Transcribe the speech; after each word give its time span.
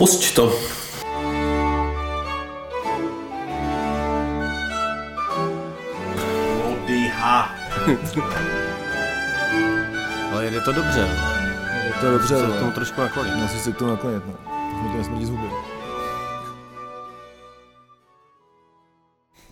Pusť 0.00 0.32
to. 0.32 0.48
Ale 10.32 10.50
jde 10.50 10.60
to 10.60 10.72
dobře. 10.72 11.08
Je 11.86 11.92
to 12.00 12.10
dobře, 12.10 12.28
Se 12.28 12.44
ale 12.44 12.56
k 12.56 12.58
tomu 12.58 12.72
trošku 12.72 13.00
naklonit. 13.00 13.34
musí 13.34 13.58
se 13.58 13.72
k 13.72 13.76
tomu 13.76 13.90
naklonit, 13.90 14.22
no. 14.26 14.32
Mi 14.82 14.90
to 14.92 14.96
nesmrdí 14.98 15.24
z 15.26 15.30
huby. 15.30 15.46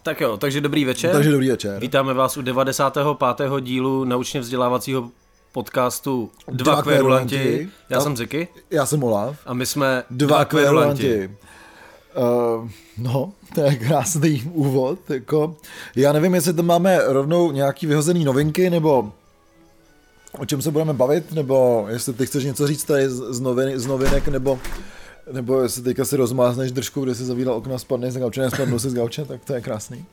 Tak 0.02 0.20
jo, 0.20 0.36
takže 0.36 0.60
dobrý 0.60 0.84
večer. 0.84 1.12
Takže 1.12 1.30
dobrý 1.30 1.50
večer. 1.50 1.80
Vítáme 1.80 2.14
vás 2.14 2.36
u 2.36 2.42
95. 2.42 3.50
dílu 3.60 4.04
naučně 4.04 4.40
vzdělávacího 4.40 5.10
podcastu 5.52 6.30
Dva, 6.48 6.72
Dva 6.72 6.82
kverulanti. 6.82 7.36
kverulanti. 7.38 7.68
Já 7.90 7.98
A- 7.98 8.00
jsem 8.00 8.16
Ziky 8.16 8.48
Já 8.70 8.86
jsem 8.86 9.02
Olaf. 9.04 9.36
a 9.46 9.54
my 9.54 9.66
jsme 9.66 10.02
Dva 10.10 10.44
kverulanti. 10.44 11.30
Uh, 12.16 12.68
no, 12.98 13.32
to 13.54 13.60
je 13.60 13.76
krásný 13.76 14.42
úvod. 14.52 14.98
Jako. 15.10 15.56
Já 15.96 16.12
nevím, 16.12 16.34
jestli 16.34 16.52
tam 16.54 16.66
máme 16.66 17.00
rovnou 17.06 17.52
nějaký 17.52 17.86
vyhozený 17.86 18.24
novinky, 18.24 18.70
nebo 18.70 19.12
o 20.38 20.46
čem 20.46 20.62
se 20.62 20.70
budeme 20.70 20.92
bavit, 20.92 21.32
nebo 21.32 21.86
jestli 21.88 22.12
ty 22.12 22.26
chceš 22.26 22.44
něco 22.44 22.66
říct 22.66 22.84
tady 22.84 23.08
z, 23.10 23.40
novin, 23.40 23.78
z 23.78 23.86
novinek, 23.86 24.28
nebo 24.28 24.58
nebo 25.32 25.60
jestli 25.60 25.82
teďka 25.82 26.04
si 26.04 26.16
rozmázneš 26.16 26.72
držku, 26.72 27.04
kde 27.04 27.14
si 27.14 27.24
zavíral 27.24 27.54
okna, 27.54 27.78
spadneš 27.78 28.12
z 28.12 28.16
gauče, 28.18 28.40
nespadnu 28.40 28.78
si 28.78 28.90
z 28.90 28.94
gauče, 28.94 29.24
tak 29.24 29.44
to 29.44 29.54
je 29.54 29.60
krásný. 29.60 30.04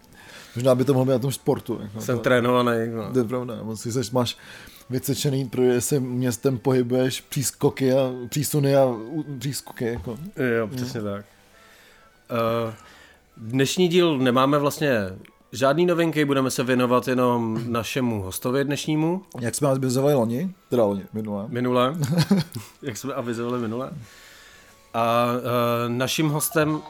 Možná 0.56 0.76
by 0.76 0.84
to 0.86 0.94
mohlo 0.94 1.06
být 1.06 1.12
na 1.12 1.20
tom 1.20 1.32
sportu. 1.32 1.80
Jako, 1.82 2.02
Jsem 2.02 2.18
to, 2.18 2.24
trénovaný. 2.24 2.72
No. 2.96 3.14
to 3.14 3.20
je 3.20 3.26
pravda, 3.26 3.54
moc 3.64 3.82
si 3.82 3.92
seš, 3.92 4.12
máš 4.12 4.38
vycečený, 4.90 5.50
protože 5.50 5.82
se 5.82 6.00
městem 6.00 6.58
pohybuješ 6.58 7.22
přískoky 7.22 7.94
a 7.94 8.12
přísuny 8.30 8.76
a 8.76 8.88
přískoky. 9.40 9.86
Jako. 9.86 10.18
Jo, 10.58 10.68
přesně 10.68 11.02
tak. 11.02 11.26
Uh, 12.32 12.74
dnešní 13.38 13.88
díl 13.88 14.18
nemáme 14.18 14.58
vlastně 14.58 15.00
žádný 15.52 15.86
novinky, 15.86 16.26
budeme 16.26 16.52
se 16.52 16.64
věnovat 16.64 17.08
jenom 17.08 17.60
našemu 17.72 18.22
hostovi 18.22 18.64
dnešnímu, 18.66 19.22
Jak 19.40 19.56
jsme 19.56 19.68
avizovali 19.70 20.14
loni, 20.14 20.54
teda 20.70 20.84
loni, 20.84 21.04
minulé. 21.14 21.46
minule, 21.48 21.96
jak 22.82 22.98
jsme 22.98 23.14
avizovali 23.14 23.60
minule. 23.62 23.92
A 24.94 25.26
uh, 25.36 25.42
naším 25.94 26.30
hostem... 26.30 26.82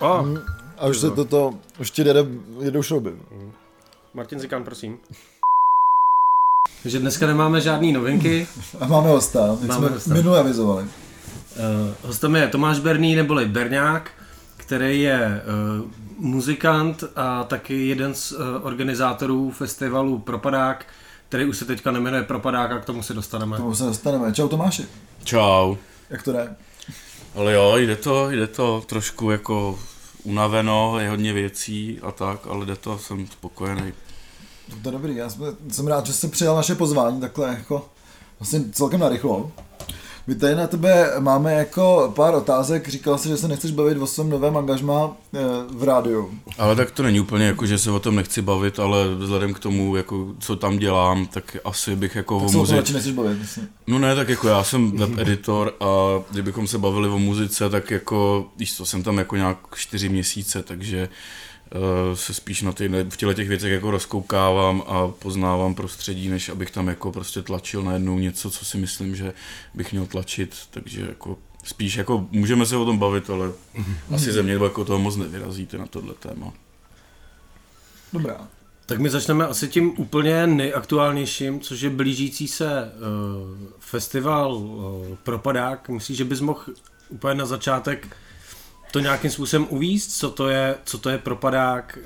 Oh, 0.00 0.26
Mm, 0.26 0.38
A 0.78 0.86
už 0.86 0.98
se 0.98 1.10
toto, 1.10 1.54
už 1.80 1.90
ti 1.90 2.02
jede, 2.02 2.26
jedou 2.60 2.82
šrouby. 2.82 3.12
Martin 4.14 4.40
Zikán, 4.40 4.64
prosím. 4.64 4.98
Takže 6.84 6.98
dneska 6.98 7.26
nemáme 7.26 7.60
žádný 7.60 7.92
novinky. 7.92 8.46
A 8.80 8.86
máme 8.86 9.08
hosta, 9.08 9.46
jak 9.46 9.60
Máme 9.60 9.86
jsme 9.86 9.96
hosta. 9.96 10.14
minule 10.14 10.40
avizovali. 10.40 10.82
Uh, 10.82 10.88
hostem 12.02 12.36
je 12.36 12.48
Tomáš 12.48 12.78
Berný 12.78 13.16
neboli 13.16 13.44
Berňák, 13.46 14.10
který 14.56 15.02
je 15.02 15.42
uh, 15.80 15.90
muzikant 16.18 17.04
a 17.16 17.44
taky 17.44 17.86
jeden 17.88 18.14
z 18.14 18.32
uh, 18.32 18.38
organizátorů 18.62 19.50
festivalu 19.50 20.18
Propadák, 20.18 20.86
který 21.28 21.44
už 21.44 21.56
se 21.56 21.64
teďka 21.64 21.90
nemenuje 21.90 22.22
Propadák 22.22 22.72
a 22.72 22.78
k 22.78 22.84
tomu 22.84 23.02
se 23.02 23.14
dostaneme. 23.14 23.56
K 23.56 23.60
tomu 23.60 23.74
se 23.74 23.84
dostaneme. 23.84 24.32
Čau 24.32 24.48
Tomáši, 24.48 24.86
Čau. 25.24 25.76
jak 26.10 26.22
to 26.22 26.32
jde? 26.32 26.56
Ale 27.34 27.52
jo, 27.52 27.76
jde 27.76 27.96
to, 27.96 28.30
jde 28.30 28.46
to 28.46 28.82
trošku 28.86 29.30
jako 29.30 29.78
unaveno, 30.24 30.98
je 30.98 31.10
hodně 31.10 31.32
věcí 31.32 31.98
a 32.02 32.12
tak, 32.12 32.46
ale 32.46 32.66
jde 32.66 32.76
to, 32.76 32.98
jsem 32.98 33.26
spokojený. 33.26 33.92
To 34.82 34.88
je 34.88 34.92
dobrý, 34.92 35.16
já 35.16 35.30
jsem, 35.30 35.56
jsem 35.68 35.86
rád, 35.86 36.06
že 36.06 36.12
jsi 36.12 36.28
přijal 36.28 36.56
naše 36.56 36.74
pozvání 36.74 37.20
takhle 37.20 37.48
jako 37.48 37.88
vlastně 38.40 38.60
celkem 38.72 39.00
narychlo. 39.00 39.52
My 40.26 40.34
tady 40.34 40.54
na 40.54 40.66
tebe 40.66 41.12
máme 41.18 41.54
jako 41.54 42.12
pár 42.16 42.34
otázek, 42.34 42.88
říkal 42.88 43.18
jsi, 43.18 43.28
že 43.28 43.36
se 43.36 43.48
nechceš 43.48 43.70
bavit 43.70 43.98
o 43.98 44.06
svém 44.06 44.30
novém 44.30 44.56
angažmá 44.56 45.16
eh, 45.34 45.38
v 45.70 45.82
rádiu. 45.82 46.38
Ale 46.58 46.76
tak 46.76 46.90
to 46.90 47.02
není 47.02 47.20
úplně 47.20 47.44
jako, 47.44 47.66
že 47.66 47.78
se 47.78 47.90
o 47.90 48.00
tom 48.00 48.16
nechci 48.16 48.42
bavit, 48.42 48.78
ale 48.78 49.14
vzhledem 49.14 49.54
k 49.54 49.58
tomu, 49.58 49.96
jako, 49.96 50.34
co 50.38 50.56
tam 50.56 50.78
dělám, 50.78 51.26
tak 51.26 51.56
asi 51.64 51.96
bych 51.96 52.16
jako 52.16 52.40
Tak 52.40 52.48
o 52.48 52.52
muzice... 52.52 52.92
nechceš 52.92 53.12
bavit, 53.12 53.38
myslím. 53.38 53.68
No 53.86 53.98
ne, 53.98 54.14
tak 54.14 54.28
jako 54.28 54.48
já 54.48 54.64
jsem 54.64 54.90
web 54.90 55.18
editor 55.18 55.74
a 55.80 55.86
kdybychom 56.30 56.66
se 56.66 56.78
bavili 56.78 57.08
o 57.08 57.18
muzice, 57.18 57.70
tak 57.70 57.90
jako, 57.90 58.46
víš 58.56 58.76
co, 58.76 58.86
jsem 58.86 59.02
tam 59.02 59.18
jako 59.18 59.36
nějak 59.36 59.58
čtyři 59.74 60.08
měsíce, 60.08 60.62
takže 60.62 61.08
se 62.14 62.34
spíš 62.34 62.62
na 62.62 62.72
ty, 62.72 62.88
v 62.88 63.16
těle 63.16 63.34
těch 63.34 63.48
věcech 63.48 63.72
jako 63.72 63.90
rozkoukávám 63.90 64.82
a 64.86 65.08
poznávám 65.08 65.74
prostředí, 65.74 66.28
než 66.28 66.48
abych 66.48 66.70
tam 66.70 66.88
jako 66.88 67.12
prostě 67.12 67.42
tlačil 67.42 67.82
najednou 67.82 68.18
něco, 68.18 68.50
co 68.50 68.64
si 68.64 68.78
myslím, 68.78 69.16
že 69.16 69.32
bych 69.74 69.92
měl 69.92 70.06
tlačit, 70.06 70.56
takže 70.70 71.00
jako 71.00 71.38
spíš 71.64 71.94
jako 71.94 72.28
můžeme 72.30 72.66
se 72.66 72.76
o 72.76 72.84
tom 72.84 72.98
bavit, 72.98 73.30
ale 73.30 73.52
asi 74.14 74.32
ze 74.32 74.42
mě 74.42 74.52
jako 74.52 74.84
toho 74.84 74.98
moc 74.98 75.16
nevyrazíte 75.16 75.78
na 75.78 75.86
tohle 75.86 76.14
téma. 76.14 76.52
Dobrá. 78.12 78.48
Tak 78.86 78.98
my 78.98 79.10
začneme 79.10 79.46
asi 79.46 79.68
tím 79.68 79.92
úplně 79.96 80.46
nejaktuálnějším, 80.46 81.60
což 81.60 81.80
je 81.80 81.90
blížící 81.90 82.48
se 82.48 82.92
uh, 82.92 83.58
festival 83.78 84.54
uh, 84.54 85.16
Propadák. 85.22 85.88
Myslíš, 85.88 86.18
že 86.18 86.24
bys 86.24 86.40
mohl 86.40 86.60
úplně 87.08 87.34
na 87.34 87.46
začátek 87.46 88.16
to 88.94 89.00
nějakým 89.00 89.30
způsobem 89.30 89.66
uvíct, 89.70 90.18
co 90.18 90.30
to 90.30 90.48
je, 90.48 90.74
co 90.84 90.98
to 90.98 91.10
je 91.10 91.18
Propadák, 91.18 91.98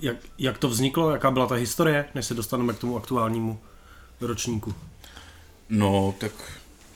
jak, 0.00 0.16
jak 0.38 0.58
to 0.58 0.68
vzniklo, 0.68 1.10
jaká 1.10 1.30
byla 1.30 1.46
ta 1.46 1.54
historie, 1.54 2.04
než 2.14 2.26
se 2.26 2.34
dostaneme 2.34 2.72
k 2.72 2.78
tomu 2.78 2.96
aktuálnímu 2.96 3.60
ročníku. 4.20 4.74
No, 5.68 6.14
tak 6.18 6.32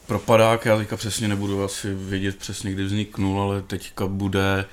propadák, 0.07 0.65
já 0.65 0.77
teďka 0.77 0.97
přesně 0.97 1.29
nebudu 1.29 1.65
asi 1.65 1.95
vědět 1.95 2.37
přesně, 2.37 2.73
kdy 2.73 2.85
vzniknul, 2.85 3.41
ale 3.41 3.63
teďka 3.63 4.07
bude, 4.07 4.65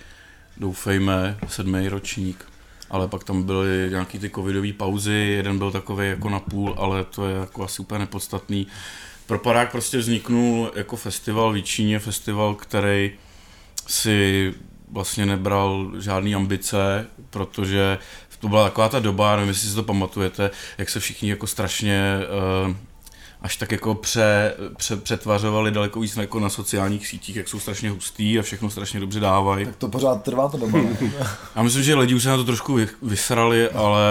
doufejme, 0.58 1.38
sedmý 1.48 1.88
ročník. 1.90 2.46
Ale 2.90 3.08
pak 3.08 3.24
tam 3.24 3.44
byly 3.44 3.88
nějaký 3.90 4.20
ty 4.20 4.30
covidové 4.30 4.74
pauzy, 4.74 5.14
jeden 5.14 5.58
byl 5.58 5.72
takový 5.72 6.08
jako 6.08 6.30
na 6.30 6.40
půl, 6.40 6.76
ale 6.78 7.04
to 7.04 7.28
je 7.28 7.36
jako 7.36 7.64
asi 7.64 7.82
úplně 7.82 8.00
nepodstatný. 8.00 8.68
Propadák 9.28 9.72
prostě 9.72 9.98
vzniknul 9.98 10.72
jako 10.76 10.96
festival 10.96 11.54
v 11.54 11.62
Číně, 11.62 12.00
festival, 12.00 12.56
který 12.56 13.12
si 13.88 14.54
vlastně 14.92 15.26
nebral 15.26 15.92
žádný 16.00 16.36
ambice, 16.36 17.08
protože 17.30 17.98
to 18.44 18.50
byla 18.50 18.64
taková 18.64 18.90
ta 18.90 19.00
doba, 19.00 19.36
nevím, 19.36 19.50
jestli 19.50 19.70
si 19.70 19.76
to 19.76 19.84
pamatujete, 19.84 20.52
jak 20.78 20.90
se 20.90 21.00
všichni 21.00 21.30
jako 21.30 21.48
strašně 21.48 22.18
uh, 22.68 22.76
až 23.42 23.58
tak 23.58 23.72
jako 23.72 23.96
pře, 23.96 24.54
pře, 24.78 24.98
přetvařovali 24.98 25.72
daleko 25.72 26.00
víc 26.00 26.18
jako 26.18 26.40
na 26.40 26.50
sociálních 26.50 27.08
sítích, 27.08 27.36
jak 27.36 27.48
jsou 27.48 27.60
strašně 27.60 27.90
hustý 27.90 28.40
a 28.40 28.42
všechno 28.42 28.70
strašně 28.70 29.00
dobře 29.00 29.20
dávají. 29.20 29.66
Tak 29.66 29.76
to 29.76 29.88
pořád 29.88 30.24
trvá 30.24 30.50
ta 30.50 30.58
doba. 30.58 30.80
ne? 30.82 30.98
Já 31.56 31.64
myslím, 31.64 31.84
že 31.84 31.96
lidi 31.96 32.16
už 32.16 32.24
se 32.24 32.30
na 32.30 32.38
to 32.38 32.44
trošku 32.44 32.74
vy- 32.74 32.88
vysrali, 33.02 33.70
ale 33.70 34.02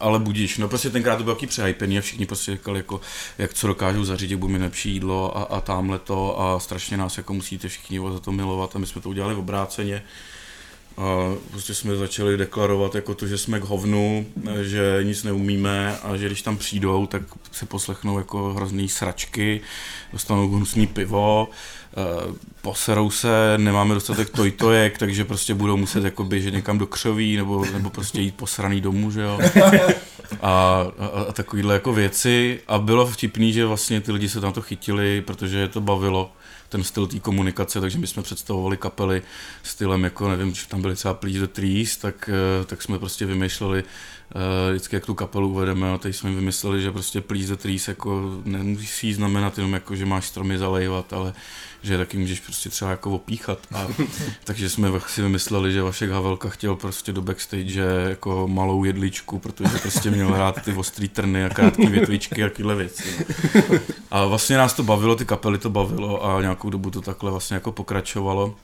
ale 0.00 0.18
budíš, 0.18 0.58
no 0.58 0.68
prostě 0.68 0.90
tenkrát 0.90 1.16
to 1.16 1.24
bylo 1.24 1.36
taky 1.36 1.46
přehypený 1.46 1.98
a 1.98 2.00
všichni 2.00 2.26
prostě 2.26 2.52
říkali, 2.52 2.78
jako, 2.78 3.00
jak 3.38 3.54
co 3.54 3.66
dokážou 3.66 4.04
zařídit, 4.04 4.36
budu 4.36 4.52
mi 4.52 4.58
lepší 4.58 4.92
jídlo 4.92 5.38
a, 5.38 5.42
a 5.42 5.60
tamhle 5.60 5.98
to 5.98 6.40
a 6.40 6.60
strašně 6.60 6.96
nás 6.96 7.18
jako 7.18 7.34
musíte 7.34 7.68
všichni 7.68 8.00
za 8.12 8.20
to 8.20 8.32
milovat 8.32 8.76
a 8.76 8.78
my 8.78 8.86
jsme 8.86 9.00
to 9.00 9.08
udělali 9.08 9.34
v 9.34 9.38
obráceně. 9.38 10.02
A 10.96 11.34
prostě 11.50 11.74
jsme 11.74 11.96
začali 11.96 12.36
deklarovat 12.36 12.94
jako 12.94 13.14
to, 13.14 13.26
že 13.26 13.38
jsme 13.38 13.60
k 13.60 13.64
hovnu, 13.64 14.26
že 14.62 15.00
nic 15.02 15.24
neumíme 15.24 15.98
a 15.98 16.16
že 16.16 16.26
když 16.26 16.42
tam 16.42 16.56
přijdou, 16.56 17.06
tak 17.06 17.22
se 17.52 17.66
poslechnou 17.66 18.18
jako 18.18 18.52
hrozný 18.54 18.88
sračky, 18.88 19.60
dostanou 20.12 20.48
hnusný 20.48 20.86
pivo, 20.86 21.48
eh, 21.92 22.34
poserou 22.62 23.10
se, 23.10 23.54
nemáme 23.56 23.94
dostatek 23.94 24.30
tojtojek, 24.30 24.98
takže 24.98 25.24
prostě 25.24 25.54
budou 25.54 25.76
muset 25.76 26.04
jako 26.04 26.24
běžet 26.24 26.54
někam 26.54 26.78
do 26.78 26.86
křoví 26.86 27.36
nebo, 27.36 27.64
nebo 27.72 27.90
prostě 27.90 28.20
jít 28.20 28.34
posraný 28.34 28.80
domů, 28.80 29.10
že 29.10 29.20
jo. 29.20 29.38
A, 30.42 30.86
a, 30.98 31.06
a 31.28 31.32
takovýhle 31.32 31.74
jako 31.74 31.92
věci 31.92 32.60
a 32.68 32.78
bylo 32.78 33.06
vtipný, 33.06 33.52
že 33.52 33.66
vlastně 33.66 34.00
ty 34.00 34.12
lidi 34.12 34.28
se 34.28 34.40
na 34.40 34.52
to 34.52 34.62
chytili, 34.62 35.20
protože 35.20 35.58
je 35.58 35.68
to 35.68 35.80
bavilo 35.80 36.32
ten 36.70 36.84
styl 36.84 37.06
té 37.06 37.18
komunikace, 37.18 37.80
takže 37.80 37.98
my 37.98 38.06
jsme 38.06 38.22
představovali 38.22 38.76
kapely 38.76 39.22
stylem 39.62 40.04
jako, 40.04 40.28
nevím, 40.28 40.54
že 40.54 40.68
tam 40.68 40.82
byly 40.82 40.94
třeba 40.94 41.14
Please 41.14 41.38
the 41.38 41.46
Trees, 41.46 41.96
tak, 41.96 42.30
eh, 42.32 42.64
tak 42.64 42.82
jsme 42.82 42.98
prostě 42.98 43.26
vymýšleli 43.26 43.84
vždycky, 44.70 44.96
jak 44.96 45.06
tu 45.06 45.14
kapelu 45.14 45.48
uvedeme 45.48 45.92
a 45.92 45.98
teď 45.98 46.16
jsme 46.16 46.30
vymysleli, 46.30 46.82
že 46.82 46.92
prostě 46.92 47.22
the 47.46 47.56
Trees 47.56 47.88
jako 47.88 48.40
nemusí 48.44 49.14
znamenat 49.14 49.58
jenom 49.58 49.72
jako, 49.72 49.96
že 49.96 50.06
máš 50.06 50.26
stromy 50.26 50.58
zalejvat, 50.58 51.12
ale 51.12 51.32
že 51.82 51.98
taky 51.98 52.18
můžeš 52.18 52.40
prostě 52.40 52.68
třeba 52.68 52.90
jako 52.90 53.10
opíchat. 53.10 53.58
A, 53.74 53.86
takže 54.44 54.70
jsme 54.70 54.90
si 55.06 55.22
vymysleli, 55.22 55.72
že 55.72 55.82
Vašek 55.82 56.10
Havelka 56.10 56.48
chtěl 56.48 56.76
prostě 56.76 57.12
do 57.12 57.22
backstage 57.22 57.80
jako 58.08 58.48
malou 58.48 58.84
jedličku, 58.84 59.38
protože 59.38 59.78
prostě 59.78 60.10
měl 60.10 60.32
hrát 60.32 60.62
ty 60.62 60.72
ostrý 60.72 61.08
trny 61.08 61.44
a 61.44 61.48
krátké 61.48 61.86
větvičky 61.86 62.44
a 62.44 62.48
tyhle 62.48 62.74
věci. 62.74 63.26
no. 63.70 63.78
A 64.10 64.24
vlastně 64.24 64.56
nás 64.56 64.74
to 64.74 64.82
bavilo, 64.82 65.16
ty 65.16 65.24
kapely 65.24 65.58
to 65.58 65.70
bavilo 65.70 66.24
a 66.24 66.40
nějakou 66.40 66.70
dobu 66.70 66.90
to 66.90 67.00
takhle 67.00 67.30
vlastně 67.30 67.54
jako 67.54 67.72
pokračovalo. 67.72 68.54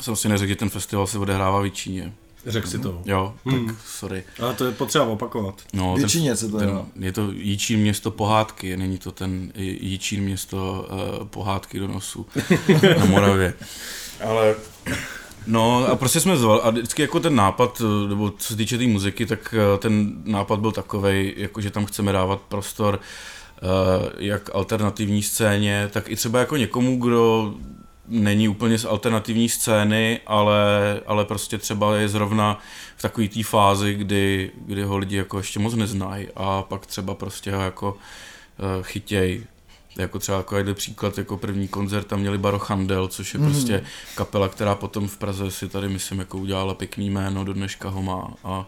Jsem 0.00 0.16
si 0.16 0.28
neřekl, 0.28 0.48
že 0.48 0.56
ten 0.56 0.70
festival 0.70 1.06
se 1.06 1.18
odehrává 1.18 1.60
v 1.60 1.70
Číně. 1.70 2.12
Řekl 2.46 2.68
si 2.68 2.78
to. 2.78 3.02
Jo, 3.04 3.34
tak 3.44 3.52
Hmm. 3.54 3.76
sorry. 3.86 4.24
Ale 4.42 4.54
to 4.54 4.64
je 4.64 4.72
potřeba 4.72 5.04
opakovat. 5.04 5.54
No, 5.72 5.94
Většině 5.96 6.36
se 6.36 6.48
to 6.48 6.58
ten, 6.58 6.80
je 7.00 7.12
to 7.12 7.30
Jičín 7.32 7.80
město 7.80 8.10
pohádky, 8.10 8.76
není 8.76 8.98
to 8.98 9.12
ten 9.12 9.52
Jičín 9.56 10.22
město 10.24 10.86
uh, 11.20 11.26
pohádky 11.26 11.78
do 11.78 11.88
nosu 11.88 12.26
na 12.98 13.04
Moravě. 13.04 13.54
Ale 14.24 14.54
No 15.46 15.86
a 15.86 15.96
prostě 15.96 16.20
jsme 16.20 16.36
zval 16.36 16.60
a 16.64 16.70
vždycky 16.70 17.02
jako 17.02 17.20
ten 17.20 17.34
nápad, 17.34 17.82
nebo 18.08 18.30
co 18.30 18.48
se 18.48 18.56
týče 18.56 18.74
té 18.76 18.78
tý 18.78 18.86
muziky, 18.88 19.26
tak 19.26 19.54
eh, 19.74 19.78
ten 19.78 20.12
nápad 20.24 20.60
byl 20.60 20.72
takový, 20.72 21.34
jako 21.36 21.60
že 21.60 21.70
tam 21.70 21.86
chceme 21.86 22.12
dávat 22.12 22.40
prostor 22.40 23.00
uh, 23.62 23.68
jak 24.18 24.50
alternativní 24.54 25.22
scéně, 25.22 25.88
tak 25.92 26.08
i 26.10 26.16
třeba 26.16 26.38
jako 26.38 26.56
někomu, 26.56 26.96
kdo 26.98 27.54
není 28.10 28.48
úplně 28.48 28.78
z 28.78 28.84
alternativní 28.84 29.48
scény, 29.48 30.20
ale, 30.26 31.00
ale 31.06 31.24
prostě 31.24 31.58
třeba 31.58 31.96
je 31.96 32.08
zrovna 32.08 32.58
v 32.96 33.02
takové 33.02 33.28
té 33.28 33.42
fázi, 33.42 33.94
kdy, 33.94 34.50
kdy 34.66 34.82
ho 34.82 34.98
lidi 34.98 35.16
jako 35.16 35.38
ještě 35.38 35.58
moc 35.58 35.74
neznají 35.74 36.28
a 36.36 36.62
pak 36.62 36.86
třeba 36.86 37.14
prostě 37.14 37.52
ho 37.52 37.62
jako 37.62 37.92
uh, 37.92 38.82
chytěj 38.82 39.44
jako 39.98 40.18
třeba 40.18 40.38
jako 40.38 40.56
jeden 40.56 40.74
příklad, 40.74 41.18
jako 41.18 41.36
první 41.36 41.68
koncert 41.68 42.06
tam 42.06 42.20
měli 42.20 42.38
Barochandel, 42.38 43.08
což 43.08 43.34
je 43.34 43.40
mm. 43.40 43.50
prostě 43.50 43.84
kapela, 44.14 44.48
která 44.48 44.74
potom 44.74 45.08
v 45.08 45.16
Praze 45.16 45.50
si 45.50 45.68
tady, 45.68 45.88
myslím, 45.88 46.18
jako 46.18 46.38
udělala 46.38 46.74
pěkný 46.74 47.10
jméno, 47.10 47.44
do 47.44 47.52
dneška 47.52 47.88
ho 47.88 48.02
má 48.02 48.34
a 48.44 48.66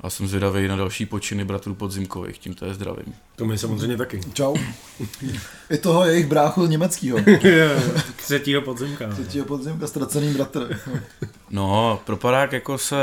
a 0.00 0.10
jsem 0.10 0.28
zvědavý 0.28 0.68
na 0.68 0.76
další 0.76 1.06
počiny 1.06 1.44
bratrů 1.44 1.74
Podzimkových, 1.74 2.38
tím 2.38 2.54
to 2.54 2.66
je 2.66 2.74
zdravím. 2.74 3.14
To 3.36 3.44
my 3.44 3.58
samozřejmě 3.58 3.96
taky. 3.96 4.20
Čau. 4.32 4.56
I 5.70 5.78
toho 5.78 6.04
jejich 6.04 6.26
bráchu 6.26 6.66
německého. 6.66 7.18
Třetího 8.16 8.62
podzimka. 8.62 9.08
Třetího 9.08 9.44
podzimka, 9.46 9.86
ztracený 9.86 10.34
bratr. 10.34 10.80
no, 11.50 12.00
Propadák 12.04 12.52
jako 12.52 12.78
se, 12.78 12.96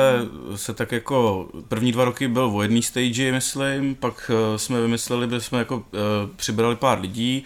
se 0.55 0.73
tak 0.73 0.91
jako 0.91 1.47
první 1.67 1.91
dva 1.91 2.05
roky 2.05 2.27
byl 2.27 2.51
o 2.53 2.61
jedný 2.61 2.83
stage, 2.83 3.31
myslím, 3.31 3.95
pak 3.95 4.31
eh, 4.33 4.59
jsme 4.59 4.81
vymysleli, 4.81 5.29
že 5.29 5.41
jsme 5.41 5.59
jako 5.59 5.75
uh, 5.75 5.83
přibrali 6.35 6.75
pár 6.75 6.99
lidí, 6.99 7.45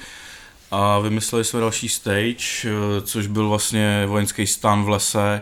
a 0.72 1.00
vymysleli 1.00 1.44
jsme 1.44 1.60
další 1.60 1.90
stage, 1.90 2.66
eh, 2.66 3.02
což 3.02 3.28
byl 3.28 3.50
vlastně 3.50 4.06
vojenský 4.06 4.48
stan 4.48 4.84
v 4.84 4.90
lese, 4.90 5.42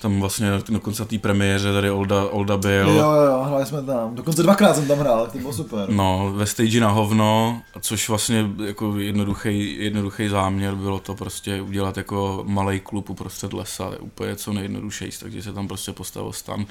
tam 0.00 0.20
vlastně 0.20 0.50
dokonce 0.68 1.02
na 1.02 1.06
té 1.06 1.18
premiéře 1.18 1.72
tady 1.72 1.90
Olda, 1.90 2.24
Olda 2.24 2.56
byl. 2.56 2.88
Jo, 2.88 2.96
jo, 2.96 3.22
jo, 3.22 3.42
hráli 3.46 3.66
jsme 3.66 3.82
tam. 3.82 4.14
Dokonce 4.14 4.42
dvakrát 4.42 4.74
jsem 4.74 4.86
tam 4.86 4.98
hrál, 4.98 5.26
to 5.32 5.38
bylo 5.38 5.52
super. 5.52 5.88
No, 5.88 6.32
ve 6.36 6.46
stage 6.46 6.80
na 6.80 6.90
hovno, 6.90 7.62
což 7.80 8.08
vlastně 8.08 8.50
jako 8.66 8.98
jednoduchý, 8.98 9.84
jednoduchý 9.84 10.28
záměr 10.28 10.74
bylo 10.74 11.00
to 11.00 11.14
prostě 11.14 11.62
udělat 11.62 11.96
jako 11.96 12.44
malý 12.46 12.80
klub 12.80 13.10
uprostřed 13.10 13.52
lesa, 13.52 13.90
úplně 14.00 14.36
co 14.36 14.52
nejjednodušejší, 14.52 15.18
takže 15.20 15.42
se 15.42 15.52
tam 15.52 15.68
prostě 15.68 15.92
postavil 15.92 16.32
stan, 16.32 16.66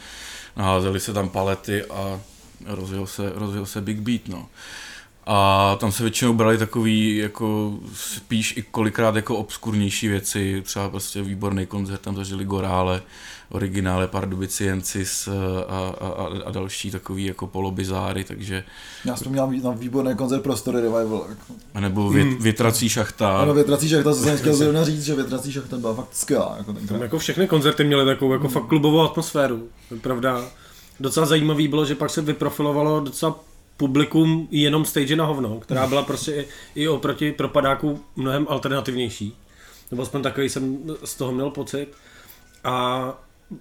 naházeli 0.57 0.99
se 0.99 1.13
tam 1.13 1.29
palety 1.29 1.85
a 1.85 2.19
rozjel 2.65 3.07
se, 3.07 3.31
rozjel 3.35 3.65
se 3.65 3.81
Big 3.81 3.99
Beat, 3.99 4.27
no. 4.27 4.45
A 5.25 5.77
tam 5.79 5.91
se 5.91 6.03
většinou 6.03 6.33
brali 6.33 6.57
takový 6.57 7.17
jako 7.17 7.73
spíš 7.93 8.57
i 8.57 8.61
kolikrát 8.61 9.15
jako 9.15 9.37
obskurnější 9.37 10.07
věci, 10.07 10.61
třeba 10.65 10.89
prostě 10.89 11.21
výborný 11.21 11.65
koncert, 11.65 12.01
tam 12.01 12.15
zažili 12.15 12.45
Gorále, 12.45 13.01
originále 13.49 14.07
Pardubiciensis 14.07 15.27
a, 15.27 15.89
a, 16.05 16.07
a, 16.07 16.27
a 16.45 16.51
další 16.51 16.91
takový 16.91 17.25
jako 17.25 17.47
polobizáry, 17.47 18.23
takže... 18.23 18.63
Já 19.05 19.15
jsem 19.15 19.31
měl 19.31 19.51
na 19.63 19.71
výborný 19.71 20.15
koncert 20.15 20.41
pro 20.41 20.57
Story 20.57 20.81
Revival. 20.81 21.25
Jako. 21.29 21.53
A 21.73 21.79
nebo 21.79 22.09
vět, 22.09 22.25
mm. 22.25 22.37
větrací 22.37 22.89
šachta. 22.89 23.37
Ano, 23.37 23.53
větrací 23.53 23.89
šachta, 23.89 24.13
co 24.13 24.23
jsem 24.23 24.37
chtěl 24.37 24.55
zrovna 24.55 24.83
říct, 24.83 25.03
že 25.03 25.15
větrací 25.15 25.51
šachta 25.51 25.77
byla 25.77 25.93
fakt 25.93 26.09
skvělá. 26.11 26.55
Jako 26.57 26.73
tam 26.73 27.01
jako 27.01 27.19
všechny 27.19 27.47
koncerty 27.47 27.83
měly 27.83 28.05
takovou 28.05 28.33
jako 28.33 28.47
mm. 28.47 28.53
fakt 28.53 28.67
klubovou 28.67 29.01
atmosféru, 29.01 29.67
pravda. 30.01 30.45
Docela 30.99 31.25
zajímavý 31.25 31.67
bylo, 31.67 31.85
že 31.85 31.95
pak 31.95 32.09
se 32.09 32.21
vyprofilovalo 32.21 32.99
docela 32.99 33.39
publikum 33.79 34.47
jenom 34.51 34.85
stage 34.85 35.15
na 35.15 35.25
hovno, 35.25 35.59
která 35.59 35.87
byla 35.87 36.03
prostě 36.03 36.31
i, 36.31 36.47
i 36.75 36.87
oproti 36.87 37.31
propadáku 37.31 37.99
mnohem 38.15 38.45
alternativnější. 38.49 39.37
Nebo 39.91 40.03
aspoň 40.03 40.21
takový 40.21 40.49
jsem 40.49 40.77
z 41.03 41.15
toho 41.15 41.31
měl 41.31 41.49
pocit. 41.49 41.87
A 42.63 43.13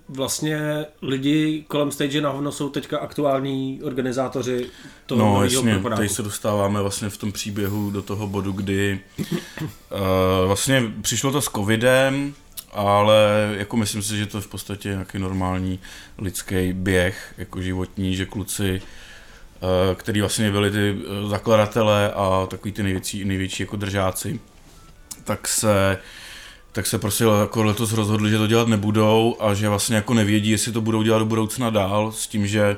vlastně 0.09 0.87
lidi 1.03 1.65
kolem 1.69 1.91
stage 1.91 2.21
na 2.21 2.31
hovno 2.31 2.53
jsou 2.53 2.69
teďka 2.69 2.99
aktuální 2.99 3.81
organizátoři 3.83 4.67
toho 5.07 5.19
No 5.19 5.45
jasně, 5.45 5.73
propadáku. 5.73 5.97
tady 5.99 6.09
se 6.09 6.23
dostáváme 6.23 6.83
vlastně 6.83 7.09
v 7.09 7.17
tom 7.17 7.33
příběhu 7.33 7.91
do 7.91 8.03
toho 8.03 8.27
bodu, 8.27 8.53
kdy 8.53 9.01
uh, 9.19 9.27
vlastně 10.47 10.83
přišlo 11.03 11.33
to 11.33 11.41
s 11.41 11.49
covidem, 11.49 12.35
ale 12.73 13.55
jako 13.59 13.77
myslím 13.77 14.03
si, 14.03 14.17
že 14.17 14.27
to 14.27 14.39
je 14.39 14.43
v 14.43 14.49
podstatě 14.49 14.89
nějaký 14.89 15.19
normální 15.19 15.79
lidský 16.19 16.73
běh, 16.73 17.35
jako 17.39 17.63
životní, 17.63 18.17
že 18.17 18.27
kluci 18.27 18.83
Eh, 18.83 19.08
který 19.95 20.21
vlastně 20.21 20.51
byli 20.51 20.71
ty 20.71 20.99
eh, 20.99 21.29
zakladatelé 21.29 22.13
a 22.13 22.47
takový 22.51 22.73
ty 22.73 22.83
největší, 22.83 23.25
největší 23.25 23.63
jako 23.63 23.77
držáci, 23.77 24.41
tak 25.25 25.49
se 25.49 25.99
tak 26.73 26.87
se 26.87 26.99
prostě 26.99 27.25
jako 27.41 27.63
letos 27.63 27.93
rozhodli, 27.93 28.31
že 28.31 28.39
to 28.39 28.47
dělat 28.47 28.69
nebudou 28.69 29.37
a 29.41 29.55
že 29.55 29.69
vlastně 29.69 29.97
jako 29.97 30.15
nevědí, 30.15 30.51
jestli 30.51 30.73
to 30.73 30.81
budou 30.81 31.03
dělat 31.03 31.19
do 31.19 31.25
budoucna 31.25 31.71
dál, 31.71 32.13
s 32.13 32.27
tím, 32.27 32.47
že 32.47 32.77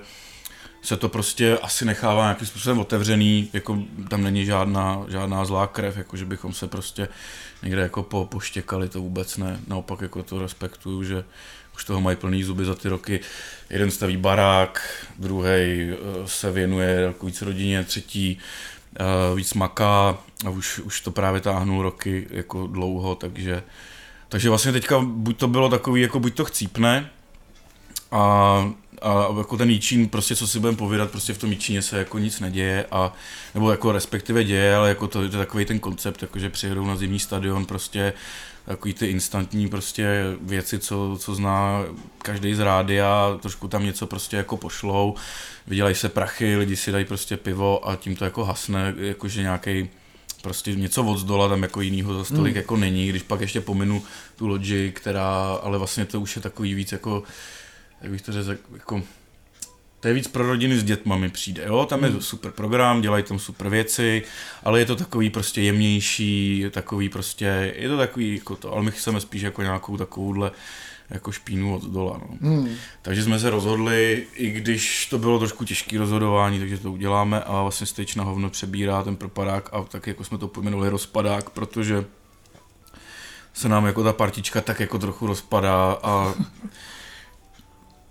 se 0.83 0.97
to 0.97 1.09
prostě 1.09 1.59
asi 1.59 1.85
nechává 1.85 2.23
nějakým 2.23 2.47
způsobem 2.47 2.79
otevřený, 2.79 3.51
jako 3.53 3.79
tam 4.09 4.23
není 4.23 4.45
žádná, 4.45 5.05
žádná 5.09 5.45
zlá 5.45 5.67
krev, 5.67 5.97
jako 5.97 6.17
že 6.17 6.25
bychom 6.25 6.53
se 6.53 6.67
prostě 6.67 7.09
někde 7.63 7.83
jako 7.83 8.03
po, 8.03 8.25
poštěkali, 8.25 8.89
to 8.89 9.01
vůbec 9.01 9.37
ne, 9.37 9.61
naopak 9.67 10.01
jako 10.01 10.23
to 10.23 10.39
respektuju, 10.43 11.03
že 11.05 11.25
už 11.81 11.85
toho 11.85 12.01
mají 12.01 12.17
plný 12.17 12.45
zuby 12.45 12.65
za 12.65 12.75
ty 12.75 12.89
roky. 12.89 13.21
Jeden 13.71 13.91
staví 13.91 14.17
barák, 14.17 15.07
druhý 15.19 15.49
eh, 15.49 15.97
se 16.27 16.53
věnuje 16.53 17.15
víc 17.23 17.43
rodině, 17.43 17.85
třetí 17.85 18.39
eh, 18.97 19.35
víc 19.35 19.55
maká 19.55 20.19
a 20.47 20.51
už, 20.51 20.79
už 20.79 21.01
to 21.01 21.11
právě 21.11 21.41
táhnou 21.41 21.83
roky 21.83 22.27
jako 22.31 22.67
dlouho, 22.67 23.15
takže, 23.15 23.63
takže 24.29 24.49
vlastně 24.49 24.73
teďka 24.73 25.01
buď 25.01 25.37
to 25.37 25.49
bylo 25.49 25.69
takový, 25.69 26.03
jako 26.03 26.21
buď 26.21 26.35
to 26.35 26.45
chcípne 26.45 27.11
a, 28.13 28.21
a 29.03 29.39
jako 29.39 29.57
ten 29.57 29.71
Jíčín, 29.71 30.09
prostě 30.09 30.37
co 30.37 30.47
si 30.47 30.59
budeme 30.59 30.79
povídat, 30.79 31.11
prostě 31.11 31.33
v 31.33 31.39
tom 31.39 31.51
Jíčíně 31.51 31.83
se 31.83 31.99
jako 31.99 32.19
nic 32.19 32.41
neděje 32.41 32.87
a 32.91 33.13
nebo 33.55 33.71
jako 33.71 33.93
respektive 33.93 34.45
děje, 34.45 34.77
ale 34.77 34.89
jako 34.89 35.09
to, 35.09 35.19
to 35.19 35.25
je 35.25 35.31
takový 35.31 35.65
ten 35.65 35.79
koncept, 35.79 36.23
jako 36.23 36.39
že 36.39 36.51
přijedou 36.51 36.87
na 36.87 36.97
zimní 36.97 37.19
stadion 37.19 37.67
prostě 37.67 38.13
takový 38.65 38.95
ty 38.95 39.07
instantní 39.07 39.69
prostě 39.69 40.25
věci, 40.41 40.79
co, 40.79 41.17
co 41.21 41.35
zná 41.35 41.83
každý 42.19 42.55
z 42.55 42.59
rádia, 42.61 43.39
trošku 43.43 43.69
tam 43.69 43.85
něco 43.85 44.07
prostě 44.07 44.37
jako 44.37 44.57
pošlou, 44.57 45.15
vydělají 45.67 45.95
se 45.95 46.09
prachy, 46.09 46.57
lidi 46.57 46.77
si 46.77 46.93
dají 46.93 47.05
prostě 47.05 47.37
pivo 47.37 47.89
a 47.89 47.97
tím 47.97 48.17
to 48.17 48.25
jako 48.25 48.45
hasne, 48.45 48.95
jakože 48.99 49.43
nějaký 49.43 49.89
prostě 50.43 50.75
něco 50.75 51.05
od 51.05 51.19
zdola 51.19 51.49
tam 51.49 51.63
jako 51.63 51.81
jinýho 51.81 52.15
za 52.15 52.25
stolik 52.25 52.55
mm. 52.55 52.57
jako 52.57 52.77
není, 52.77 53.09
když 53.09 53.23
pak 53.23 53.41
ještě 53.41 53.61
pominu 53.61 54.03
tu 54.37 54.49
loďi, 54.49 54.93
která, 54.93 55.59
ale 55.63 55.79
vlastně 55.79 56.05
to 56.05 56.21
už 56.21 56.37
je 56.37 56.43
takový 56.43 56.75
víc 56.75 56.93
jako, 56.93 57.23
jak 58.01 58.11
bych 58.11 58.23
to 58.23 58.43
řekl, 58.43 58.63
jako 58.73 59.03
to 60.01 60.09
je 60.09 60.15
víc 60.15 60.29
pro 60.29 60.47
rodiny 60.47 60.79
s 60.79 60.85
dětma 60.85 61.17
mi 61.17 61.31
přijde, 61.31 61.63
jo, 61.67 61.87
tam 61.87 62.05
je 62.05 62.11
to 62.11 62.21
super 62.21 62.51
program, 62.51 63.01
dělají 63.01 63.25
tam 63.25 63.39
super 63.39 63.69
věci, 63.69 64.23
ale 64.63 64.79
je 64.79 64.87
to 64.87 64.97
takový 64.97 65.31
prostě 65.31 65.63
jemnější, 65.63 66.65
takový 66.71 67.09
prostě, 67.09 67.75
je 67.77 67.89
to 67.89 67.97
takový 67.97 68.35
jako 68.35 68.57
to, 68.57 68.73
ale 68.73 68.83
my 68.83 68.91
chceme 68.91 69.21
spíš 69.21 69.43
jako 69.43 69.63
nějakou 69.63 69.97
takovouhle 69.97 70.51
jako 71.11 71.33
špínu 71.33 71.75
od 71.75 71.85
dola, 71.85 72.21
no. 72.23 72.49
Hmm. 72.49 72.69
Takže 73.03 73.23
jsme 73.23 73.39
se 73.39 73.51
rozhodli, 73.51 74.27
i 74.35 74.51
když 74.51 75.07
to 75.07 75.19
bylo 75.19 75.39
trošku 75.39 75.65
těžké 75.65 75.99
rozhodování, 75.99 76.59
takže 76.59 76.79
to 76.79 76.93
uděláme 76.93 77.41
a 77.41 77.63
vlastně 77.63 77.87
Stage 77.87 78.13
na 78.17 78.25
hovno 78.25 78.51
přebírá 78.51 79.03
ten 79.03 79.17
propadák 79.17 79.69
a 79.73 79.83
tak 79.83 80.07
jako 80.07 80.25
jsme 80.25 80.39
to 80.39 80.49
pojmenovali 80.49 80.89
rozpadák, 80.89 81.51
protože 81.51 82.05
se 83.53 83.69
nám 83.69 83.87
jako 83.87 84.05
ta 84.05 84.13
partička 84.13 84.61
tak 84.61 84.81
jako 84.81 84.99
trochu 84.99 85.27
rozpadá 85.27 85.99
a 86.03 86.35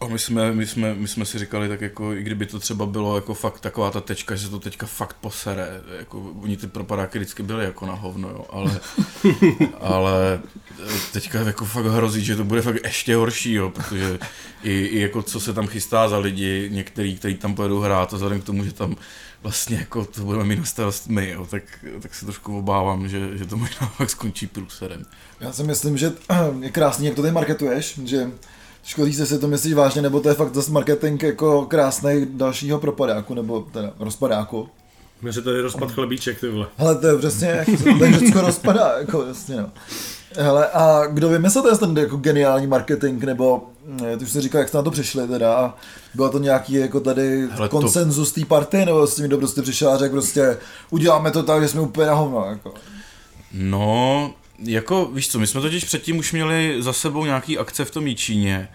a 0.01 0.07
my 0.07 0.19
jsme, 0.19 0.51
my, 0.51 0.67
jsme, 0.67 0.93
my 0.93 1.07
jsme 1.07 1.25
si 1.25 1.39
říkali 1.39 1.69
tak 1.69 1.81
jako, 1.81 2.13
i 2.13 2.23
kdyby 2.23 2.45
to 2.45 2.59
třeba 2.59 2.85
bylo 2.85 3.15
jako 3.15 3.33
fakt 3.33 3.59
taková 3.59 3.91
ta 3.91 4.01
tečka, 4.01 4.35
že 4.35 4.45
se 4.45 4.51
to 4.51 4.59
teďka 4.59 4.85
fakt 4.85 5.17
posere, 5.21 5.81
jako 5.99 6.19
oni 6.41 6.57
ty 6.57 6.67
propadáky 6.67 7.19
vždycky 7.19 7.43
byly 7.43 7.65
jako 7.65 7.85
na 7.85 7.93
hovno, 7.93 8.29
jo, 8.29 8.45
ale, 8.49 8.79
ale 9.79 10.41
teďka 11.13 11.39
jako 11.39 11.65
fakt 11.65 11.85
hrozí, 11.85 12.25
že 12.25 12.35
to 12.35 12.43
bude 12.43 12.61
fakt 12.61 12.83
ještě 12.83 13.15
horší, 13.15 13.53
jo, 13.53 13.69
protože 13.69 14.19
i, 14.63 14.71
i 14.71 14.99
jako 14.99 15.23
co 15.23 15.39
se 15.39 15.53
tam 15.53 15.67
chystá 15.67 16.09
za 16.09 16.17
lidi, 16.17 16.69
některý, 16.71 17.17
kteří 17.17 17.35
tam 17.35 17.55
pojedou 17.55 17.79
hrát 17.79 18.13
a 18.13 18.15
vzhledem 18.15 18.41
k 18.41 18.45
tomu, 18.45 18.63
že 18.65 18.73
tam 18.73 18.95
vlastně 19.43 19.77
jako 19.77 20.05
to 20.05 20.21
budeme 20.21 20.43
mít 20.43 20.59
na 20.59 20.65
starost 20.65 21.07
my, 21.07 21.29
jo, 21.29 21.45
tak, 21.45 21.63
tak 22.01 22.15
se 22.15 22.25
trošku 22.25 22.57
obávám, 22.57 23.07
že, 23.07 23.37
že 23.37 23.45
to 23.45 23.57
možná 23.57 23.87
fakt 23.97 24.09
skončí 24.09 24.47
průserem. 24.47 25.05
Já 25.39 25.53
si 25.53 25.63
myslím, 25.63 25.97
že 25.97 26.11
je 26.59 26.69
krásný, 26.69 27.05
jak 27.05 27.15
to 27.15 27.21
tady 27.21 27.33
marketuješ, 27.33 27.99
že 28.05 28.31
Škodí 28.83 29.13
se, 29.13 29.25
si 29.25 29.39
to 29.39 29.47
myslíš 29.47 29.73
vážně, 29.73 30.01
nebo 30.01 30.19
to 30.19 30.29
je 30.29 30.35
fakt 30.35 30.55
zase 30.55 30.71
marketing 30.71 31.23
jako 31.23 31.65
krásný 31.65 32.27
dalšího 32.33 32.79
propadáku, 32.79 33.33
nebo 33.33 33.67
teda 33.71 33.91
rozpadáku. 33.99 34.69
Mě 35.21 35.33
se 35.33 35.41
tady 35.41 35.61
rozpad 35.61 35.91
chlebíček, 35.91 36.39
ty 36.39 36.49
vole. 36.49 36.67
Ale 36.77 36.95
to 36.95 37.07
je 37.07 37.17
přesně, 37.17 37.47
jak 37.47 37.67
se 37.77 37.83
to 37.83 37.99
tady 37.99 38.13
všechno 38.13 38.41
rozpadá, 38.41 38.93
jako 38.99 39.25
jasně, 39.27 39.55
no. 39.55 39.71
Hele, 40.35 40.67
a 40.67 41.05
kdo 41.05 41.29
vymyslel 41.29 41.77
ten 41.77 41.97
jako 41.97 42.17
geniální 42.17 42.67
marketing, 42.67 43.23
nebo 43.23 43.63
eh, 44.05 44.17
ty 44.17 44.23
už 44.23 44.31
jsi 44.31 44.41
říkal, 44.41 44.59
jak 44.59 44.67
jste 44.67 44.77
na 44.77 44.83
to 44.83 44.91
přišli 44.91 45.27
teda, 45.27 45.55
a 45.55 45.75
byla 46.13 46.29
to 46.29 46.39
nějaký 46.39 46.73
jako 46.73 46.99
tady 46.99 47.47
Hele, 47.51 47.69
konsenzus 47.69 48.31
to... 48.31 48.39
té 48.39 48.45
party, 48.45 48.85
nebo 48.85 49.07
s 49.07 49.15
tím, 49.15 49.25
kdo 49.25 49.37
prostě 49.37 49.61
přišel 49.61 49.89
a 49.89 49.97
řekl 49.97 50.11
prostě, 50.11 50.57
uděláme 50.89 51.31
to 51.31 51.43
tak, 51.43 51.61
že 51.61 51.67
jsme 51.67 51.81
úplně 51.81 52.07
na 52.07 52.13
hovno, 52.13 52.45
jako. 52.49 52.73
No, 53.53 54.33
jako, 54.63 55.05
víš 55.05 55.27
co, 55.27 55.39
my 55.39 55.47
jsme 55.47 55.61
totiž 55.61 55.83
předtím 55.83 56.17
už 56.17 56.31
měli 56.31 56.75
za 56.79 56.93
sebou 56.93 57.25
nějaký 57.25 57.57
akce 57.57 57.85
v 57.85 57.91
tom 57.91 58.07
Jíčíně 58.07 58.69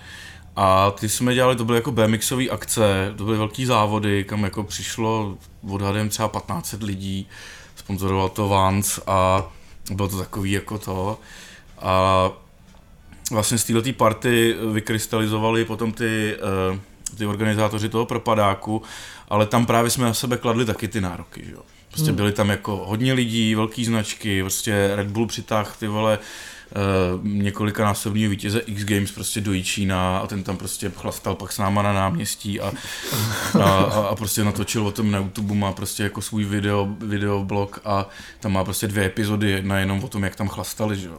a 0.56 0.90
ty 0.90 1.08
jsme 1.08 1.34
dělali, 1.34 1.56
to 1.56 1.64
byly 1.64 1.78
jako 1.78 1.92
BMXové 1.92 2.48
akce, 2.48 3.14
to 3.16 3.24
byly 3.24 3.38
velký 3.38 3.66
závody, 3.66 4.24
kam 4.24 4.44
jako 4.44 4.62
přišlo 4.62 5.38
odhadem 5.70 6.08
třeba 6.08 6.28
15 6.28 6.74
lidí, 6.82 7.28
sponzoroval 7.76 8.28
to 8.28 8.48
Vans 8.48 9.00
a 9.06 9.50
bylo 9.90 10.08
to 10.08 10.18
takový 10.18 10.52
jako 10.52 10.78
to. 10.78 11.18
A 11.78 12.30
vlastně 13.30 13.58
z 13.58 13.64
této 13.64 13.92
party 13.92 14.56
vykrystalizovali 14.72 15.64
potom 15.64 15.92
ty, 15.92 16.36
uh, 16.72 16.78
ty 17.18 17.26
organizátoři 17.26 17.88
toho 17.88 18.06
propadáku, 18.06 18.82
ale 19.28 19.46
tam 19.46 19.66
právě 19.66 19.90
jsme 19.90 20.04
na 20.04 20.14
sebe 20.14 20.36
kladli 20.36 20.64
taky 20.64 20.88
ty 20.88 21.00
nároky, 21.00 21.44
že 21.44 21.52
jo. 21.52 21.62
Prostě 21.94 22.10
hmm. 22.10 22.16
byli 22.16 22.32
tam 22.32 22.50
jako 22.50 22.84
hodně 22.86 23.12
lidí, 23.12 23.54
velký 23.54 23.84
značky, 23.84 24.40
prostě 24.40 24.90
Red 24.94 25.06
Bull 25.06 25.26
přitáh 25.26 25.76
ty 25.76 25.86
vole 25.86 26.18
uh, 26.74 27.26
několika 27.26 27.84
násobního 27.84 28.30
vítěze 28.30 28.58
X 28.58 28.84
Games 28.84 29.12
prostě 29.12 29.40
do 29.40 29.52
Jičína 29.52 30.18
a 30.18 30.26
ten 30.26 30.42
tam 30.42 30.56
prostě 30.56 30.92
chlastal 30.96 31.34
pak 31.34 31.52
s 31.52 31.58
náma 31.58 31.82
na 31.82 31.92
náměstí 31.92 32.60
a, 32.60 32.72
a, 33.62 33.70
a, 34.10 34.14
prostě 34.14 34.44
natočil 34.44 34.86
o 34.86 34.92
tom 34.92 35.10
na 35.10 35.18
YouTube, 35.18 35.54
má 35.54 35.72
prostě 35.72 36.02
jako 36.02 36.22
svůj 36.22 36.44
video, 36.44 36.88
videoblog 36.98 37.80
a 37.84 38.08
tam 38.40 38.52
má 38.52 38.64
prostě 38.64 38.86
dvě 38.86 39.04
epizody, 39.04 39.50
jedna 39.50 39.78
jenom 39.78 40.04
o 40.04 40.08
tom, 40.08 40.24
jak 40.24 40.36
tam 40.36 40.48
chlastali, 40.48 40.96
že 40.96 41.08
jo. 41.08 41.18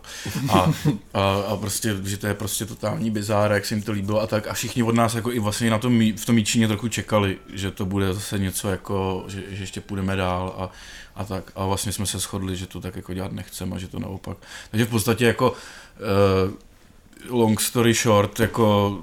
A, 0.50 0.74
a, 1.14 1.42
a, 1.48 1.58
prostě, 1.58 1.96
že 2.04 2.18
to 2.18 2.28
je 2.28 2.34
prostě 2.34 2.66
totální 2.66 3.12
bizár, 3.12 3.52
jak 3.52 3.66
se 3.66 3.76
jim 3.76 3.84
to 3.84 3.92
líbilo 3.92 4.22
a 4.22 4.28
tak 4.28 4.48
a 4.48 4.54
všichni 4.54 4.84
od 4.84 4.96
nás 4.96 5.16
jako 5.16 5.32
i 5.32 5.40
vlastně 5.40 5.70
na 5.70 5.78
tom, 5.78 6.00
v 6.16 6.26
tom 6.26 6.38
Jičíně 6.38 6.68
trochu 6.68 6.88
čekali, 6.88 7.38
že 7.54 7.72
to 7.72 7.86
bude 7.86 8.14
zase 8.14 8.40
něco 8.40 8.70
jako, 8.70 9.26
že, 9.28 9.44
že 9.50 9.64
ještě 9.64 9.82
půjdeme 9.82 10.16
dál 10.16 10.56
a 10.58 10.70
a 11.16 11.26
tak. 11.26 11.52
A 11.56 11.66
vlastně 11.66 11.92
jsme 11.92 12.06
se 12.06 12.20
shodli, 12.20 12.58
že 12.58 12.68
to 12.68 12.82
tak 12.82 12.96
jako 12.96 13.14
dělat 13.14 13.32
nechceme 13.32 13.76
a 13.76 13.80
že 13.80 13.88
to 13.88 14.00
naopak. 14.00 14.38
Takže 14.72 14.86
v 14.86 14.90
podstatě 14.90 15.26
jako 15.26 15.52
uh, 15.52 16.54
long 17.30 17.62
story 17.62 17.94
short, 17.94 18.40
jako 18.40 18.98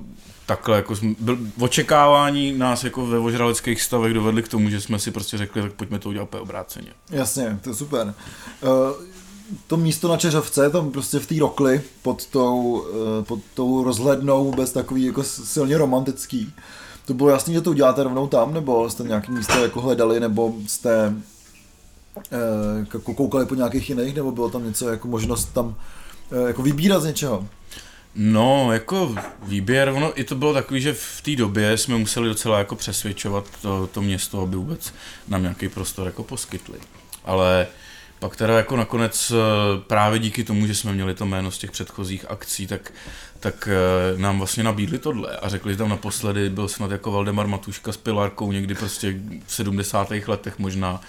takhle 0.47 0.76
jako 0.76 0.97
jsme, 0.97 1.14
byl, 1.19 1.38
očekávání 1.61 2.52
nás 2.52 2.85
jako 2.85 3.07
ve 3.07 3.19
vožraleckých 3.19 3.83
stavech 3.83 4.14
dovedli 4.14 4.42
k 4.42 4.49
tomu, 4.49 4.71
že 4.71 4.81
jsme 4.81 4.99
si 4.99 5.11
prostě 5.11 5.38
řekli, 5.38 5.62
tak 5.62 5.73
pojďme 5.73 5.99
to 5.99 6.09
udělat 6.09 6.35
obráceně. 6.35 6.88
Jasně, 7.11 7.59
to 7.62 7.71
je 7.71 7.76
super. 7.76 8.14
Uh, 8.62 8.71
to 9.66 9.76
místo 9.76 10.09
na 10.09 10.16
Čeřovce, 10.16 10.71
tam 10.71 10.90
prostě 10.90 11.19
v 11.19 11.26
té 11.26 11.35
rokli, 11.38 11.81
pod 12.02 12.26
tou, 12.26 12.61
uh, 12.61 13.25
pod 13.25 13.40
tou 13.54 13.85
rozhlednou, 13.85 14.45
vůbec 14.45 14.73
takový 14.73 15.04
jako 15.04 15.23
silně 15.23 15.78
romantický. 15.78 16.52
To 17.07 17.14
bylo 17.14 17.31
jasný, 17.31 17.54
že 17.54 17.61
to 17.61 17.71
uděláte 17.71 18.02
rovnou 18.02 18.26
tam, 18.26 18.54
nebo 18.54 18.90
jste 18.90 19.02
nějaký 19.02 19.33
místo 19.33 19.62
jako 19.62 19.81
hledali, 19.81 20.21
nebo 20.21 20.54
jste 20.66 21.14
koukali 23.14 23.47
po 23.47 23.54
nějakých 23.54 23.88
jiných, 23.88 24.14
nebo 24.14 24.33
bylo 24.33 24.50
tam 24.50 24.64
něco 24.64 24.88
jako 24.88 25.09
možnost 25.09 25.45
tam 25.45 25.76
eh, 26.33 26.47
jako 26.47 26.62
vybírat 26.62 27.00
z 27.00 27.04
něčeho? 27.04 27.49
No, 28.14 28.73
jako 28.73 29.14
výběr, 29.42 29.88
ono 29.88 30.21
i 30.21 30.25
to 30.25 30.35
bylo 30.35 30.54
takový, 30.54 30.81
že 30.81 30.92
v 30.92 31.21
té 31.23 31.37
době 31.37 31.78
jsme 31.78 31.97
museli 31.97 32.28
docela 32.28 32.59
jako 32.59 32.76
přesvědčovat 32.76 33.45
to, 33.62 33.87
to 33.87 34.02
město, 34.02 34.40
aby 34.40 34.57
vůbec 34.57 34.95
nám 35.28 35.42
nějaký 35.42 35.69
prostor 35.69 36.07
jako 36.07 36.23
poskytli. 36.23 36.78
Ale 37.25 37.66
pak 38.19 38.37
teda 38.37 38.57
jako 38.57 38.76
nakonec 38.76 39.33
eh, 39.33 39.37
právě 39.87 40.19
díky 40.19 40.45
tomu, 40.45 40.66
že 40.66 40.75
jsme 40.75 40.92
měli 40.92 41.14
to 41.14 41.26
jméno 41.26 41.50
z 41.50 41.59
těch 41.59 41.71
předchozích 41.71 42.31
akcí, 42.31 42.66
tak, 42.66 42.92
tak 43.42 43.68
nám 44.16 44.38
vlastně 44.38 44.62
nabídli 44.62 44.99
tohle 44.99 45.37
a 45.37 45.49
řekli 45.49 45.76
tam 45.76 45.88
naposledy, 45.88 46.50
byl 46.50 46.68
snad 46.68 46.90
jako 46.90 47.12
Valdemar 47.12 47.46
Matuška 47.46 47.92
s 47.92 47.96
Pilarkou 47.96 48.52
někdy 48.52 48.75
prostě 48.75 49.20
v 49.46 49.54
70. 49.54 50.11
letech 50.26 50.58
možná 50.58 51.00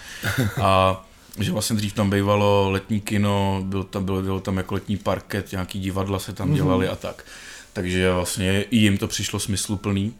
a 0.62 1.04
že 1.38 1.52
vlastně 1.52 1.76
dřív 1.76 1.92
tam 1.92 2.10
bývalo 2.10 2.70
letní 2.70 3.00
kino, 3.00 3.62
byl 3.66 3.84
tam, 3.84 4.04
bylo, 4.04 4.22
bylo 4.22 4.40
tam 4.40 4.56
jako 4.56 4.74
letní 4.74 4.96
parket, 4.96 5.52
nějaký 5.52 5.80
divadla 5.80 6.18
se 6.18 6.32
tam 6.32 6.54
dělali 6.54 6.86
mm-hmm. 6.86 6.92
a 6.92 6.96
tak. 6.96 7.24
Takže 7.72 8.12
vlastně 8.12 8.62
i 8.62 8.76
jim 8.76 8.98
to 8.98 9.08
přišlo 9.08 9.40
smysluplný. 9.40 10.14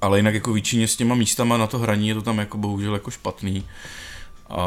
Ale 0.00 0.18
jinak 0.18 0.34
jako 0.34 0.52
většině 0.52 0.88
s 0.88 0.96
těma 0.96 1.14
místama 1.14 1.56
na 1.56 1.66
to 1.66 1.78
hraní 1.78 2.08
je 2.08 2.14
to 2.14 2.22
tam 2.22 2.38
jako 2.38 2.58
bohužel 2.58 2.94
jako 2.94 3.10
špatný. 3.10 3.66
A 4.48 4.66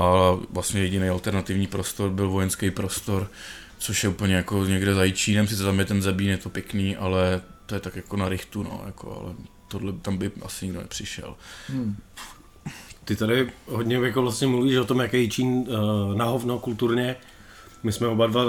vlastně 0.50 0.82
jediný 0.82 1.10
alternativní 1.10 1.68
prostor 1.68 2.10
byl 2.10 2.30
vojenský 2.30 2.72
prostor, 2.72 3.30
což 3.78 4.04
je 4.04 4.10
úplně 4.10 4.36
jako 4.36 4.66
někde 4.66 4.94
za 4.94 5.04
Jičínem, 5.04 5.48
sice 5.48 5.64
tam 5.64 5.80
je 5.80 5.86
ten 5.86 6.02
Zabín, 6.02 6.30
je 6.30 6.38
to 6.38 6.50
pěkný, 6.50 6.98
ale 6.98 7.42
to 7.66 7.76
je 7.76 7.82
tak 7.82 7.96
jako 7.96 8.18
na 8.18 8.30
rychtu, 8.30 8.64
no, 8.64 8.82
jako, 8.86 9.22
ale 9.22 9.34
tohle 9.68 9.94
tam 9.94 10.18
by 10.18 10.32
asi 10.42 10.66
nikdo 10.66 10.82
nepřišel. 10.82 11.36
Hmm. 11.70 11.96
Ty 13.06 13.16
tady 13.16 13.50
hodně 13.66 13.96
jako 13.96 14.22
vlastně 14.22 14.48
mluvíš 14.48 14.78
o 14.78 14.86
tom, 14.86 15.00
jaký 15.00 15.22
Jičín 15.22 15.48
uh, 15.48 16.16
na 16.16 16.26
hovno 16.26 16.60
kulturně. 16.60 17.16
My 17.84 17.92
jsme 17.92 18.08
oba 18.08 18.28
dva 18.28 18.44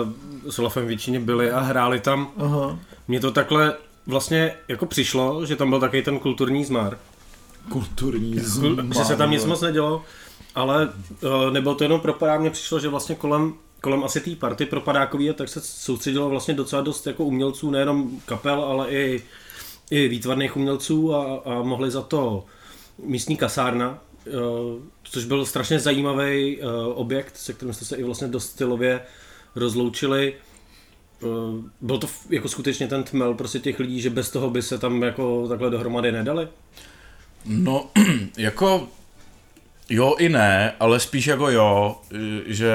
s 0.51 0.59
Olafem 0.59 0.87
v 0.87 0.91
Jičíně 0.91 1.21
byli 1.21 1.51
a 1.51 1.61
hráli 1.61 2.01
tam. 2.01 2.31
Aha. 2.37 2.79
Mně 3.09 3.21
to 3.21 3.31
takhle 3.31 3.75
vlastně 4.07 4.55
jako 4.69 4.87
přišlo, 4.87 5.47
že 5.47 5.57
tam 5.57 5.71
byl 5.71 5.81
takový 5.81 6.03
ten 6.03 6.19
kulturní 6.19 6.65
zmar. 6.65 6.99
Kulturní 7.69 8.41
zmar. 8.41 8.85
Že 8.95 9.05
se 9.05 9.17
tam 9.17 9.31
nic 9.31 9.45
moc 9.45 9.61
nedělo, 9.61 10.05
ale 10.55 10.89
uh, 10.89 11.53
nebylo 11.53 11.75
to 11.75 11.85
jenom 11.85 12.01
propadák, 12.01 12.41
mně 12.41 12.51
přišlo, 12.51 12.81
že 12.81 12.89
vlastně 12.89 13.15
kolem 13.15 13.55
kolem 13.81 14.05
asi 14.05 14.21
té 14.21 14.37
party 14.37 14.67
propadákový, 14.67 15.33
tak 15.35 15.49
se 15.49 15.61
soustředilo 15.61 16.29
vlastně 16.29 16.55
docela 16.55 16.83
dost 16.83 17.07
jako 17.07 17.25
umělců, 17.25 17.71
nejenom 17.71 18.21
kapel, 18.27 18.63
ale 18.63 18.91
i, 18.91 19.23
i 19.91 20.09
výtvarných 20.09 20.57
umělců 20.57 21.15
a, 21.15 21.43
a 21.45 21.63
mohli 21.63 21.91
za 21.91 22.03
to 22.03 22.45
místní 22.99 23.37
kasárna, 23.37 24.01
Eh, 24.29 24.81
což 25.03 25.25
byl 25.25 25.47
strašně 25.47 25.81
zajímavý 25.81 26.59
eh, 26.61 26.67
objekt, 26.95 27.37
se 27.37 27.53
kterým 27.53 27.75
jste 27.75 27.85
se 27.85 27.97
i 27.97 28.03
vlastně 28.03 28.29
dost 28.29 28.51
stylově 28.51 29.01
rozloučili. 29.57 30.35
Eh, 31.23 31.27
byl 31.81 31.99
to 31.99 32.09
jako 32.31 32.49
skutečně 32.49 32.89
ten 32.89 33.05
tmel 33.05 33.35
prostě 33.35 33.59
těch 33.59 33.81
lidí, 33.81 34.01
že 34.01 34.11
bez 34.11 34.31
toho 34.31 34.51
by 34.51 34.63
se 34.63 34.79
tam 34.79 35.03
jako 35.03 35.49
takhle 35.49 35.71
dohromady 35.71 36.13
nedali? 36.13 36.49
No, 37.45 37.91
jako 38.37 38.89
jo 39.89 40.17
i 40.19 40.29
ne, 40.29 40.73
ale 40.81 41.01
spíš 41.01 41.27
jako 41.27 41.51
jo, 41.51 42.01
že, 42.47 42.73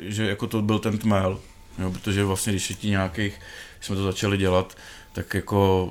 že 0.00 0.26
jako 0.26 0.46
to 0.46 0.62
byl 0.62 0.78
ten 0.78 0.98
tmel, 0.98 1.40
jo, 1.78 1.90
protože 1.90 2.24
vlastně 2.24 2.52
když 2.52 2.72
ti 2.78 2.90
nějakých, 2.90 3.38
když 3.76 3.86
jsme 3.86 3.96
to 3.96 4.04
začali 4.04 4.36
dělat, 4.36 4.76
tak 5.12 5.34
jako 5.34 5.90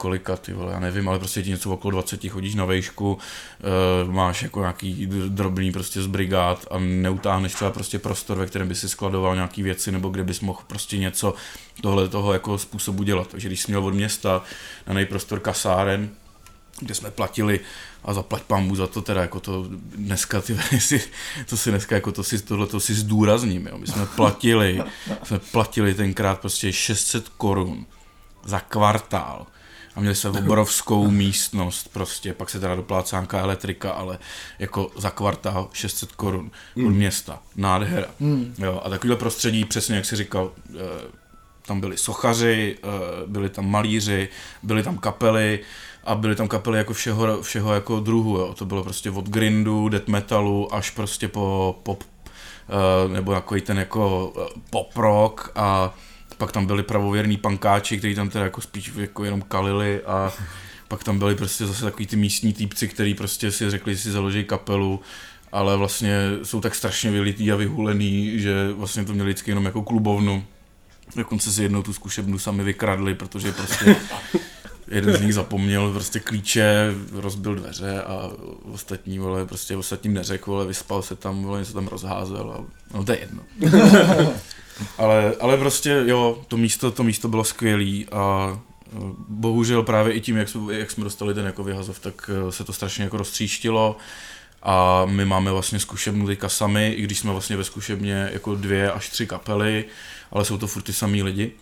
kolika, 0.00 0.36
ty 0.36 0.52
vole, 0.52 0.72
já 0.72 0.80
nevím, 0.80 1.08
ale 1.08 1.18
prostě 1.18 1.42
ti 1.42 1.50
něco 1.50 1.70
okolo 1.70 1.90
20 1.90 2.28
chodíš 2.28 2.54
na 2.54 2.64
vejšku, 2.64 3.12
uh, 4.04 4.12
máš 4.12 4.42
jako 4.42 4.60
nějaký 4.60 5.08
drobný 5.28 5.72
prostě 5.72 6.02
z 6.02 6.06
brigád 6.06 6.66
a 6.70 6.78
neutáhneš 6.78 7.54
třeba 7.54 7.70
prostě 7.70 7.98
prostor, 7.98 8.38
ve 8.38 8.46
kterém 8.46 8.68
by 8.68 8.74
si 8.74 8.88
skladoval 8.88 9.34
nějaký 9.34 9.62
věci, 9.62 9.92
nebo 9.92 10.08
kde 10.08 10.24
bys 10.24 10.40
mohl 10.40 10.60
prostě 10.66 10.98
něco 10.98 11.34
tohle 11.82 12.08
toho 12.08 12.32
jako 12.32 12.58
způsobu 12.58 13.02
dělat. 13.02 13.28
Takže 13.28 13.48
když 13.48 13.60
jsi 13.60 13.72
měl 13.72 13.84
od 13.86 13.94
města 13.94 14.42
na 14.86 14.94
nejprostor 14.94 15.40
kasáren, 15.40 16.10
kde 16.80 16.94
jsme 16.94 17.10
platili 17.10 17.60
a 18.04 18.12
zaplať 18.12 18.42
pambu 18.42 18.76
za 18.76 18.86
to 18.86 19.02
teda, 19.02 19.20
jako 19.20 19.40
to 19.40 19.66
dneska, 19.96 20.40
ty, 20.40 20.58
si, 20.78 21.02
to 21.48 21.56
si 21.56 21.70
dneska, 21.70 21.94
jako 21.94 22.12
to 22.12 22.24
si, 22.24 22.42
tohle 22.42 22.66
to 22.66 22.80
si 22.80 22.94
zdůrazním, 22.94 23.66
jo. 23.66 23.78
my 23.78 23.86
jsme 23.86 24.06
platili, 24.06 24.82
jsme 25.22 25.38
platili 25.38 25.94
tenkrát 25.94 26.40
prostě 26.40 26.72
600 26.72 27.28
korun 27.28 27.86
za 28.44 28.60
kvartál 28.60 29.46
a 29.94 30.00
měli 30.00 30.14
jsme 30.14 30.30
obrovskou 30.30 31.10
místnost 31.10 31.88
prostě, 31.92 32.34
pak 32.34 32.50
se 32.50 32.60
teda 32.60 32.74
doplácá 32.74 33.16
nějaká 33.16 33.38
elektrika, 33.38 33.90
ale 33.90 34.18
jako 34.58 34.90
za 34.96 35.10
kvartál 35.10 35.68
600 35.72 36.12
korun 36.12 36.50
mm. 36.76 36.86
od 36.86 36.90
města, 36.90 37.42
nádhera. 37.56 38.06
Mm. 38.20 38.54
Jo, 38.58 38.82
a 38.84 38.90
takovýhle 38.90 39.16
prostředí, 39.16 39.64
přesně 39.64 39.96
jak 39.96 40.04
si 40.04 40.16
říkal, 40.16 40.52
eh, 40.74 40.80
tam 41.66 41.80
byli 41.80 41.96
sochaři, 41.96 42.78
eh, 42.82 42.86
byli 43.26 43.48
tam 43.48 43.70
malíři, 43.70 44.28
byly 44.62 44.82
tam 44.82 44.98
kapely 44.98 45.60
a 46.10 46.14
byly 46.14 46.36
tam 46.36 46.48
kapely 46.48 46.78
jako 46.78 46.92
všeho, 46.92 47.42
všeho 47.42 47.74
jako 47.74 48.00
druhu, 48.00 48.36
jo. 48.36 48.54
to 48.58 48.64
bylo 48.66 48.84
prostě 48.84 49.10
od 49.10 49.28
grindu, 49.28 49.88
death 49.88 50.08
metalu 50.08 50.74
až 50.74 50.90
prostě 50.90 51.28
po 51.28 51.76
pop, 51.82 52.04
eh, 52.04 53.08
nebo 53.08 53.32
jako 53.32 53.60
ten 53.60 53.78
jako 53.78 54.32
pop 54.70 54.96
rock 54.96 55.52
a 55.54 55.94
pak 56.38 56.52
tam 56.52 56.66
byli 56.66 56.82
pravověrní 56.82 57.36
pankáči, 57.36 57.98
kteří 57.98 58.14
tam 58.14 58.28
teda 58.28 58.44
jako 58.44 58.60
spíš 58.60 58.92
jako 58.96 59.24
jenom 59.24 59.42
kalili 59.42 60.00
a 60.00 60.32
pak 60.88 61.04
tam 61.04 61.18
byli 61.18 61.34
prostě 61.34 61.66
zase 61.66 61.84
takový 61.84 62.06
ty 62.06 62.16
místní 62.16 62.52
týpci, 62.52 62.88
kteří 62.88 63.14
prostě 63.14 63.52
si 63.52 63.70
řekli, 63.70 63.94
že 63.94 64.00
si 64.00 64.10
založí 64.10 64.44
kapelu, 64.44 65.00
ale 65.52 65.76
vlastně 65.76 66.18
jsou 66.42 66.60
tak 66.60 66.74
strašně 66.74 67.10
vylitý 67.10 67.52
a 67.52 67.56
vyhulený, 67.56 68.38
že 68.38 68.72
vlastně 68.72 69.04
to 69.04 69.12
měli 69.14 69.30
vždycky 69.30 69.50
jenom 69.50 69.64
jako 69.64 69.82
klubovnu. 69.82 70.44
Dokonce 71.16 71.52
si 71.52 71.62
jednou 71.62 71.82
tu 71.82 71.92
zkušebnu 71.92 72.38
sami 72.38 72.64
vykradli, 72.64 73.14
protože 73.14 73.52
prostě 73.52 73.96
jeden 74.90 75.16
z 75.16 75.20
nich 75.20 75.34
zapomněl 75.34 75.92
prostě 75.92 76.20
klíče, 76.20 76.94
rozbil 77.12 77.54
dveře 77.54 78.02
a 78.02 78.30
ostatní, 78.72 79.18
vole, 79.18 79.46
prostě 79.46 79.76
ostatním 79.76 80.14
neřekl, 80.14 80.50
vole, 80.50 80.66
vyspal 80.66 81.02
se 81.02 81.16
tam, 81.16 81.42
vole, 81.42 81.58
něco 81.58 81.72
tam 81.72 81.86
rozházel 81.86 82.52
a 82.52 82.64
no 82.94 83.04
to 83.04 83.12
je 83.12 83.18
jedno. 83.18 83.42
ale, 84.98 85.34
ale 85.40 85.56
prostě 85.56 86.02
jo, 86.06 86.42
to 86.48 86.56
místo, 86.56 86.90
to 86.90 87.02
místo 87.02 87.28
bylo 87.28 87.44
skvělé 87.44 88.04
a 88.12 88.52
e, 88.52 88.96
bohužel 89.28 89.82
právě 89.82 90.12
i 90.12 90.20
tím, 90.20 90.36
jak 90.36 90.48
jsme, 90.48 90.74
jak 90.74 90.90
jsme 90.90 91.04
dostali 91.04 91.34
ten 91.34 91.46
jako 91.46 91.64
vyhazov, 91.64 92.00
tak 92.00 92.30
e, 92.48 92.52
se 92.52 92.64
to 92.64 92.72
strašně 92.72 93.04
jako 93.04 93.16
roztříštilo 93.16 93.96
A 94.62 95.04
my 95.06 95.24
máme 95.24 95.52
vlastně 95.52 95.80
zkušebnu 95.80 96.26
teďka 96.26 96.48
sami, 96.48 96.92
i 96.92 97.02
když 97.02 97.18
jsme 97.18 97.32
vlastně 97.32 97.56
ve 97.56 97.64
zkušebně 97.64 98.30
jako 98.32 98.54
dvě 98.54 98.92
až 98.92 99.08
tři 99.08 99.26
kapely, 99.26 99.84
ale 100.30 100.44
jsou 100.44 100.58
to 100.58 100.66
furt 100.66 100.82
ty 100.82 100.92
samý 100.92 101.22
lidi. 101.22 101.52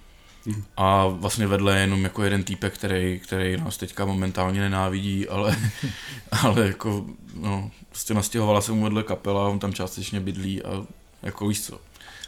A 0.77 1.07
vlastně 1.07 1.47
vedle 1.47 1.75
je 1.75 1.81
jenom 1.81 2.05
jako 2.05 2.23
jeden 2.23 2.45
týpek, 2.45 2.75
který, 2.75 3.21
který 3.21 3.57
nás 3.57 3.77
teďka 3.77 4.05
momentálně 4.05 4.61
nenávidí, 4.61 5.29
ale, 5.29 5.57
ale 6.43 6.67
jako, 6.67 7.07
no, 7.35 7.71
prostě 7.89 8.15
nastěhovala 8.15 8.61
se 8.61 8.73
mu 8.73 8.83
vedle 8.83 9.03
kapela, 9.03 9.49
on 9.49 9.59
tam 9.59 9.73
částečně 9.73 10.21
bydlí 10.21 10.63
a 10.63 10.87
jako 11.23 11.49
víš 11.49 11.63
co, 11.63 11.81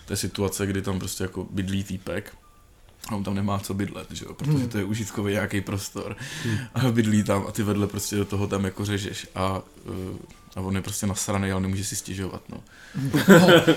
to 0.06 0.12
je 0.12 0.16
situace, 0.16 0.66
kdy 0.66 0.82
tam 0.82 0.98
prostě 0.98 1.24
jako 1.24 1.46
bydlí 1.50 1.84
týpek 1.84 2.36
a 3.08 3.14
on 3.14 3.24
tam 3.24 3.34
nemá 3.34 3.58
co 3.58 3.74
bydlet, 3.74 4.10
že 4.10 4.24
jo, 4.24 4.34
protože 4.34 4.66
to 4.66 4.78
je 4.78 4.84
užitkový 4.84 5.32
nějaký 5.32 5.60
prostor 5.60 6.16
a 6.74 6.80
bydlí 6.90 7.22
tam 7.22 7.44
a 7.48 7.52
ty 7.52 7.62
vedle 7.62 7.86
prostě 7.86 8.16
do 8.16 8.24
toho 8.24 8.46
tam 8.46 8.64
jako 8.64 8.84
řežeš 8.84 9.26
a, 9.34 9.58
uh, 9.58 9.94
a 10.56 10.60
on 10.60 10.76
je 10.76 10.82
prostě 10.82 11.06
nasraný, 11.06 11.52
ale 11.52 11.60
nemůže 11.60 11.84
si 11.84 11.96
stěžovat, 11.96 12.42
no. 12.48 12.58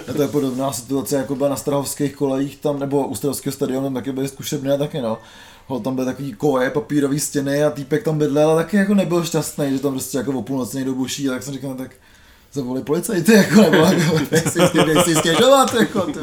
A 0.10 0.14
to 0.14 0.22
je 0.22 0.28
podobná 0.28 0.74
situace, 0.74 1.16
jako 1.16 1.36
byla 1.36 1.50
na 1.50 1.56
Strahovských 1.56 2.16
kolejích 2.16 2.58
tam, 2.58 2.80
nebo 2.80 3.08
u 3.08 3.16
Strahovského 3.16 3.54
stadionu, 3.54 3.94
taky 3.94 4.12
byly 4.12 4.28
zkušebné 4.28 4.78
taky, 4.78 5.02
no. 5.02 5.18
Ho, 5.68 5.80
tam 5.80 5.96
byly 5.96 6.08
takový 6.08 6.34
koje, 6.34 6.70
papírový 6.70 7.20
stěny 7.20 7.64
a 7.64 7.70
týpek 7.70 8.04
tam 8.04 8.18
bydlel, 8.18 8.50
ale 8.50 8.64
taky 8.64 8.78
jako 8.78 8.94
nebyl 8.94 9.26
šťastný, 9.26 9.72
že 9.72 9.80
tam 9.80 9.92
prostě 9.92 10.18
jako 10.18 10.32
o 10.32 10.42
půlnoci 10.42 10.78
někdo 10.78 10.94
buší, 10.94 11.28
tak 11.28 11.44
jsem 11.44 11.54
říkal, 11.54 11.70
no, 11.70 11.76
tak 11.76 11.92
zavolej 12.54 12.84
policajty, 12.84 13.34
jako, 13.34 13.62
nebo 13.62 13.78
jako, 13.78 14.20
nechci, 14.32 14.60
nechci 14.94 15.16
stěžovat, 15.16 15.74
jako, 15.74 16.02
ty. 16.02 16.20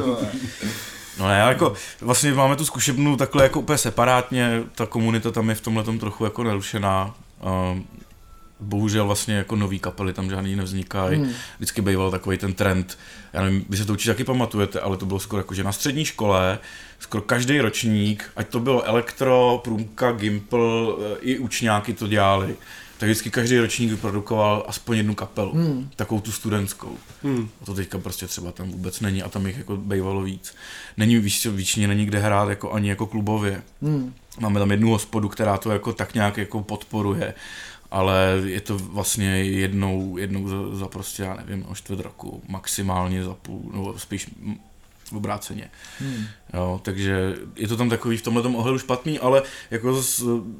No 1.18 1.28
ne, 1.28 1.38
jako 1.38 1.72
vlastně 2.00 2.34
máme 2.34 2.56
tu 2.56 2.64
zkušebnu 2.64 3.16
takhle 3.16 3.42
jako 3.42 3.60
úplně 3.60 3.78
separátně, 3.78 4.62
ta 4.74 4.86
komunita 4.86 5.30
tam 5.30 5.48
je 5.48 5.54
v 5.54 5.60
tomhle 5.60 5.98
trochu 5.98 6.24
jako 6.24 6.44
nerušená. 6.44 7.14
Um, 7.72 7.86
bohužel 8.60 9.06
vlastně 9.06 9.34
jako 9.34 9.56
nový 9.56 9.78
kapely 9.78 10.12
tam 10.12 10.30
žádný 10.30 10.56
nevznikají. 10.56 11.18
Hmm. 11.18 11.32
Vždycky 11.56 11.82
býval 11.82 12.10
takový 12.10 12.38
ten 12.38 12.52
trend, 12.52 12.98
já 13.32 13.42
nevím, 13.42 13.64
vy 13.68 13.76
se 13.76 13.84
to 13.84 13.92
určitě 13.92 14.10
taky 14.10 14.24
pamatujete, 14.24 14.80
ale 14.80 14.96
to 14.96 15.06
bylo 15.06 15.20
skoro 15.20 15.40
jako, 15.40 15.54
že 15.54 15.64
na 15.64 15.72
střední 15.72 16.04
škole 16.04 16.58
skoro 16.98 17.22
každý 17.22 17.60
ročník, 17.60 18.30
ať 18.36 18.48
to 18.48 18.60
bylo 18.60 18.82
elektro, 18.82 19.60
průmka, 19.64 20.12
gimpl, 20.12 20.98
eh, 21.00 21.18
i 21.20 21.38
učňáky 21.38 21.92
to 21.92 22.06
dělali, 22.06 22.56
tak 23.00 23.08
vždycky 23.08 23.30
každý 23.30 23.58
ročník 23.58 23.90
vyprodukoval 23.90 24.64
aspoň 24.68 24.96
jednu 24.96 25.14
kapelu, 25.14 25.52
hmm. 25.52 25.90
takovou 25.96 26.20
tu 26.20 26.32
studentskou. 26.32 26.96
Hmm. 27.22 27.48
A 27.62 27.64
to 27.64 27.74
teďka 27.74 27.98
prostě 27.98 28.26
třeba 28.26 28.52
tam 28.52 28.70
vůbec 28.70 29.00
není 29.00 29.22
a 29.22 29.28
tam 29.28 29.46
jich 29.46 29.58
jako 29.58 29.76
bývalo 29.76 30.22
víc. 30.22 30.54
Není 30.96 31.18
víc, 31.18 31.46
víčně 31.46 31.88
není 31.88 32.06
kde 32.06 32.18
hrát 32.18 32.48
jako 32.48 32.72
ani 32.72 32.88
jako 32.88 33.06
klubově. 33.06 33.62
Hmm. 33.82 34.14
Máme 34.40 34.60
tam 34.60 34.70
jednu 34.70 34.90
hospodu, 34.90 35.28
která 35.28 35.56
to 35.56 35.70
jako 35.70 35.92
tak 35.92 36.14
nějak 36.14 36.36
jako 36.36 36.62
podporuje 36.62 37.34
ale 37.90 38.42
je 38.44 38.60
to 38.60 38.78
vlastně 38.78 39.44
jednou, 39.44 40.16
jednou 40.16 40.48
za, 40.48 40.76
za 40.76 40.88
prostě, 40.88 41.22
já 41.22 41.34
nevím, 41.34 41.66
o 41.68 41.74
čtvrt 41.74 42.00
roku, 42.00 42.42
maximálně 42.48 43.24
za 43.24 43.34
půl, 43.34 43.70
nebo 43.72 43.98
spíš 43.98 44.28
obráceně. 45.16 45.70
Hmm. 45.98 46.24
Jo, 46.54 46.80
takže 46.84 47.34
je 47.56 47.68
to 47.68 47.76
tam 47.76 47.90
takový 47.90 48.16
v 48.16 48.22
tomhle 48.22 48.42
ohledu 48.42 48.78
špatný, 48.78 49.18
ale 49.18 49.42
jako, 49.70 50.02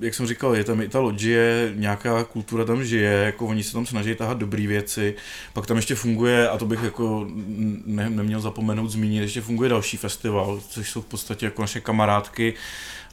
jak 0.01 0.15
jsem 0.15 0.27
říkal, 0.27 0.57
je 0.57 0.65
tam 0.65 0.81
i 0.81 0.89
ta 0.89 1.01
loďie, 1.01 1.73
nějaká 1.75 2.25
kultura 2.25 2.65
tam 2.65 2.85
žije, 2.85 3.11
jako 3.11 3.47
oni 3.47 3.63
se 3.63 3.73
tam 3.73 3.87
snaží 3.87 4.15
tahat 4.15 4.39
dobré 4.39 4.67
věci, 4.67 5.15
pak 5.53 5.67
tam 5.67 5.77
ještě 5.77 5.95
funguje, 5.95 6.49
a 6.49 6.59
to 6.59 6.67
bych 6.67 6.83
jako 6.83 7.27
ne, 7.85 8.11
neměl 8.11 8.41
zapomenout 8.41 8.91
zmínit, 8.91 9.21
ještě 9.21 9.41
funguje 9.41 9.69
další 9.69 9.97
festival, 9.97 10.61
což 10.69 10.91
jsou 10.91 11.03
v 11.03 11.07
podstatě 11.07 11.47
jako 11.47 11.63
naše 11.63 11.81
kamarádky, 11.81 12.55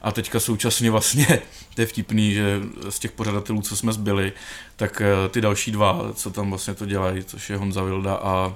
a 0.02 0.12
teďka 0.12 0.40
současně 0.40 0.90
vlastně, 0.90 1.26
to 1.74 1.80
je 1.80 1.86
vtipný, 1.86 2.32
že 2.34 2.60
z 2.88 2.98
těch 2.98 3.12
pořadatelů, 3.12 3.62
co 3.62 3.76
jsme 3.76 3.92
zbyli, 3.92 4.32
tak 4.76 5.00
eh, 5.00 5.28
ty 5.28 5.40
další 5.40 5.70
dva, 5.70 6.12
co 6.14 6.30
tam 6.30 6.50
vlastně 6.50 6.74
to 6.74 6.86
dělají, 6.86 7.24
což 7.24 7.50
je 7.50 7.56
Honza 7.56 7.82
Vilda 7.82 8.14
a 8.14 8.54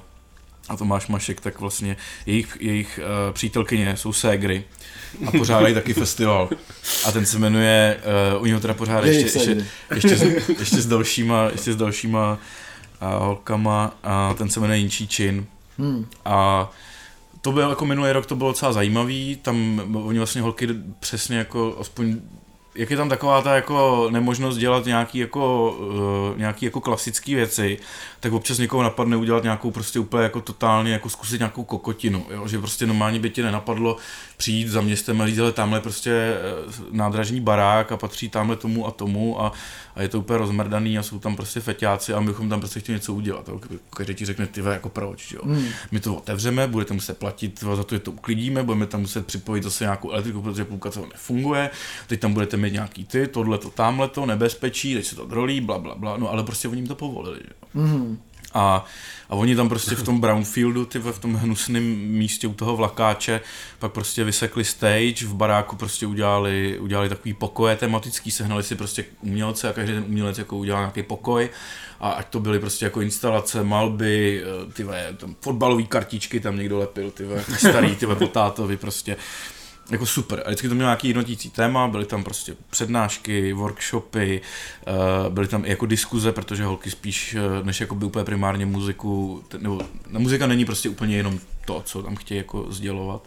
a 0.68 0.76
Tomáš 0.76 1.08
Mašek, 1.08 1.40
tak 1.40 1.60
vlastně 1.60 1.96
jejich, 2.26 2.56
jejich 2.60 3.00
uh, 3.02 3.34
přítelkyně 3.34 3.96
jsou 3.96 4.12
ségry 4.12 4.64
a 5.26 5.30
pořádají 5.30 5.74
taky 5.74 5.94
festival. 5.94 6.50
A 7.04 7.12
ten 7.12 7.26
se 7.26 7.38
jmenuje, 7.38 8.00
uh, 8.34 8.42
oni 8.42 8.52
ho 8.52 8.60
teda 8.60 8.74
pořádají 8.74 9.16
ještě, 9.16 9.38
ještě, 9.38 9.66
ještě, 9.94 10.16
s, 10.16 10.48
ještě 10.58 10.76
s 10.76 10.86
dalšíma, 10.86 11.48
ještě 11.52 11.72
s 11.72 11.76
dalšíma 11.76 12.38
uh, 13.02 13.08
holkama 13.08 13.94
a 14.02 14.34
ten 14.34 14.48
se 14.48 14.60
jmenuje 14.60 14.78
Jinčí 14.78 15.08
Čin. 15.08 15.46
Hmm. 15.78 16.06
A 16.24 16.70
to 17.42 17.52
byl 17.52 17.70
jako 17.70 17.84
minulý 17.84 18.12
rok, 18.12 18.26
to 18.26 18.36
bylo 18.36 18.50
docela 18.50 18.72
zajímavý, 18.72 19.38
tam 19.42 19.80
oni 20.06 20.18
vlastně 20.18 20.42
holky 20.42 20.68
přesně 21.00 21.38
jako 21.38 21.76
aspoň 21.80 22.16
jak 22.74 22.90
je 22.90 22.96
tam 22.96 23.08
taková 23.08 23.42
ta 23.42 23.54
jako 23.54 24.08
nemožnost 24.10 24.58
dělat 24.58 24.86
nějaký 24.86 25.18
jako, 25.18 25.72
uh, 26.32 26.38
nějaký 26.38 26.64
jako 26.64 26.80
klasické 26.80 27.34
věci, 27.34 27.78
tak 28.20 28.32
občas 28.32 28.58
někoho 28.58 28.82
napadne 28.82 29.16
udělat 29.16 29.42
nějakou 29.42 29.70
prostě 29.70 29.98
úplně 29.98 30.22
jako 30.22 30.40
totálně 30.40 30.92
jako 30.92 31.08
zkusit 31.08 31.38
nějakou 31.38 31.64
kokotinu, 31.64 32.26
jo? 32.30 32.48
že 32.48 32.58
prostě 32.58 32.86
normálně 32.86 33.18
by 33.18 33.30
ti 33.30 33.42
nenapadlo 33.42 33.96
přijít 34.42 34.68
za 34.68 34.80
městem 34.80 35.20
a 35.20 35.26
říct, 35.26 35.38
ale 35.38 35.52
tamhle 35.52 35.80
prostě 35.80 36.10
eh, 36.10 36.72
nádražní 36.90 37.40
barák 37.40 37.92
a 37.92 37.96
patří 37.96 38.28
tamhle 38.28 38.56
tomu 38.56 38.86
a 38.86 38.90
tomu 38.90 39.42
a, 39.42 39.52
a 39.94 40.02
je 40.02 40.08
to 40.08 40.18
úplně 40.18 40.38
rozmrdaný 40.38 40.98
a 40.98 41.02
jsou 41.02 41.18
tam 41.18 41.36
prostě 41.36 41.60
feťáci 41.60 42.12
a 42.12 42.20
my 42.20 42.26
bychom 42.26 42.48
tam 42.48 42.60
prostě 42.60 42.80
chtěli 42.80 42.96
něco 42.96 43.14
udělat. 43.14 43.48
Jo? 43.48 43.60
Každý 43.96 44.14
ti 44.14 44.24
řekne, 44.24 44.46
ty 44.46 44.60
jako 44.60 44.88
proč, 44.88 45.32
jo? 45.32 45.40
Hmm. 45.44 45.66
My 45.90 46.00
to 46.00 46.14
otevřeme, 46.14 46.66
budete 46.66 46.94
muset 46.94 47.18
platit 47.18 47.60
za 47.76 47.84
to, 47.84 47.94
že 47.94 47.98
to 47.98 48.12
uklidíme, 48.12 48.62
budeme 48.62 48.86
tam 48.86 49.00
muset 49.00 49.26
připojit 49.26 49.64
zase 49.64 49.84
nějakou 49.84 50.10
elektriku, 50.10 50.42
protože 50.42 50.64
půlka 50.64 50.90
toho 50.90 51.06
nefunguje, 51.06 51.70
teď 52.06 52.20
tam 52.20 52.32
budete 52.32 52.56
mít 52.56 52.72
nějaký 52.72 53.04
ty, 53.04 53.26
tohle 53.26 53.58
to, 53.58 53.70
tamhle 53.70 54.08
to, 54.08 54.26
nebezpečí, 54.26 54.94
teď 54.94 55.06
se 55.06 55.16
to 55.16 55.26
drolí, 55.26 55.60
bla, 55.60 55.78
bla, 55.78 55.94
bla, 55.94 56.16
no 56.16 56.30
ale 56.30 56.42
prostě 56.42 56.68
oni 56.68 56.78
jim 56.78 56.88
to 56.88 56.94
povolili, 56.94 57.40
jo? 57.44 57.82
Hmm. 57.82 58.18
A, 58.54 58.84
a 59.28 59.34
oni 59.34 59.56
tam 59.56 59.68
prostě 59.68 59.94
v 59.94 60.02
tom 60.02 60.20
brownfieldu, 60.20 60.84
ty 60.84 60.98
v 60.98 61.18
tom 61.18 61.34
hnusném 61.34 61.82
místě 61.98 62.46
u 62.46 62.54
toho 62.54 62.76
vlakáče, 62.76 63.40
pak 63.78 63.92
prostě 63.92 64.24
vysekli 64.24 64.64
stage, 64.64 65.26
v 65.26 65.34
baráku 65.34 65.76
prostě 65.76 66.06
udělali, 66.06 66.78
udělali 66.78 67.08
takový 67.08 67.34
pokoje 67.34 67.76
tematický, 67.76 68.30
sehnali 68.30 68.62
si 68.62 68.74
prostě 68.74 69.04
umělce 69.20 69.68
a 69.68 69.72
každý 69.72 69.92
ten 69.94 70.04
umělec 70.04 70.38
jako 70.38 70.56
udělal 70.56 70.82
nějaký 70.82 71.02
pokoj. 71.02 71.50
A 72.00 72.10
ať 72.10 72.26
to 72.26 72.40
byly 72.40 72.58
prostě 72.58 72.84
jako 72.84 73.00
instalace, 73.00 73.64
malby, 73.64 74.42
eh, 74.42 74.72
ty 74.72 74.86
tam 75.16 75.34
fotbalové 75.40 75.82
kartičky 75.82 76.40
tam 76.40 76.56
někdo 76.56 76.78
lepil, 76.78 77.10
ty 77.10 77.26
starý, 77.56 77.96
ty 77.96 78.06
potátovi 78.06 78.76
prostě 78.76 79.16
jako 79.90 80.06
super. 80.06 80.42
A 80.46 80.48
vždycky 80.48 80.68
to 80.68 80.74
mělo 80.74 80.88
nějaký 80.88 81.08
jednotící 81.08 81.50
téma, 81.50 81.88
byly 81.88 82.04
tam 82.04 82.24
prostě 82.24 82.56
přednášky, 82.70 83.52
workshopy, 83.52 84.40
eh, 84.86 85.30
byly 85.30 85.48
tam 85.48 85.64
i 85.64 85.70
jako 85.70 85.86
diskuze, 85.86 86.32
protože 86.32 86.64
holky 86.64 86.90
spíš, 86.90 87.34
eh, 87.34 87.64
než 87.64 87.80
jako 87.80 87.94
by 87.94 88.04
úplně 88.04 88.24
primárně 88.24 88.66
muziku, 88.66 89.44
nebo 89.58 89.80
muzika 90.08 90.46
není 90.46 90.64
prostě 90.64 90.88
úplně 90.88 91.16
jenom 91.16 91.38
to, 91.66 91.82
co 91.86 92.02
tam 92.02 92.16
chtějí 92.16 92.38
jako 92.38 92.66
sdělovat, 92.70 93.22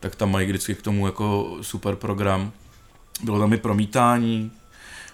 tak 0.00 0.16
tam 0.16 0.30
mají 0.30 0.46
vždycky 0.46 0.74
k 0.74 0.82
tomu 0.82 1.06
jako 1.06 1.58
super 1.60 1.96
program. 1.96 2.52
Bylo 3.22 3.38
tam 3.38 3.52
i 3.52 3.56
promítání, 3.56 4.52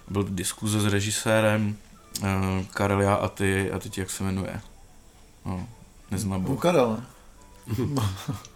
byl 0.08 0.26
diskuze 0.28 0.80
s 0.80 0.86
režisérem, 0.86 1.76
eh, 2.22 2.64
Karel 2.70 3.10
a 3.10 3.28
ty, 3.28 3.70
a 3.70 3.78
teď 3.78 3.98
jak 3.98 4.10
se 4.10 4.24
jmenuje? 4.24 4.60
No, 5.46 5.68
neznám. 6.10 6.56
Karel. 6.56 7.00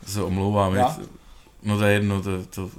se 0.07 0.23
omlouvám. 0.23 0.75
Já? 0.75 0.97
No 1.65 1.79
to 1.79 1.85
je 1.85 1.93
jedno, 1.93 2.23
to, 2.23 2.45
to 2.45 2.71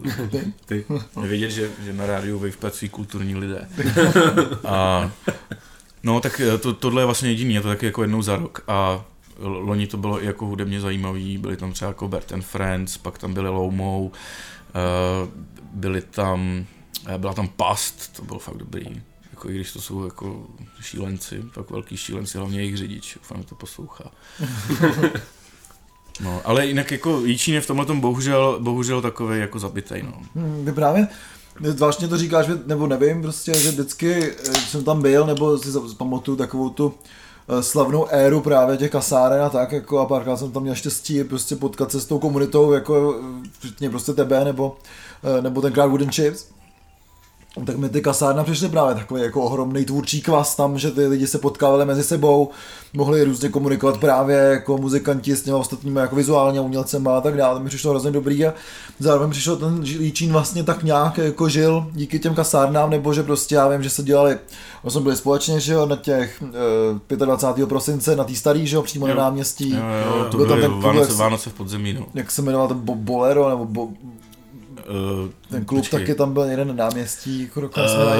ty. 0.66 0.86
Nevědět, 1.22 1.50
že, 1.52 1.72
že 1.84 1.94
na 1.94 2.06
rádiu 2.06 2.40
Wave 2.40 2.58
pracují 2.58 2.90
kulturní 2.90 3.36
lidé. 3.36 3.70
A, 4.68 5.12
no 6.04 6.20
tak 6.20 6.40
eh, 6.40 6.58
to, 6.58 6.74
tohle 6.74 7.02
je 7.02 7.06
vlastně 7.06 7.30
jediný, 7.30 7.54
je 7.54 7.62
to 7.62 7.68
taky 7.68 7.86
jako 7.86 8.02
jednou 8.02 8.22
za 8.22 8.36
rok. 8.36 8.64
A 8.68 9.06
loni 9.40 9.88
to 9.88 9.98
bylo 9.98 10.24
i 10.24 10.26
jako 10.26 10.46
hudebně 10.46 10.82
zajímavý, 10.82 11.38
byli 11.38 11.58
tam 11.58 11.72
třeba 11.72 11.90
jako 11.90 12.08
Bert 12.08 12.32
and 12.32 12.46
Friends, 12.46 12.98
pak 12.98 13.18
tam 13.18 13.34
byli 13.34 13.50
Loumou, 13.50 14.06
uh, 14.06 15.30
byli 15.74 16.02
tam, 16.02 16.66
eh, 17.08 17.18
byla 17.18 17.34
tam 17.34 17.48
Past, 17.48 18.16
to 18.16 18.22
bylo 18.22 18.40
fakt 18.40 18.58
dobrý. 18.58 19.02
Jako, 19.32 19.50
i 19.50 19.56
když 19.56 19.74
to 19.74 19.82
jsou 19.82 20.06
jako 20.06 20.48
šílenci, 20.82 21.44
tak 21.54 21.70
velký 21.70 21.98
šílenci, 21.98 22.38
hlavně 22.38 22.60
jejich 22.60 22.78
řidič, 22.78 23.16
doufám, 23.16 23.44
to 23.44 23.56
poslouchá. 23.56 24.12
No, 26.20 26.42
ale 26.46 26.66
jinak 26.66 26.92
jako 26.92 27.22
Jíčín 27.26 27.54
je 27.54 27.62
v 27.62 27.68
tomhle 27.68 27.86
tom 27.86 28.00
bohužel, 28.00 28.58
bohužel 28.60 29.02
takový 29.02 29.40
jako 29.40 29.60
zabitej, 29.60 30.04
no. 30.04 30.14
Hmm, 30.36 30.74
právě 30.76 31.08
zvláštně 31.62 32.08
to 32.08 32.18
říkáš, 32.18 32.48
nebo 32.66 32.88
nevím, 32.88 33.22
prostě, 33.22 33.54
že 33.54 33.72
vždycky 33.72 34.32
eh, 34.32 34.54
jsem 34.54 34.84
tam 34.84 35.02
byl, 35.02 35.26
nebo 35.26 35.58
si 35.58 35.70
pamatuju 35.98 36.38
takovou 36.38 36.70
tu 36.70 36.94
eh, 37.50 37.64
slavnou 37.64 38.08
éru 38.10 38.42
právě 38.42 38.78
těch 38.78 38.92
kasáren 38.92 39.42
a 39.42 39.50
tak, 39.50 39.72
jako 39.72 40.00
a 40.00 40.06
párkrát 40.06 40.38
jsem 40.38 40.52
tam 40.52 40.64
měl 40.64 40.76
štěstí 40.76 41.24
prostě 41.24 41.56
potkat 41.56 41.92
se 41.92 42.02
s 42.02 42.06
tou 42.06 42.20
komunitou, 42.20 42.72
jako 42.72 43.20
včetně 43.60 43.90
prostě 43.90 44.14
tebe, 44.14 44.46
nebo, 44.46 44.78
eh, 45.24 45.42
nebo 45.42 45.62
tenkrát 45.62 45.86
Wooden 45.86 46.12
Chips. 46.12 46.46
Tak 47.66 47.78
mi 47.78 47.90
ty 47.90 48.02
kasárna 48.02 48.44
přišly 48.44 48.70
právě 48.70 48.96
takový 48.96 49.22
jako 49.22 49.42
ohromný 49.42 49.86
tvůrčí 49.86 50.22
kvas 50.22 50.56
tam, 50.56 50.80
že 50.80 50.92
ty 50.92 51.08
lidi 51.08 51.28
se 51.28 51.38
potkávali 51.38 51.86
mezi 51.86 52.04
sebou, 52.04 52.50
mohli 52.94 53.24
různě 53.24 53.50
komunikovat 53.50 53.98
právě 53.98 54.38
jako 54.38 54.78
muzikanti 54.78 55.36
s 55.36 55.42
těmi 55.42 55.56
ostatními 55.58 56.00
jako 56.00 56.16
vizuálně 56.16 56.60
umělcem 56.62 57.08
a 57.08 57.22
tak 57.22 57.38
dále, 57.38 57.58
to 57.58 57.64
mi 57.64 57.70
přišlo 57.70 57.92
hrozně 57.92 58.12
dobrý 58.12 58.46
a 58.46 58.54
zároveň 59.00 59.30
přišlo 59.32 59.56
ten 59.56 59.80
Líčín 59.80 60.32
vlastně 60.32 60.64
tak 60.64 60.84
nějak 60.84 61.18
jako 61.18 61.50
žil 61.50 61.88
díky 61.94 62.20
těm 62.20 62.36
kasárnám, 62.36 62.90
nebo 62.90 63.14
že 63.14 63.24
prostě 63.24 63.56
já 63.56 63.68
vím, 63.68 63.84
že 63.84 63.90
se 63.90 64.04
dělali, 64.04 64.38
my 64.84 64.92
jsme 64.92 65.02
byli 65.02 65.16
společně, 65.16 65.60
že 65.60 65.74
jo, 65.74 65.86
na 65.86 65.96
těch 65.96 66.44
eh, 67.10 67.16
25. 67.16 67.70
prosince 67.70 68.16
na 68.16 68.24
té 68.24 68.36
starý, 68.36 68.68
že 68.68 68.76
jo, 68.76 68.82
přímo 68.82 69.08
Jo. 69.08 69.16
na 69.16 69.24
náměstí. 69.24 69.72
Jo, 69.72 69.80
jo, 70.18 70.28
to 70.32 70.38
Byl 70.38 70.48
tam 70.48 70.62
ten 70.62 70.80
Vánoce, 70.82 71.10
jak- 71.12 71.18
Vánoce 71.18 71.50
v 71.50 71.54
podzemí, 71.54 71.94
no. 71.94 72.06
Jak 72.14 72.32
se 72.32 72.42
jmenoval 72.42 72.68
ten 72.68 72.80
Bo- 72.80 72.96
Bolero, 72.96 73.50
nebo 73.50 73.66
bo, 73.66 73.88
Uh, 74.90 75.30
ten 75.50 75.66
klub 75.66 75.80
počkej. 75.82 76.00
taky 76.00 76.16
tam 76.16 76.34
byl 76.34 76.48
někde 76.48 76.66
na 76.66 76.74
náměstí, 76.74 77.42
jako 77.42 77.60
Uh, 77.62 77.68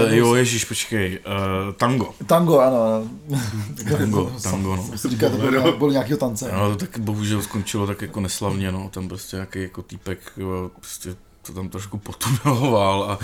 jednou- 0.02 0.16
jo, 0.18 0.36
ježíš, 0.36 0.66
počkej, 0.66 1.20
uh, 1.68 1.74
tango. 1.74 2.14
Tango, 2.26 2.60
ano. 2.60 3.10
Tango, 3.98 4.32
tango, 4.44 4.76
no. 4.76 4.90
Říká, 5.10 5.30
to 5.30 5.38
byl, 5.38 5.52
nějak- 5.52 5.78
byl 5.78 5.92
nějakýho 5.92 6.18
tance. 6.18 6.52
No, 6.54 6.70
to 6.70 6.76
taky 6.76 7.02
bohužel 7.02 7.42
skončilo 7.42 7.88
tak 7.88 8.02
jako 8.02 8.20
neslavně, 8.20 8.72
no, 8.72 8.90
tam 8.94 9.08
prostě 9.08 9.36
nějaký 9.38 9.62
jako 9.62 9.82
týpek, 9.82 10.20
jo, 10.38 10.72
prostě 10.76 11.16
to 11.42 11.54
tam 11.54 11.70
trošku 11.70 11.98
potuneloval 11.98 13.04
a, 13.04 13.20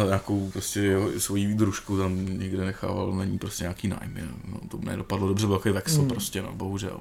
a 0.00 0.04
nějakou 0.04 0.50
prostě 0.52 0.80
jeho, 0.80 1.08
svoji 1.18 1.54
družku 1.54 1.98
tam 1.98 2.38
někde 2.38 2.64
nechával 2.64 3.12
na 3.12 3.24
ní 3.24 3.38
prostě 3.38 3.64
nějaký 3.64 3.88
nájmy, 3.88 4.20
no, 4.48 4.58
to 4.70 4.78
nedopadlo 4.82 5.28
dobře, 5.28 5.46
byl 5.46 5.56
takový 5.56 5.74
vexel 5.74 5.98
Hmm. 6.00 6.08
prostě, 6.08 6.42
no, 6.42 6.52
bohužel. 6.52 7.00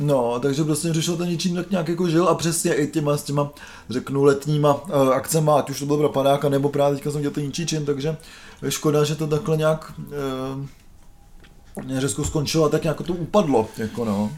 No, 0.00 0.40
takže 0.40 0.64
prostě 0.64 0.90
přišel 0.90 1.16
ten 1.16 1.28
něčím 1.28 1.54
tak 1.54 1.70
nějak 1.70 1.88
jako 1.88 2.08
žil 2.08 2.28
a 2.28 2.34
přesně 2.34 2.74
i 2.74 2.86
těma 2.86 3.16
s 3.16 3.22
těma, 3.22 3.50
řeknu, 3.90 4.22
letníma 4.22 4.74
uh, 4.74 5.14
akcema, 5.14 5.58
ať 5.58 5.70
už 5.70 5.78
to 5.78 5.86
byl 5.86 5.96
Propadáka, 5.96 6.48
nebo 6.48 6.68
právě 6.68 6.96
teďka 6.96 7.10
jsem 7.10 7.20
dělal 7.20 7.34
ten 7.34 7.44
Ničičin, 7.44 7.84
takže 7.84 8.16
škoda, 8.68 9.04
že 9.04 9.16
to 9.16 9.26
takhle 9.26 9.56
nějak 9.56 9.92
uh, 9.98 11.98
Řecko 11.98 12.24
skončilo 12.24 12.64
a 12.64 12.68
tak 12.68 12.82
nějak 12.82 13.02
to 13.02 13.12
upadlo, 13.12 13.68
jako 13.76 14.04
no. 14.04 14.32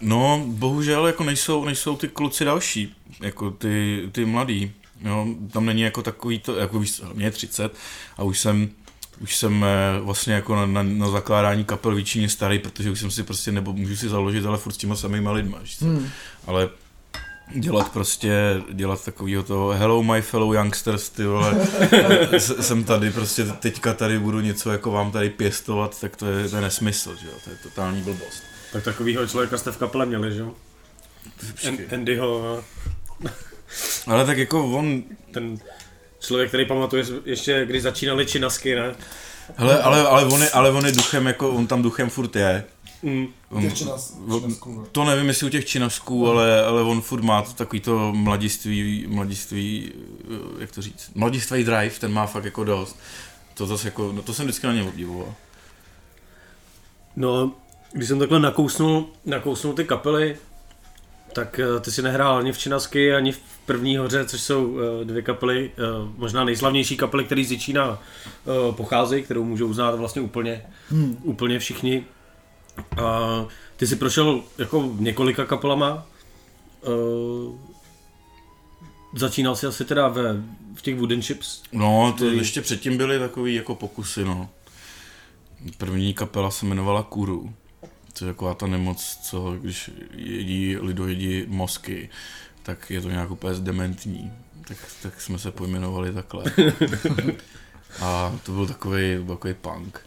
No, 0.00 0.42
bohužel 0.46 1.06
jako 1.06 1.24
nejsou, 1.24 1.64
nejsou 1.64 1.96
ty 1.96 2.08
kluci 2.08 2.44
další, 2.44 2.94
jako 3.20 3.50
ty, 3.50 4.08
ty 4.12 4.24
mladý. 4.24 4.72
Jo, 5.00 5.26
tam 5.50 5.66
není 5.66 5.82
jako 5.82 6.02
takový 6.02 6.38
to, 6.38 6.56
jako 6.56 6.78
víš, 6.78 7.02
mě 7.14 7.24
je 7.24 7.30
30 7.30 7.72
a 8.16 8.22
už 8.22 8.40
jsem, 8.40 8.70
už 9.20 9.36
jsem 9.36 9.64
eh, 9.64 10.00
vlastně 10.00 10.34
jako 10.34 10.56
na, 10.56 10.66
na, 10.66 10.82
na 10.82 11.10
zakládání 11.10 11.64
kapel 11.64 11.94
většině 11.94 12.28
starý, 12.28 12.58
protože 12.58 12.90
už 12.90 13.00
jsem 13.00 13.10
si 13.10 13.22
prostě, 13.22 13.52
nebo 13.52 13.72
můžu 13.72 13.96
si 13.96 14.08
založit, 14.08 14.46
ale 14.46 14.58
furt 14.58 14.72
s 14.72 14.76
těma 14.76 14.96
samýma 14.96 15.32
lidma? 15.32 15.58
Hmm. 15.80 16.08
ale 16.46 16.68
dělat 17.54 17.92
prostě, 17.92 18.62
dělat 18.72 19.04
takovýho 19.04 19.42
toho 19.42 19.70
hello 19.70 20.02
my 20.02 20.22
fellow 20.22 20.54
youngsters, 20.54 21.08
ty 21.10 21.24
vole, 21.24 21.54
jsem 22.38 22.84
tady 22.84 23.10
prostě 23.10 23.44
teďka 23.44 23.94
tady 23.94 24.18
budu 24.18 24.40
něco 24.40 24.72
jako 24.72 24.90
vám 24.90 25.12
tady 25.12 25.30
pěstovat, 25.30 26.00
tak 26.00 26.16
to 26.16 26.26
je, 26.26 26.48
to 26.48 26.56
je 26.56 26.62
nesmysl, 26.62 27.16
že 27.20 27.26
jo, 27.26 27.32
to 27.44 27.50
je 27.50 27.56
totální 27.56 28.02
blbost. 28.02 28.42
Tak 28.72 28.84
takovýho 28.84 29.26
člověka 29.26 29.58
jste 29.58 29.72
v 29.72 29.76
kapele 29.76 30.06
měli, 30.06 30.32
že 30.34 30.40
jo? 30.40 30.54
An- 31.68 31.78
Andyho. 31.94 32.64
Ale 34.06 34.26
tak 34.26 34.38
jako 34.38 34.66
on, 34.66 35.02
ten 35.32 35.58
člověk, 36.28 36.48
který 36.48 36.64
pamatuje 36.66 37.04
ještě, 37.24 37.66
když 37.66 37.82
začínali 37.82 38.26
činasky, 38.26 38.74
ne? 38.74 38.94
hele, 39.56 39.82
ale, 39.82 40.06
ale, 40.06 40.24
on 40.24 40.42
je, 40.42 40.50
ale 40.50 40.70
on 40.70 40.86
je 40.86 40.92
duchem, 40.92 41.26
jako 41.26 41.50
on 41.50 41.66
tam 41.66 41.82
duchem 41.82 42.10
furt 42.10 42.36
je. 42.36 42.64
Mm. 43.02 43.26
On, 43.50 43.72
to 44.92 45.04
nevím, 45.04 45.28
jestli 45.28 45.46
u 45.46 45.50
těch 45.50 45.66
činasků, 45.66 46.28
ale, 46.28 46.64
ale 46.64 46.82
on 46.82 47.00
furt 47.00 47.22
má 47.22 47.42
to 47.42 47.52
takový 47.52 47.80
to 47.80 48.12
mladiství, 48.12 49.06
mladiství, 49.08 49.92
eh, 50.24 50.60
jak 50.60 50.72
to 50.72 50.82
říct, 50.82 51.10
mladistvý 51.14 51.64
drive, 51.64 51.90
ten 52.00 52.12
má 52.12 52.26
fakt 52.26 52.44
jako 52.44 52.64
dost. 52.64 52.96
To 53.54 53.66
zase 53.66 53.88
jako, 53.88 54.12
no 54.12 54.22
to 54.22 54.34
jsem 54.34 54.46
vždycky 54.46 54.66
na 54.66 54.72
něm 54.72 54.86
obdivoval. 54.86 55.34
No, 57.16 57.52
když 57.92 58.08
jsem 58.08 58.18
takhle 58.18 58.40
nakousnul, 58.40 59.06
nakousnul 59.26 59.72
ty 59.72 59.84
kapely, 59.84 60.36
tak 61.32 61.60
eh, 61.60 61.80
ty 61.80 61.90
si 61.90 62.02
nehrál 62.02 62.36
ani 62.36 62.52
v 62.52 62.58
Činasky, 62.58 63.14
ani 63.14 63.32
v 63.32 63.40
První 63.68 63.96
hoře, 63.96 64.24
což 64.24 64.40
jsou 64.40 64.78
eh, 64.78 65.04
dvě 65.04 65.22
kapely, 65.22 65.70
eh, 65.74 65.82
možná 66.16 66.44
nejslavnější 66.44 66.96
kapely, 66.96 67.24
které 67.24 67.44
z 67.44 67.52
Jičína 67.52 67.98
eh, 67.98 68.72
pocházejí, 68.72 69.22
kterou 69.22 69.44
můžou 69.44 69.72
znát 69.72 69.94
vlastně 69.94 70.22
úplně, 70.22 70.62
Hmm. 70.90 71.16
úplně 71.22 71.58
všichni. 71.58 72.04
A 73.04 73.44
ty 73.76 73.86
si 73.86 73.96
prošel 73.96 74.42
jako 74.58 74.94
několika 74.98 75.44
kapelama. 75.44 76.06
Začínal 79.14 79.56
si 79.56 79.66
asi 79.66 79.84
teda 79.84 80.08
ve, 80.08 80.22
v 80.74 80.82
těch 80.82 80.96
Wooden 80.96 81.22
Chips. 81.22 81.62
No, 81.72 82.14
to 82.18 82.24
Který- 82.24 82.38
ještě 82.38 82.62
předtím 82.62 82.96
byly 82.96 83.18
takový 83.18 83.54
jako 83.54 83.74
pokusy, 83.74 84.24
no. 84.24 84.48
První 85.78 86.14
kapela 86.14 86.50
se 86.50 86.66
jmenovala 86.66 87.02
Kuru. 87.02 87.52
To 88.18 88.24
je 88.24 88.32
taková 88.32 88.54
ta 88.54 88.66
nemoc, 88.66 89.18
co 89.22 89.56
když 89.60 89.90
jedí 90.14 90.76
lidojedí 90.76 91.44
mozky, 91.46 92.10
tak 92.68 92.90
je 92.90 93.00
to 93.00 93.10
nějak 93.10 93.30
úplně 93.30 93.54
dementní. 93.60 94.32
Tak, 94.68 94.76
tak 95.02 95.20
jsme 95.20 95.38
se 95.38 95.50
pojmenovali 95.50 96.12
takhle. 96.12 96.44
A 98.00 98.38
to 98.42 98.52
byl 98.52 98.66
takový, 98.66 99.24
takový 99.28 99.54
punk. 99.54 100.00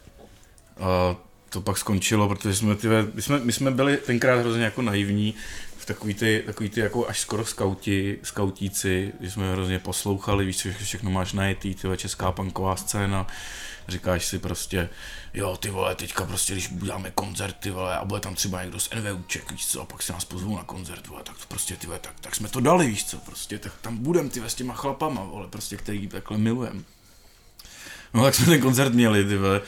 A 0.80 1.16
to 1.48 1.60
pak 1.60 1.78
skončilo, 1.78 2.28
protože 2.28 2.54
jsme, 2.54 2.74
ty, 2.74 2.88
my, 3.14 3.22
jsme, 3.22 3.38
my 3.38 3.52
jsme 3.52 3.70
byli 3.70 3.96
tenkrát 3.96 4.40
hrozně 4.40 4.64
jako 4.64 4.82
naivní, 4.82 5.34
v 5.76 5.86
takový 5.86 6.14
ty, 6.14 6.42
takový 6.46 6.68
ty 6.68 6.80
jako 6.80 7.08
až 7.08 7.20
skoro 7.20 7.44
skauti, 7.44 8.18
skautíci, 8.22 9.12
že 9.20 9.30
jsme 9.30 9.52
hrozně 9.52 9.78
poslouchali, 9.78 10.44
víš, 10.44 10.62
co 10.62 10.68
všechno 10.84 11.10
máš 11.10 11.32
najetý, 11.32 11.74
ty 11.74 11.86
vole, 11.86 11.96
česká 11.96 12.32
punková 12.32 12.76
scéna, 12.76 13.26
říkáš 13.88 14.24
si 14.24 14.38
prostě, 14.38 14.88
jo, 15.34 15.56
ty 15.56 15.70
vole, 15.70 15.94
teďka 15.94 16.24
prostě, 16.24 16.52
když 16.52 16.70
uděláme 16.70 17.10
koncert, 17.14 17.56
ty 17.60 17.70
vole, 17.70 17.96
a 17.96 18.04
bude 18.04 18.20
tam 18.20 18.34
třeba 18.34 18.62
někdo 18.62 18.80
z 18.80 18.90
NVUček, 18.94 19.52
víš 19.52 19.66
co, 19.66 19.82
a 19.82 19.84
pak 19.84 20.02
si 20.02 20.12
nás 20.12 20.24
pozvou 20.24 20.56
na 20.56 20.64
koncert, 20.64 21.06
vole, 21.06 21.22
tak 21.24 21.36
to 21.36 21.44
prostě, 21.48 21.76
ty 21.76 21.86
vole, 21.86 21.98
tak, 21.98 22.12
tak 22.20 22.34
jsme 22.34 22.48
to 22.48 22.60
dali, 22.60 22.86
víš 22.86 23.04
co, 23.04 23.16
prostě, 23.18 23.58
tak 23.58 23.72
tam 23.80 23.96
budem, 23.96 24.28
ty 24.28 24.40
vole, 24.40 24.50
s 24.50 24.54
těma 24.54 24.74
chlapama, 24.74 25.24
vole, 25.24 25.46
prostě, 25.50 25.76
který 25.76 26.08
takhle 26.08 26.38
milujem. 26.38 26.84
No 28.14 28.22
tak 28.22 28.34
jsme 28.34 28.46
ten 28.46 28.60
koncert 28.60 28.92
měli, 28.92 29.24
ty 29.24 29.36
vole, 29.36 29.60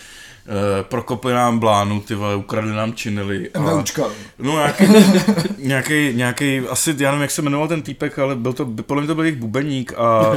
Uh, 0.46 0.83
prokopli 0.87 1.33
nám 1.33 1.59
blánu, 1.59 2.00
ty 2.00 2.14
vole, 2.14 2.37
ukradli 2.37 2.72
nám 2.72 2.94
činily. 2.94 3.50
a- 3.50 3.59
MVUčka. 3.61 4.03
No 4.38 4.53
nějaký, 4.53 4.85
nějaký, 5.59 6.12
nějaký, 6.14 6.59
asi, 6.61 6.94
já 6.98 7.11
nevím, 7.11 7.22
jak 7.22 7.31
se 7.31 7.42
jmenoval 7.42 7.68
ten 7.68 7.83
týpek, 7.83 8.18
ale 8.18 8.37
byl 8.37 8.53
to, 8.53 8.66
podle 8.66 9.00
mě 9.03 9.07
to 9.09 9.14
byl 9.14 9.24
jejich 9.24 9.38
bubeník 9.38 9.92
a, 9.92 10.22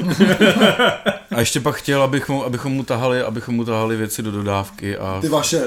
a 1.37 1.39
ještě 1.39 1.59
pak 1.59 1.75
chtěl, 1.75 2.03
abychom, 2.03 2.41
abychom 2.41 2.71
mu 2.73 2.83
tahali, 2.83 3.21
abychom 3.21 3.55
mu 3.55 3.65
tahali 3.65 3.95
věci 3.95 4.21
do 4.23 4.31
dodávky 4.31 4.97
a, 4.97 5.17
Ty 5.21 5.29
vaše. 5.29 5.61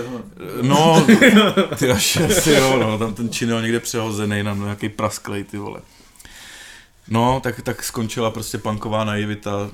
no, 0.63 1.07
ty 1.79 1.89
naše, 1.89 2.25
asi 2.27 2.51
jo, 2.51 2.79
no, 2.79 2.99
tam 2.99 3.15
ten 3.15 3.31
činil 3.31 3.63
někde 3.63 3.81
přehozený 3.81 4.43
na 4.43 4.55
nějaký 4.55 4.89
prasklej, 4.89 5.45
ty 5.45 5.59
vole. 5.59 5.81
No, 7.09 7.41
tak, 7.43 7.61
tak 7.61 7.83
skončila 7.85 8.31
prostě 8.31 8.59
punková 8.59 9.05
naivita, 9.05 9.71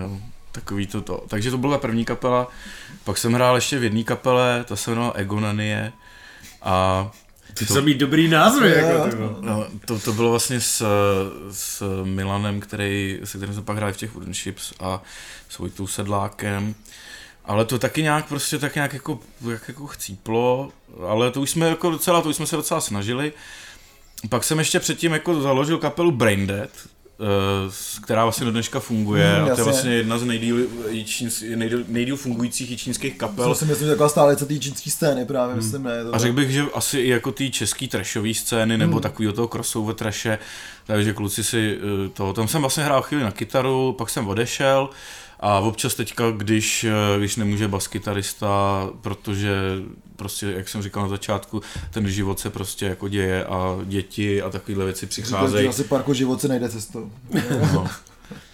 jo, 0.00 0.18
takový 0.52 0.86
to 0.86 1.00
to. 1.00 1.24
Takže 1.28 1.50
to 1.50 1.58
byla 1.58 1.78
první 1.78 2.04
kapela, 2.04 2.48
pak 3.04 3.18
jsem 3.18 3.32
hrál 3.32 3.54
ještě 3.54 3.78
v 3.78 3.84
jedné 3.84 4.02
kapele, 4.04 4.64
ta 4.68 4.76
se 4.76 4.90
jmenovala 4.90 5.14
Egonanie 5.16 5.92
a 6.62 7.10
Ty 7.54 7.66
to 7.66 7.82
mít 7.82 7.98
dobrý 7.98 8.28
názvy, 8.28 8.70
Jo, 8.70 8.88
jako. 8.88 9.36
No, 9.40 9.66
to, 9.84 9.98
to 9.98 10.12
bylo 10.12 10.30
vlastně 10.30 10.60
s, 10.60 10.86
s 11.50 12.02
Milanem, 12.04 12.60
který, 12.60 13.20
se 13.24 13.38
kterým 13.38 13.54
jsme 13.54 13.62
pak 13.62 13.76
hráli 13.76 13.92
v 13.92 13.96
těch 13.96 14.14
Wooden 14.14 14.34
Ships 14.34 14.72
a 14.80 15.02
s 15.48 15.58
Vojtou 15.58 15.86
Sedlákem. 15.86 16.74
Ale 17.44 17.64
to 17.64 17.78
taky 17.78 18.02
nějak 18.02 18.28
prostě 18.28 18.58
tak 18.58 18.74
nějak 18.74 18.92
jako, 18.92 19.20
jak 19.50 19.68
jako 19.68 19.86
chcíplo, 19.86 20.72
ale 21.08 21.30
to 21.30 21.40
už 21.40 21.50
jsme 21.50 21.68
jako 21.68 21.90
docela, 21.90 22.22
to 22.22 22.28
už 22.28 22.36
jsme 22.36 22.46
se 22.46 22.56
docela 22.56 22.80
snažili. 22.80 23.32
Pak 24.28 24.44
jsem 24.44 24.58
ještě 24.58 24.80
předtím 24.80 25.12
jako 25.12 25.40
založil 25.40 25.78
kapelu 25.78 26.10
Braindead, 26.10 26.70
která 28.02 28.22
vlastně 28.22 28.44
do 28.44 28.50
dneška 28.50 28.80
funguje 28.80 29.38
Mm, 29.38 29.44
a 29.44 29.54
to 29.54 29.60
je 29.60 29.64
vlastně 29.64 29.94
jedna 29.94 30.18
z 30.18 30.24
nejdíl, 30.24 30.56
jičíns- 30.88 31.56
nejdíl, 31.56 31.84
nejdíl 31.88 32.16
fungujících 32.16 32.70
jičínských 32.70 33.18
kapel. 33.18 33.44
To 33.48 33.54
si 33.54 33.64
myslím, 33.64 33.86
že 33.86 33.92
taková 33.92 34.08
stále 34.08 34.36
té 34.36 34.58
čínské 34.58 34.90
scény 34.90 35.24
právě, 35.24 35.56
myslím, 35.56 35.82
ne. 35.82 36.04
To 36.04 36.14
A 36.14 36.18
řekl 36.18 36.34
bych, 36.34 36.50
že 36.50 36.64
asi 36.74 36.98
i 37.00 37.08
jako 37.08 37.32
ty 37.32 37.50
český 37.50 37.88
trashové 37.88 38.34
scény, 38.34 38.78
nebo 38.78 38.92
hmm. 38.92 39.02
takový 39.02 39.32
toho 39.32 39.48
crossover 39.48 39.94
trashe, 39.94 40.38
takže 40.86 41.12
kluci 41.12 41.44
si 41.44 41.78
eh, 41.78 42.08
to, 42.08 42.32
tam 42.32 42.48
jsem 42.48 42.60
vlastně 42.60 42.84
hrál 42.84 43.02
chvíli 43.02 43.22
na 43.22 43.30
kytaru, 43.30 43.92
pak 43.98 44.10
jsem 44.10 44.28
odešel 44.28 44.90
a 45.40 45.58
občas 45.58 45.94
teďka, 45.94 46.30
když, 46.30 46.84
eh, 46.84 47.18
když 47.18 47.36
nemůže 47.36 47.68
baskytarista, 47.68 48.88
protože 49.00 49.52
prostě, 50.16 50.46
jak 50.46 50.68
jsem 50.68 50.82
říkal 50.82 51.02
na 51.02 51.08
začátku, 51.08 51.62
ten 51.90 52.08
život 52.10 52.40
se 52.40 52.50
prostě 52.50 52.86
jako 52.86 53.08
děje 53.08 53.44
a 53.44 53.78
děti 53.84 54.42
a 54.42 54.50
takovéhle 54.50 54.84
věci 54.84 55.06
přicházejí. 55.06 55.62
že 55.62 55.68
asi 55.68 55.84
parko 55.84 56.14
život 56.14 56.40
se 56.40 56.48
nejde 56.48 56.68
cestou. 56.68 57.10
No. 57.74 57.88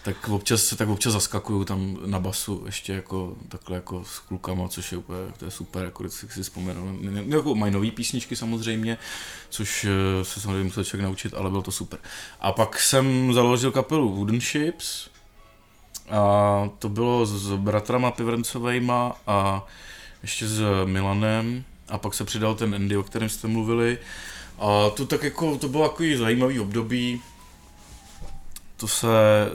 Tak 0.02 0.28
občas, 0.28 0.74
tak 0.76 0.88
občas 0.88 1.12
zaskakuju 1.12 1.64
tam 1.64 1.98
na 2.06 2.20
basu 2.20 2.62
ještě 2.66 2.92
jako 2.92 3.36
takhle 3.48 3.76
jako 3.76 4.04
s 4.04 4.18
klukama, 4.18 4.68
což 4.68 4.92
je 4.92 4.98
úplně, 4.98 5.18
to 5.36 5.44
je 5.44 5.50
super, 5.50 5.84
jako 5.84 6.02
vždycky 6.02 6.26
si 6.26 6.42
vzpomenu. 6.42 6.98
Jako 7.26 7.54
mají 7.54 7.72
nové 7.72 7.90
písničky 7.90 8.36
samozřejmě, 8.36 8.98
což 9.50 9.86
eh, 9.90 10.24
se 10.24 10.40
samozřejmě 10.40 10.64
musel 10.64 10.84
člověk 10.84 11.04
naučit, 11.04 11.34
ale 11.34 11.50
bylo 11.50 11.62
to 11.62 11.72
super. 11.72 11.98
A 12.40 12.52
pak 12.52 12.80
jsem 12.80 13.32
založil 13.32 13.70
kapelu 13.70 14.14
Wooden 14.14 14.40
Ships, 14.40 15.08
A 16.10 16.68
to 16.78 16.88
bylo 16.88 17.26
s 17.26 17.52
bratrama 17.56 18.10
Pivrncovejma 18.10 19.16
a 19.26 19.66
ještě 20.22 20.48
s 20.48 20.62
Milanem 20.84 21.64
a 21.88 21.98
pak 21.98 22.14
se 22.14 22.24
přidal 22.24 22.54
ten 22.54 22.74
Andy, 22.74 22.96
o 22.96 23.02
kterém 23.02 23.28
jste 23.28 23.48
mluvili. 23.48 23.98
A 24.58 24.90
to 24.90 25.06
tak 25.06 25.22
jako, 25.22 25.56
to 25.56 25.68
bylo 25.68 25.88
takový 25.88 26.16
zajímavý 26.16 26.60
období, 26.60 27.22
to 28.80 28.88
se, 28.88 29.06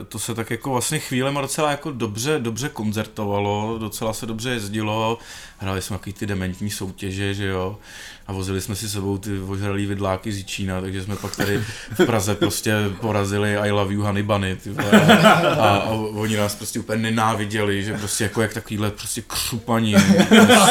to 0.08 0.18
se 0.18 0.34
tak 0.34 0.50
jako 0.50 0.70
vlastně 0.70 0.98
chvílema 0.98 1.40
docela 1.40 1.70
jako 1.70 1.90
dobře, 1.90 2.38
dobře 2.38 2.68
koncertovalo, 2.68 3.78
docela 3.78 4.12
se 4.12 4.26
dobře 4.26 4.50
jezdilo, 4.50 5.18
hráli 5.58 5.82
jsme 5.82 5.98
takový 5.98 6.12
ty 6.12 6.26
dementní 6.26 6.70
soutěže, 6.70 7.34
že 7.34 7.46
jo, 7.46 7.78
a 8.26 8.32
vozili 8.32 8.60
jsme 8.60 8.76
si 8.76 8.88
sebou 8.88 9.18
ty 9.18 9.38
ožralý 9.38 9.86
vidláky 9.86 10.32
z 10.32 10.44
Čína, 10.44 10.80
takže 10.80 11.02
jsme 11.02 11.16
pak 11.16 11.36
tady 11.36 11.64
v 11.98 12.06
Praze 12.06 12.34
prostě 12.34 12.74
porazili 13.00 13.56
I 13.56 13.70
love 13.70 13.94
you 13.94 14.02
Hanibany, 14.02 14.56
ty 14.56 14.70
vole, 14.70 14.90
a, 14.90 15.76
a, 15.76 15.90
oni 15.92 16.36
nás 16.36 16.54
prostě 16.54 16.80
úplně 16.80 17.02
nenáviděli, 17.02 17.84
že 17.84 17.98
prostě 17.98 18.24
jako 18.24 18.42
jak 18.42 18.54
takovýhle 18.54 18.90
prostě 18.90 19.22
křupaní, 19.26 19.94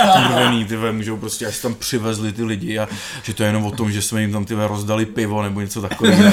stýrvený, 0.10 0.66
ty 0.66 0.76
vole, 0.76 0.92
můžou 0.92 1.18
prostě, 1.18 1.46
až 1.46 1.60
tam 1.60 1.74
přivezli 1.74 2.32
ty 2.32 2.44
lidi 2.44 2.80
a 2.80 2.88
že 3.24 3.34
to 3.34 3.44
je 3.44 3.50
jenom 3.50 3.66
o 3.66 3.72
tom, 3.72 3.92
že 3.92 4.02
jsme 4.02 4.22
jim 4.22 4.32
tam 4.32 4.46
ty 4.46 4.54
rozdali 4.54 5.06
pivo 5.06 5.44
nebo 5.44 5.62
něco 5.62 5.82
takového. 5.82 6.32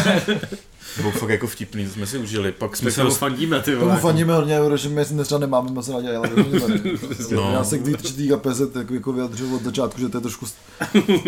Bylo 1.01 1.11
fakt 1.11 1.31
jako 1.31 1.47
vtipný, 1.47 1.87
to 1.87 1.93
jsme 1.93 2.07
si 2.07 2.19
užili. 2.19 2.53
Pak 2.53 2.77
jsme 2.77 2.85
My 2.85 2.93
se 2.93 3.03
dost... 3.03 3.17
fandíme, 3.17 3.61
ty 3.61 3.71
Tomu 3.73 3.85
vole. 3.85 3.97
fandíme 4.01 4.35
hodně, 4.35 4.61
protože 4.67 4.89
my 4.89 5.05
si 5.05 5.15
třeba 5.25 5.39
nemáme 5.39 5.71
moc 5.71 5.89
rádi, 5.89 6.09
ale 6.09 6.31
no. 7.35 7.53
já 7.53 7.65
se 7.65 7.79
k 7.79 7.85
té 8.17 8.27
kapeze 8.29 8.67
tak 8.67 8.91
jako 8.91 9.13
vyjadřuju 9.13 9.57
od 9.57 9.63
začátku, 9.63 10.01
že 10.01 10.09
to 10.09 10.17
je 10.17 10.21
trošku 10.23 10.47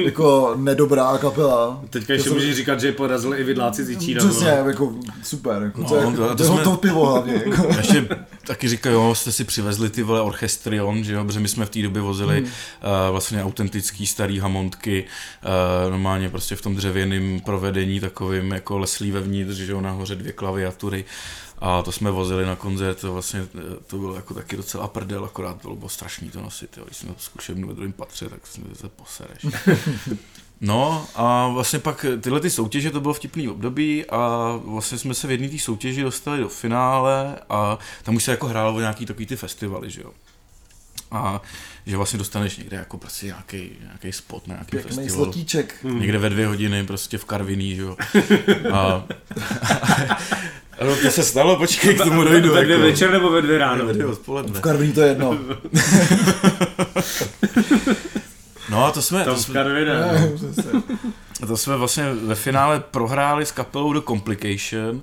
jako 0.05 0.55
nedobrá 0.57 1.18
kapela. 1.18 1.81
Teďka 1.90 2.12
ještě 2.12 2.29
jsem- 2.29 2.38
můžeš 2.38 2.57
říkat, 2.57 2.81
že 2.81 2.92
porazili 2.92 3.38
i 3.38 3.44
vidláci 3.44 3.85
z 3.85 3.90
Jičína. 3.90 4.18
Přesně, 4.24 4.48
jako 4.48 4.92
super, 5.22 5.62
jako, 5.62 5.81
No, 5.81 5.88
to, 5.88 5.96
je, 5.96 6.03
to- 6.05 6.11
to, 6.11 6.29
to 6.29 6.35
to, 6.35 6.42
je 6.42 6.48
jsme- 6.48 6.62
to 6.64 6.77
pivo 6.77 7.07
hlavně. 7.07 7.42
Jako. 7.46 7.66
Ještě 7.77 8.09
taky 8.47 8.69
říkají, 8.69 8.95
jo, 8.95 9.15
jste 9.15 9.33
si 9.33 9.45
přivezli 9.45 9.91
ty 9.91 10.03
vole 10.03 10.21
orchestrion, 10.21 11.05
že 11.05 11.13
jo, 11.13 11.25
protože 11.25 11.41
my 11.41 11.49
jsme 11.49 11.67
v 11.67 11.71
té 11.71 11.83
době 11.83 12.03
vozili 12.03 12.37
hmm. 12.37 12.45
uh, 12.45 12.51
vlastně 13.11 13.45
autentický 13.45 14.07
starý 14.07 14.39
hamontky, 14.39 15.05
uh, 15.05 15.91
normálně 15.91 16.29
prostě 16.29 16.57
v 16.57 16.63
tom 16.63 16.77
dřevěném 16.77 17.41
provedení 17.41 18.01
takovým 18.01 18.53
jako 18.53 18.79
leslí 18.79 19.11
vevnitř, 19.11 19.57
že 19.57 19.73
jo, 19.73 19.81
nahoře 19.81 20.15
dvě 20.15 20.33
klaviatury. 20.33 21.05
A 21.59 21.83
to 21.83 21.93
jsme 21.93 22.11
vozili 22.11 22.47
na 22.47 22.57
koncert, 22.57 23.01
to 23.01 23.13
vlastně 23.13 23.41
eh, 23.41 23.61
to 23.87 23.99
bylo 23.99 24.15
jako 24.15 24.35
taky 24.35 24.57
docela 24.57 24.89
prdel, 24.89 25.25
akorát 25.25 25.63
bylo, 25.63 25.77
bylo 25.77 25.89
strašný 25.89 26.31
to 26.31 26.43
nosit, 26.43 26.77
jo. 26.77 26.85
když 26.85 26.97
jsme 26.97 27.09
to 27.09 27.21
zkušebnu 27.21 27.69
ve 27.69 27.75
druhém 27.75 27.93
patře, 27.93 28.29
tak 28.29 28.47
se 28.47 28.89
posereš. 28.89 29.47
No 30.64 31.07
a 31.14 31.48
vlastně 31.48 31.79
pak 31.79 32.07
tyhle 32.20 32.40
ty 32.40 32.50
soutěže, 32.50 32.90
to 32.90 33.00
bylo 33.00 33.14
vtipný 33.14 33.48
období 33.48 34.05
a 34.11 34.53
vlastně 34.64 34.98
jsme 34.98 35.14
se 35.14 35.27
v 35.27 35.31
jedné 35.31 35.48
té 35.48 35.59
soutěži 35.59 36.03
dostali 36.03 36.40
do 36.40 36.48
finále 36.48 37.38
a 37.50 37.79
tam 38.03 38.16
už 38.16 38.24
se 38.24 38.31
jako 38.31 38.46
hrálo 38.46 38.74
o 38.77 38.81
nějaký 38.81 39.07
takový 39.07 39.27
ty 39.27 39.37
festivaly, 39.37 39.90
že 39.90 40.00
jo. 40.00 40.11
A 41.11 41.42
že 41.87 41.96
vlastně 41.96 42.18
dostaneš 42.18 42.57
někde 42.57 42.77
jako 42.77 42.98
prostě 42.98 43.27
nějaký, 43.27 43.70
nějaký 43.83 44.12
spot 44.12 44.48
na 44.48 44.55
nějaký 44.55 44.70
Pěkný 44.70 44.96
festival. 44.96 45.24
slotíček. 45.24 45.74
Někde 45.85 46.18
ve 46.18 46.31
dvě 46.31 46.46
hodiny 46.46 46.87
prostě 46.87 47.18
v 47.18 47.24
Karviní, 47.24 47.74
že 47.77 47.83
jo. 47.83 47.96
A, 48.72 49.05
ano, 50.81 50.96
to 51.03 51.11
se 51.11 51.22
stalo, 51.22 51.57
počkej, 51.57 51.94
k 51.94 52.05
tomu 52.05 52.24
dojdu. 52.24 52.53
Ve 52.55 52.64
dvě 52.64 52.77
jako. 52.77 52.87
večer 52.87 53.11
nebo 53.11 53.31
ve 53.31 53.42
dvě 53.42 53.59
ráno? 53.59 53.87
Ve 53.87 53.92
dvě 53.92 54.07
odpoledne. 54.07 54.59
V 54.59 54.62
Karviní 54.62 54.92
to 54.92 55.00
je 55.00 55.09
jedno. 55.09 55.38
No 58.75 58.85
a 58.85 58.91
to 58.91 59.03
jsme, 59.03 59.25
Tam 59.25 59.35
to 59.35 59.41
jsme. 59.41 59.65
Ne, 59.65 60.33
přesně. 60.37 60.83
To 61.47 61.57
jsme 61.57 61.77
vlastně 61.77 62.13
ve 62.13 62.35
finále 62.35 62.81
prohráli 62.81 63.47
s 63.47 63.53
kapelou 63.53 63.93
The 63.93 64.01
Complication, 64.01 65.03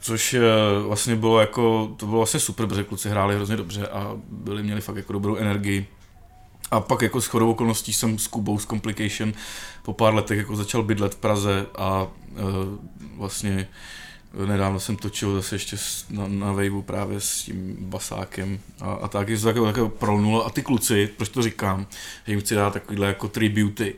což 0.00 0.34
eh, 0.34 0.40
vlastně 0.86 1.16
bylo 1.16 1.40
jako, 1.40 1.94
to 1.96 2.06
bylo 2.06 2.18
vlastně 2.18 2.40
super, 2.40 2.66
protože 2.66 2.84
kluci 2.84 3.08
hráli 3.08 3.34
hrozně 3.34 3.56
dobře 3.56 3.88
a 3.88 4.12
byli, 4.28 4.62
měli 4.62 4.80
fakt 4.80 4.96
jako 4.96 5.12
dobrou 5.12 5.36
energii. 5.36 5.86
A 6.70 6.80
pak 6.80 7.02
jako 7.02 7.20
s 7.20 7.26
chodou 7.26 7.50
okolností 7.50 7.92
jsem 7.92 8.18
s 8.18 8.26
Kubou 8.26 8.58
z 8.58 8.66
Complication 8.66 9.32
po 9.82 9.92
pár 9.92 10.14
letech 10.14 10.38
jako 10.38 10.56
začal 10.56 10.82
bydlet 10.82 11.14
v 11.14 11.18
Praze 11.18 11.66
a 11.78 12.02
uh, 12.02 12.38
vlastně 13.16 13.68
nedávno 14.46 14.80
jsem 14.80 14.96
točil 14.96 15.34
zase 15.34 15.54
ještě 15.54 15.76
na, 16.10 16.28
na 16.28 16.46
Waveu 16.46 16.82
právě 16.82 17.20
s 17.20 17.42
tím 17.42 17.76
basákem 17.80 18.60
a, 18.80 18.92
a 18.92 19.08
tak, 19.08 19.28
se 19.28 19.42
to 19.42 19.46
takové, 19.46 19.72
takové 19.72 19.90
prolnulo. 19.90 20.46
A 20.46 20.50
ty 20.50 20.62
kluci, 20.62 21.10
proč 21.16 21.28
to 21.28 21.42
říkám, 21.42 21.86
že 22.26 22.32
jim 22.32 22.40
chci 22.40 22.54
dát 22.54 22.72
takovýhle 22.72 23.06
jako 23.06 23.28
tributy, 23.28 23.94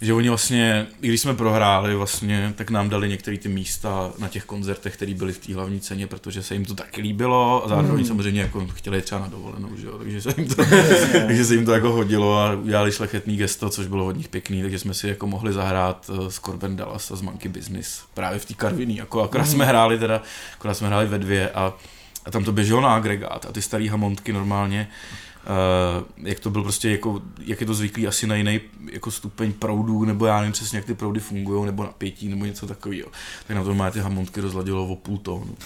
že 0.00 0.14
oni 0.14 0.28
vlastně, 0.28 0.86
i 1.02 1.08
když 1.08 1.20
jsme 1.20 1.34
prohráli 1.34 1.94
vlastně, 1.94 2.52
tak 2.56 2.70
nám 2.70 2.88
dali 2.88 3.08
některé 3.08 3.38
ty 3.38 3.48
místa 3.48 4.12
na 4.18 4.28
těch 4.28 4.44
koncertech, 4.44 4.94
které 4.94 5.14
byly 5.14 5.32
v 5.32 5.38
té 5.38 5.54
hlavní 5.54 5.80
ceně, 5.80 6.06
protože 6.06 6.42
se 6.42 6.54
jim 6.54 6.64
to 6.64 6.74
taky 6.74 7.00
líbilo. 7.00 7.64
A 7.64 7.68
zároveň 7.68 8.00
mm. 8.00 8.06
samozřejmě 8.06 8.40
jako 8.40 8.66
chtěli 8.66 9.02
třeba 9.02 9.20
na 9.20 9.28
dovolenou, 9.28 9.76
že 9.76 9.86
jo, 9.86 9.98
takže 9.98 10.20
se 10.20 10.34
jim 10.36 10.48
to, 10.48 10.64
takže 11.26 11.44
se 11.44 11.54
jim 11.54 11.64
to 11.64 11.72
jako 11.72 11.92
hodilo 11.92 12.38
a 12.38 12.52
udělali 12.52 12.92
šlechetný 12.92 13.36
gesto, 13.36 13.70
což 13.70 13.86
bylo 13.86 14.06
od 14.06 14.16
nich 14.16 14.28
pěkný, 14.28 14.62
takže 14.62 14.78
jsme 14.78 14.94
si 14.94 15.08
jako 15.08 15.26
mohli 15.26 15.52
zahrát 15.52 16.10
eh, 16.12 16.30
s 16.30 16.40
Corbin 16.40 16.76
Dallas 16.76 17.10
a 17.10 17.16
z 17.16 17.22
Monkey 17.22 17.52
Business 17.52 18.02
právě 18.14 18.38
v 18.38 18.44
té 18.44 18.54
Karviní, 18.54 18.96
jako 18.96 19.22
akorát 19.22 19.46
jsme 19.46 19.64
hráli 19.64 19.98
teda, 19.98 20.22
akorát 20.54 20.74
jsme 20.74 20.88
hráli 20.88 21.06
ve 21.06 21.18
dvě 21.18 21.50
a, 21.50 21.72
a 22.24 22.30
tam 22.30 22.44
to 22.44 22.52
běželo 22.52 22.80
na 22.80 22.94
agregát 22.94 23.46
a 23.48 23.52
ty 23.52 23.62
starý 23.62 23.88
hamontky 23.88 24.32
normálně 24.32 24.88
Uh, 25.44 26.26
jak 26.28 26.40
to 26.40 26.50
byl 26.50 26.62
prostě 26.62 26.90
jako, 26.90 27.22
jak 27.38 27.60
je 27.60 27.66
to 27.66 27.74
zvyklý 27.74 28.06
asi 28.06 28.26
na 28.26 28.34
jiný 28.34 28.60
jako 28.92 29.10
stupeň 29.10 29.52
proudů, 29.52 30.04
nebo 30.04 30.26
já 30.26 30.38
nevím 30.38 30.52
přesně, 30.52 30.78
jak 30.78 30.86
ty 30.86 30.94
proudy 30.94 31.20
fungují, 31.20 31.66
nebo 31.66 31.82
napětí, 31.82 32.28
nebo 32.28 32.44
něco 32.44 32.66
takového. 32.66 33.08
Tak 33.46 33.56
na 33.56 33.64
to 33.64 33.74
má 33.74 33.90
ty 33.90 34.00
hamontky 34.00 34.40
rozladilo 34.40 34.86
o 34.86 34.96
půl 34.96 35.18
tónu. 35.18 35.56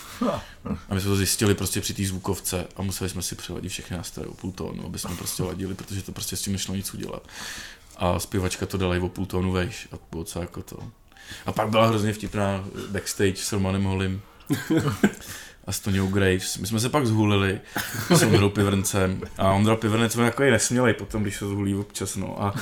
A 0.89 0.95
my 0.95 1.01
jsme 1.01 1.11
to 1.11 1.17
zjistili 1.17 1.55
prostě 1.55 1.81
při 1.81 1.95
té 1.95 2.05
zvukovce 2.05 2.67
a 2.77 2.83
museli 2.83 3.11
jsme 3.11 3.23
si 3.23 3.35
přeladit 3.35 3.73
všechny 3.73 3.97
nástroje 3.97 4.29
o 4.29 4.35
půl 4.35 4.53
tónu, 4.53 4.87
aby 4.87 4.99
jsme 4.99 5.17
prostě 5.17 5.43
ladili, 5.43 5.75
protože 5.75 6.03
to 6.03 6.13
prostě 6.13 6.37
s 6.37 6.43
tím 6.43 6.53
nešlo 6.53 6.75
nic 6.75 6.95
udělat. 6.95 7.29
A 7.97 8.19
zpěvačka 8.19 8.67
to 8.67 8.79
dala 8.79 8.97
i 8.97 9.01
o 9.01 9.09
půl 9.09 9.27
tónu 9.27 9.53
vejš 9.53 9.89
a 9.93 9.97
bylo 10.11 10.25
co 10.25 10.41
jako 10.41 10.63
to. 10.63 10.79
A 11.47 11.53
pak 11.53 11.69
byla 11.69 11.87
hrozně 11.87 12.13
vtipná 12.13 12.65
backstage 12.91 13.37
s 13.37 13.53
Romanem 13.53 13.85
Holim 13.85 14.21
a 15.69 15.73
s 15.73 15.81
Tonyou 15.81 16.07
Graves. 16.07 16.59
My 16.59 16.67
jsme 16.67 16.81
se 16.81 16.89
pak 16.89 17.07
zhulili 17.07 17.61
s 18.11 18.23
Ondrou 18.23 18.49
Pivrncem 18.49 19.21
a 19.39 19.53
Ondra 19.53 19.77
Pivrnec 19.77 20.17
byl 20.17 20.25
jako 20.25 20.43
nesmělej 20.43 20.95
potom, 20.95 21.23
když 21.23 21.37
se 21.37 21.47
zhulí 21.47 21.75
občas, 21.75 22.17
no. 22.17 22.43
A, 22.43 22.55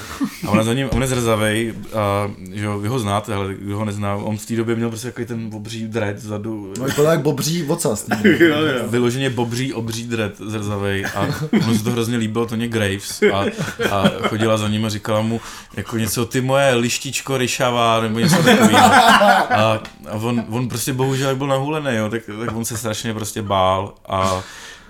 a 0.47 0.51
ona 0.51 0.63
za 0.63 0.75
ním, 0.75 0.89
on 0.93 1.03
je 1.03 1.09
zrzavej 1.09 1.75
a 1.95 2.31
že 2.53 2.65
jo, 2.65 2.79
vy 2.79 2.89
ho 2.89 2.99
znáte, 2.99 3.35
ale 3.35 3.55
kdo 3.55 3.77
ho 3.77 3.85
nezná, 3.85 4.15
on 4.15 4.37
v 4.37 4.47
té 4.47 4.57
době 4.57 4.77
měl 4.77 4.89
prostě 4.89 5.09
takový 5.09 5.27
ten 5.27 5.51
obří 5.55 5.89
dread 5.89 6.17
vzadu, 6.17 6.73
No 6.79 6.85
vypadá 6.85 7.11
jak 7.11 7.21
bobří 7.21 7.67
jo. 8.25 8.57
vyloženě 8.87 9.31
bobří, 9.31 9.73
obří 9.73 10.07
dread 10.07 10.33
zrzavej 10.39 11.05
a 11.05 11.27
mu 11.67 11.79
se 11.79 11.85
to 11.85 11.91
hrozně 11.91 12.17
líbilo, 12.17 12.47
Toně 12.47 12.69
Graves 12.69 13.23
a, 13.23 13.45
a 13.91 14.29
chodila 14.29 14.57
za 14.57 14.69
ním 14.69 14.85
a 14.85 14.89
říkala 14.89 15.21
mu 15.23 15.41
jako 15.77 15.99
něco, 15.99 16.27
ty 16.27 16.41
moje 16.41 16.75
lištičko 16.75 17.39
ryšavá, 17.39 18.01
nebo 18.01 18.19
něco 18.19 18.37
takového. 18.37 18.79
A, 18.79 19.83
a 20.09 20.13
on, 20.13 20.45
on, 20.49 20.69
prostě 20.69 20.93
bohužel 20.93 21.29
jak 21.29 21.39
byl 21.39 21.47
nahulený, 21.47 21.97
jo, 21.97 22.11
tak, 22.11 22.23
tak 22.41 22.57
on 22.57 22.65
se 22.65 22.77
strašně 22.77 22.96
prostě 23.15 23.43
bál 23.43 23.95
a 24.09 24.43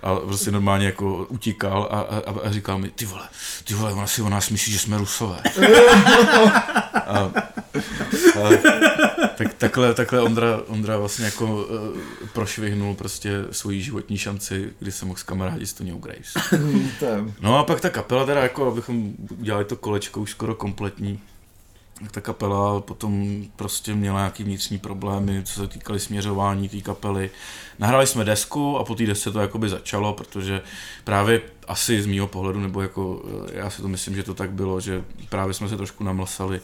a 0.02 0.16
prostě 0.16 0.50
normálně 0.50 0.86
jako 0.86 1.26
utíkal 1.28 1.88
a, 1.90 2.00
a, 2.00 2.46
a 2.46 2.52
říkal 2.52 2.78
mi, 2.78 2.90
ty 2.90 3.04
vole, 3.04 3.28
ty 3.64 3.74
vole, 3.74 3.92
ona 3.92 4.06
si 4.06 4.22
o 4.22 4.28
nás 4.28 4.50
myslí, 4.50 4.72
že 4.72 4.78
jsme 4.78 4.98
rusové. 4.98 5.42
A, 6.94 7.18
a, 7.18 7.32
tak 9.36 9.54
takhle, 9.54 9.94
takhle 9.94 10.20
Ondra, 10.20 10.60
Ondra 10.66 10.98
vlastně 10.98 11.24
jako 11.24 11.44
uh, 11.44 11.64
prošvihnul 12.32 12.94
prostě 12.94 13.44
svoji 13.50 13.82
životní 13.82 14.18
šanci, 14.18 14.70
kdy 14.78 14.92
se 14.92 15.04
mohl 15.04 15.18
s 15.18 15.22
kamarádit 15.22 15.68
s 15.68 15.72
Tonyou 15.72 15.98
Graves. 15.98 16.34
No 17.40 17.58
a 17.58 17.64
pak 17.64 17.80
ta 17.80 17.90
kapela 17.90 18.26
teda 18.26 18.40
jako, 18.40 18.68
abychom 18.68 19.12
udělali 19.38 19.64
to 19.64 19.76
kolečko 19.76 20.20
už 20.20 20.30
skoro 20.30 20.54
kompletní, 20.54 21.20
ta 22.10 22.20
kapela 22.20 22.80
potom 22.80 23.44
prostě 23.56 23.94
měla 23.94 24.18
nějaký 24.18 24.44
vnitřní 24.44 24.78
problémy, 24.78 25.42
co 25.44 25.52
se 25.60 25.68
týkaly 25.68 26.00
směřování 26.00 26.68
té 26.68 26.80
kapely. 26.80 27.30
Nahrali 27.78 28.06
jsme 28.06 28.24
desku 28.24 28.78
a 28.78 28.84
po 28.84 28.94
té 28.94 29.06
desce 29.06 29.30
to 29.30 29.40
jakoby 29.40 29.68
začalo, 29.68 30.12
protože 30.12 30.62
právě 31.04 31.42
asi 31.68 32.02
z 32.02 32.06
mýho 32.06 32.26
pohledu, 32.26 32.60
nebo 32.60 32.82
jako 32.82 33.22
eh, 33.48 33.58
já 33.58 33.70
si 33.70 33.82
to 33.82 33.88
myslím, 33.88 34.16
že 34.16 34.22
to 34.22 34.34
tak 34.34 34.50
bylo, 34.50 34.80
že 34.80 35.04
právě 35.28 35.54
jsme 35.54 35.68
se 35.68 35.76
trošku 35.76 36.04
namlsali 36.04 36.60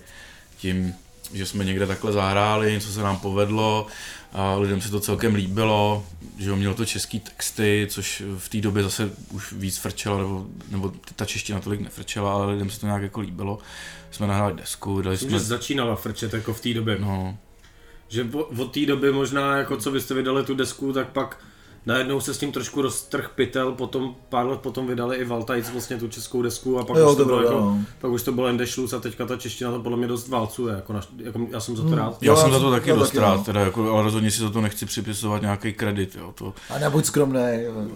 tím, 0.59 0.95
že 1.33 1.47
jsme 1.47 1.65
někde 1.65 1.87
takhle 1.87 2.13
zahráli, 2.13 2.73
něco 2.73 2.93
se 2.93 3.03
nám 3.03 3.19
povedlo 3.19 3.87
a 4.33 4.55
lidem 4.55 4.81
se 4.81 4.91
to 4.91 5.01
celkem 5.01 5.35
líbilo, 5.35 6.07
že 6.39 6.51
jo, 6.51 6.57
mělo 6.57 6.75
to 6.75 6.85
český 6.85 7.21
texty, 7.21 7.87
což 7.91 8.23
v 8.39 8.49
té 8.49 8.61
době 8.61 8.83
zase 8.83 9.11
už 9.31 9.53
víc 9.53 9.79
frčelo, 9.79 10.19
nebo, 10.19 10.47
nebo 10.69 10.93
ta 11.17 11.25
čeština 11.25 11.61
tolik 11.61 11.81
nefrčela, 11.81 12.33
ale 12.33 12.53
lidem 12.53 12.71
se 12.71 12.81
to 12.81 12.87
nějak 12.87 13.03
jako 13.03 13.21
líbilo. 13.21 13.59
Jsme 14.13 14.27
nahráli 14.27 14.55
desku, 14.55 15.03
dali 15.03 15.15
Myslím, 15.15 15.31
jsme... 15.31 15.39
že 15.39 15.45
začínala 15.45 15.97
frčet 15.97 16.35
jako 16.35 16.55
v 16.55 16.61
té 16.61 16.75
době. 16.75 16.97
No, 17.01 17.39
Že 18.09 18.29
od 18.59 18.73
té 18.73 18.87
doby 18.87 19.13
možná, 19.13 19.57
jako 19.57 19.77
co 19.77 19.91
byste 19.91 20.15
vydali 20.15 20.45
tu 20.45 20.55
desku, 20.55 20.93
tak 20.93 21.09
pak 21.09 21.39
najednou 21.87 22.21
se 22.21 22.35
s 22.35 22.39
tím 22.39 22.53
trošku 22.53 22.83
roztrh 22.83 23.31
pytel, 23.35 23.73
potom 23.73 24.15
pár 24.29 24.47
let 24.47 24.61
potom 24.61 24.87
vydali 24.87 25.17
i 25.17 25.25
Valtajc 25.25 25.71
vlastně 25.71 25.97
tu 25.99 26.09
českou 26.09 26.43
desku 26.43 26.79
a 26.79 26.85
pak, 26.85 26.97
Jo, 26.97 27.11
už, 27.11 27.17
to 27.17 27.25
bylo 27.25 27.39
bylo, 27.39 27.53
jako, 27.53 27.77
pak 28.01 28.11
už 28.11 28.23
to 28.23 28.33
bylo 28.33 28.47
jen 28.47 28.67
Šluz 28.67 28.93
a 28.93 29.01
teďka 29.01 29.27
ta 29.27 29.37
čeština 29.37 29.71
to 29.71 29.81
podle 29.81 29.99
mě 29.99 30.09
dost 30.09 30.29
válcuje, 30.29 30.75
jako, 30.75 30.93
naš, 30.93 31.09
jako 31.17 31.41
já 31.51 31.61
jsem 31.61 31.77
za 31.77 31.83
to 31.83 31.95
rád. 31.95 32.23
Já 32.23 32.33
Jo, 32.33 32.37
jsem 32.37 32.53
já 32.53 32.59
za 32.59 32.65
to 32.65 32.71
taky 32.71 32.91
já 32.91 32.97
dost 32.97 33.15
rád, 33.15 33.37
no. 33.37 33.45
teda, 33.45 33.61
jako, 33.61 33.93
ale 33.93 34.03
rozhodně 34.03 34.31
si 34.31 34.41
za 34.41 34.51
to 34.51 34.61
nechci 34.61 34.87
připisovat 34.87 35.43
nějaký 35.43 35.73
kredit. 35.73 36.17
Jo, 36.21 36.33
to, 36.35 36.55
A 36.71 36.79
nebuď 36.79 37.05
skromnej. 37.05 37.65
jo. 37.65 37.87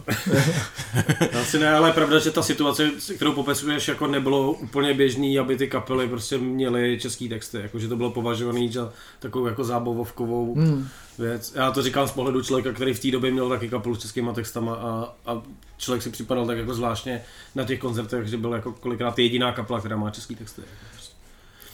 Asi 1.41 1.59
ne, 1.59 1.75
ale 1.75 1.89
je 1.89 1.93
pravda, 1.93 2.19
že 2.19 2.31
ta 2.31 2.43
situace, 2.43 2.91
kterou 3.17 3.33
popisuješ, 3.33 3.89
jako 3.89 4.07
nebylo 4.07 4.53
úplně 4.53 4.95
běžný, 4.95 5.39
aby 5.39 5.57
ty 5.57 5.69
kapely 5.69 6.09
prostě 6.09 6.39
měly 6.39 6.99
český 7.01 7.29
texty, 7.29 7.59
jako 7.59 7.79
že 7.79 7.89
to 7.89 7.97
bylo 7.97 8.11
považovaný 8.11 8.73
za 8.73 8.93
takovou 9.19 9.47
jako 9.47 9.65
zábavovkovou 9.65 10.55
hmm. 10.55 10.89
Věc. 11.19 11.53
Já 11.55 11.71
to 11.71 11.83
říkám 11.83 12.09
z 12.09 12.11
pohledu 12.11 12.43
člověka, 12.43 12.73
který 12.73 12.95
v 12.95 13.01
té 13.01 13.11
době 13.11 13.31
měl 13.31 13.49
taky 13.49 13.69
kapelu 13.69 13.95
s 13.95 13.99
českýma 13.99 14.33
textama 14.33 14.75
a, 14.75 15.15
a 15.27 15.43
člověk 15.77 16.03
si 16.03 16.11
připadal 16.11 16.47
tak 16.47 16.59
jako 16.59 16.75
zvláštně 16.75 17.23
na 17.55 17.65
těch 17.65 17.79
koncertech, 17.79 18.27
že 18.27 18.37
byl 18.37 18.53
jako 18.53 18.73
kolikrát 18.73 19.19
jediná 19.19 19.53
kapela, 19.53 19.79
která 19.79 19.97
má 19.97 20.11
český 20.11 20.35
texty. 20.35 20.63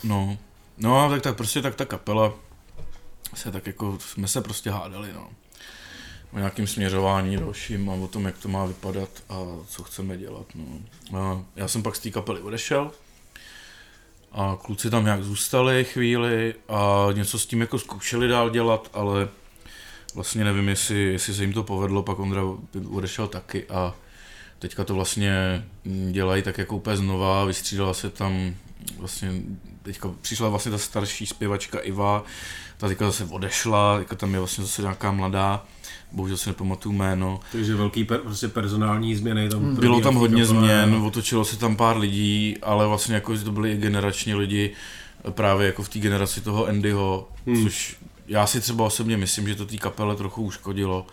No, 0.04 0.38
no, 0.78 1.10
tak, 1.10 1.22
tak 1.22 1.36
prostě 1.36 1.62
tak 1.62 1.74
ta 1.74 1.84
kapela 1.84 2.34
se 3.34 3.52
tak 3.52 3.66
jako, 3.66 3.98
jsme 4.00 4.28
se 4.28 4.40
prostě 4.40 4.70
hádali, 4.70 5.12
no. 5.12 5.30
O 6.32 6.38
nějakým 6.38 6.66
směřování 6.66 7.36
dalším 7.36 7.90
a 7.90 7.94
o 7.94 8.08
tom, 8.08 8.24
jak 8.24 8.38
to 8.38 8.48
má 8.48 8.64
vypadat 8.64 9.08
a 9.28 9.34
co 9.68 9.82
chceme 9.82 10.18
dělat, 10.18 10.46
no. 10.54 10.64
A 11.18 11.44
já 11.56 11.68
jsem 11.68 11.82
pak 11.82 11.96
z 11.96 11.98
té 11.98 12.10
kapely 12.10 12.40
odešel 12.40 12.90
a 14.34 14.58
kluci 14.62 14.90
tam 14.90 15.04
nějak 15.04 15.22
zůstali 15.22 15.84
chvíli 15.84 16.54
a 16.68 17.08
něco 17.12 17.38
s 17.38 17.46
tím 17.46 17.60
jako 17.60 17.78
zkoušeli 17.78 18.28
dál 18.28 18.50
dělat, 18.50 18.90
ale 18.92 19.28
vlastně 20.14 20.44
nevím, 20.44 20.68
jestli, 20.68 21.02
jestli 21.02 21.34
se 21.34 21.42
jim 21.42 21.52
to 21.52 21.62
povedlo, 21.62 22.02
pak 22.02 22.18
Ondra 22.18 22.42
odešel 22.90 23.28
taky 23.28 23.66
a 23.68 23.94
teďka 24.58 24.84
to 24.84 24.94
vlastně 24.94 25.64
dělají 26.10 26.42
tak 26.42 26.58
jako 26.58 26.76
úplně 26.76 26.96
znova, 26.96 27.44
vystřídala 27.44 27.94
se 27.94 28.10
tam 28.10 28.54
vlastně, 28.98 29.32
teďka 29.82 30.10
přišla 30.20 30.48
vlastně 30.48 30.72
ta 30.72 30.78
starší 30.78 31.26
zpěvačka 31.26 31.78
Iva, 31.78 32.24
ta 32.76 32.88
teďka 32.88 33.06
zase 33.06 33.24
odešla, 33.24 33.98
teďka 33.98 34.16
tam 34.16 34.32
je 34.34 34.38
vlastně 34.38 34.64
zase 34.64 34.82
nějaká 34.82 35.12
mladá, 35.12 35.64
bohužel 36.12 36.36
si 36.36 36.48
nepamatuju 36.48 36.94
jméno. 36.94 37.40
Takže 37.52 37.74
velký 37.74 38.04
per, 38.04 38.20
prostě 38.20 38.48
personální 38.48 39.16
změny 39.16 39.48
tam. 39.48 39.60
Bylo 39.60 39.74
probíhají 39.74 40.02
tam 40.02 40.14
hodně 40.14 40.42
kapele. 40.42 40.60
změn, 40.60 40.94
otočilo 40.94 41.44
se 41.44 41.58
tam 41.58 41.76
pár 41.76 41.98
lidí, 41.98 42.56
ale 42.62 42.86
vlastně 42.86 43.14
jako 43.14 43.38
to 43.38 43.52
byli 43.52 43.72
i 43.72 43.76
generační 43.76 44.34
lidi 44.34 44.70
právě 45.30 45.66
jako 45.66 45.82
v 45.82 45.88
té 45.88 45.98
generaci 45.98 46.40
toho 46.40 46.66
Andyho, 46.66 47.28
hmm. 47.46 47.62
což 47.62 47.96
já 48.28 48.46
si 48.46 48.60
třeba 48.60 48.84
osobně 48.84 49.16
myslím, 49.16 49.48
že 49.48 49.54
to 49.54 49.66
té 49.66 49.76
kapele 49.76 50.16
trochu 50.16 50.42
uškodilo. 50.42 51.06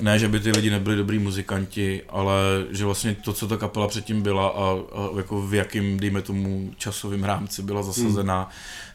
Ne, 0.00 0.18
že 0.18 0.28
by 0.28 0.40
ty 0.40 0.50
lidi 0.50 0.70
nebyli 0.70 0.96
dobrý 0.96 1.18
muzikanti, 1.18 2.02
ale 2.08 2.34
že 2.70 2.84
vlastně 2.84 3.16
to, 3.24 3.32
co 3.32 3.48
ta 3.48 3.56
kapela 3.56 3.88
předtím 3.88 4.22
byla 4.22 4.48
a, 4.48 4.72
a 4.72 5.16
jako 5.16 5.42
v 5.42 5.54
jakým, 5.54 6.00
dejme 6.00 6.22
tomu, 6.22 6.70
časovým 6.76 7.24
rámci 7.24 7.62
byla 7.62 7.82
zasazená, 7.82 8.38
hmm. 8.38 8.50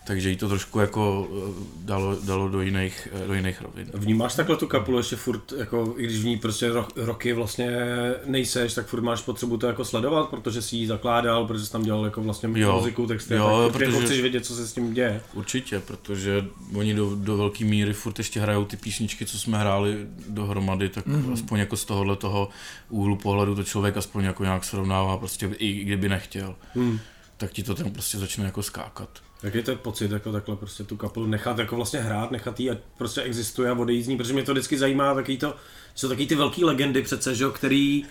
Takže 0.08 0.30
jí 0.30 0.36
to 0.38 0.50
trošku 0.50 0.80
jako 0.80 1.28
eh, 1.32 1.64
dalo, 1.86 2.18
dalo 2.24 2.50
do, 2.50 2.62
jiných, 2.62 3.08
eh, 3.24 3.28
do 3.28 3.34
jiných 3.34 3.62
rovin. 3.62 3.88
Vnímáš 3.94 4.36
takhle 4.36 4.58
tu 4.58 4.68
kapelu 4.68 4.98
ještě 4.98 5.16
furt, 5.16 5.52
jako, 5.58 5.94
i 5.98 6.04
když 6.04 6.20
v 6.22 6.26
ní 6.26 6.38
prostě 6.38 6.70
ro, 6.70 6.88
roky 6.96 7.34
vlastně 7.34 7.78
nejseš, 8.26 8.74
tak 8.74 8.88
furt 8.88 9.02
máš 9.02 9.22
potřebu 9.22 9.58
to 9.58 9.68
jako 9.68 9.86
sledovat, 9.86 10.30
protože 10.30 10.62
si 10.62 10.76
ji 10.76 10.88
zakládal, 10.88 11.48
protože 11.48 11.66
jsi 11.66 11.72
tam 11.72 11.84
dělal 11.84 12.06
jako 12.06 12.22
vlastně 12.22 12.50
Jo. 12.56 12.76
muziku, 12.80 13.08
texty, 13.08 13.34
Jo, 13.34 13.62
tak 13.64 13.74
protože- 13.74 13.86
jako 13.86 14.06
chceš 14.06 14.22
vědět, 14.22 14.46
co 14.46 14.56
se 14.56 14.68
s 14.68 14.74
tím 14.74 14.94
děje. 14.94 15.22
Určitě, 15.34 15.80
protože 15.80 16.46
oni 16.76 16.94
do, 16.94 17.16
do 17.16 17.38
velké 17.38 17.66
míry 17.66 17.94
furt 17.94 18.18
ještě 18.18 18.40
hrajou 18.40 18.66
ty 18.66 18.78
písničky, 18.78 19.26
co 19.26 19.40
jsme 19.40 19.58
hráli 19.58 19.98
dohromady, 20.30 20.90
tak 20.90 21.08
mm-hmm. 21.08 21.34
aspoň 21.34 21.60
jako 21.60 21.78
z 21.78 21.86
tohohle 21.86 22.16
toho 22.16 22.50
úhlu 22.90 23.16
pohledu 23.16 23.56
to 23.56 23.64
člověk 23.64 23.98
aspoň 23.98 24.24
jako 24.24 24.44
nějak 24.44 24.64
srovnává, 24.64 25.18
prostě 25.18 25.50
i 25.58 25.74
kdyby 25.84 26.10
nechtěl. 26.10 26.56
Hmm. 26.76 27.00
Tak 27.38 27.52
ti 27.52 27.64
to 27.64 27.76
tam 27.76 27.92
prostě 27.92 28.18
začne 28.18 28.46
jako 28.46 28.64
skákat. 28.64 29.10
Jak 29.44 29.56
je 29.56 29.64
to 29.64 29.76
pocit 29.76 30.12
jako 30.12 30.32
takhle 30.32 30.56
prostě 30.56 30.84
tu 30.84 30.98
kapelu 30.98 31.28
nechat 31.28 31.60
jako 31.60 31.76
vlastně 31.76 32.00
hrát, 32.00 32.32
nechat 32.32 32.60
jí, 32.60 32.70
ať 32.70 32.78
prostě 32.98 33.22
existuje 33.22 33.70
a 33.70 33.74
odejít 33.74 34.04
z 34.04 34.08
ní, 34.08 34.18
protože 34.18 34.34
mě 34.34 34.44
to 34.44 34.52
vždycky 34.52 34.78
zajímá, 34.78 35.14
takový 35.14 35.38
to, 35.38 35.56
jsou 35.96 36.10
taky 36.10 36.26
ty 36.26 36.36
velké 36.36 36.66
legendy 36.66 37.02
přece, 37.02 37.36
že 37.36 37.46
který, 37.54 38.06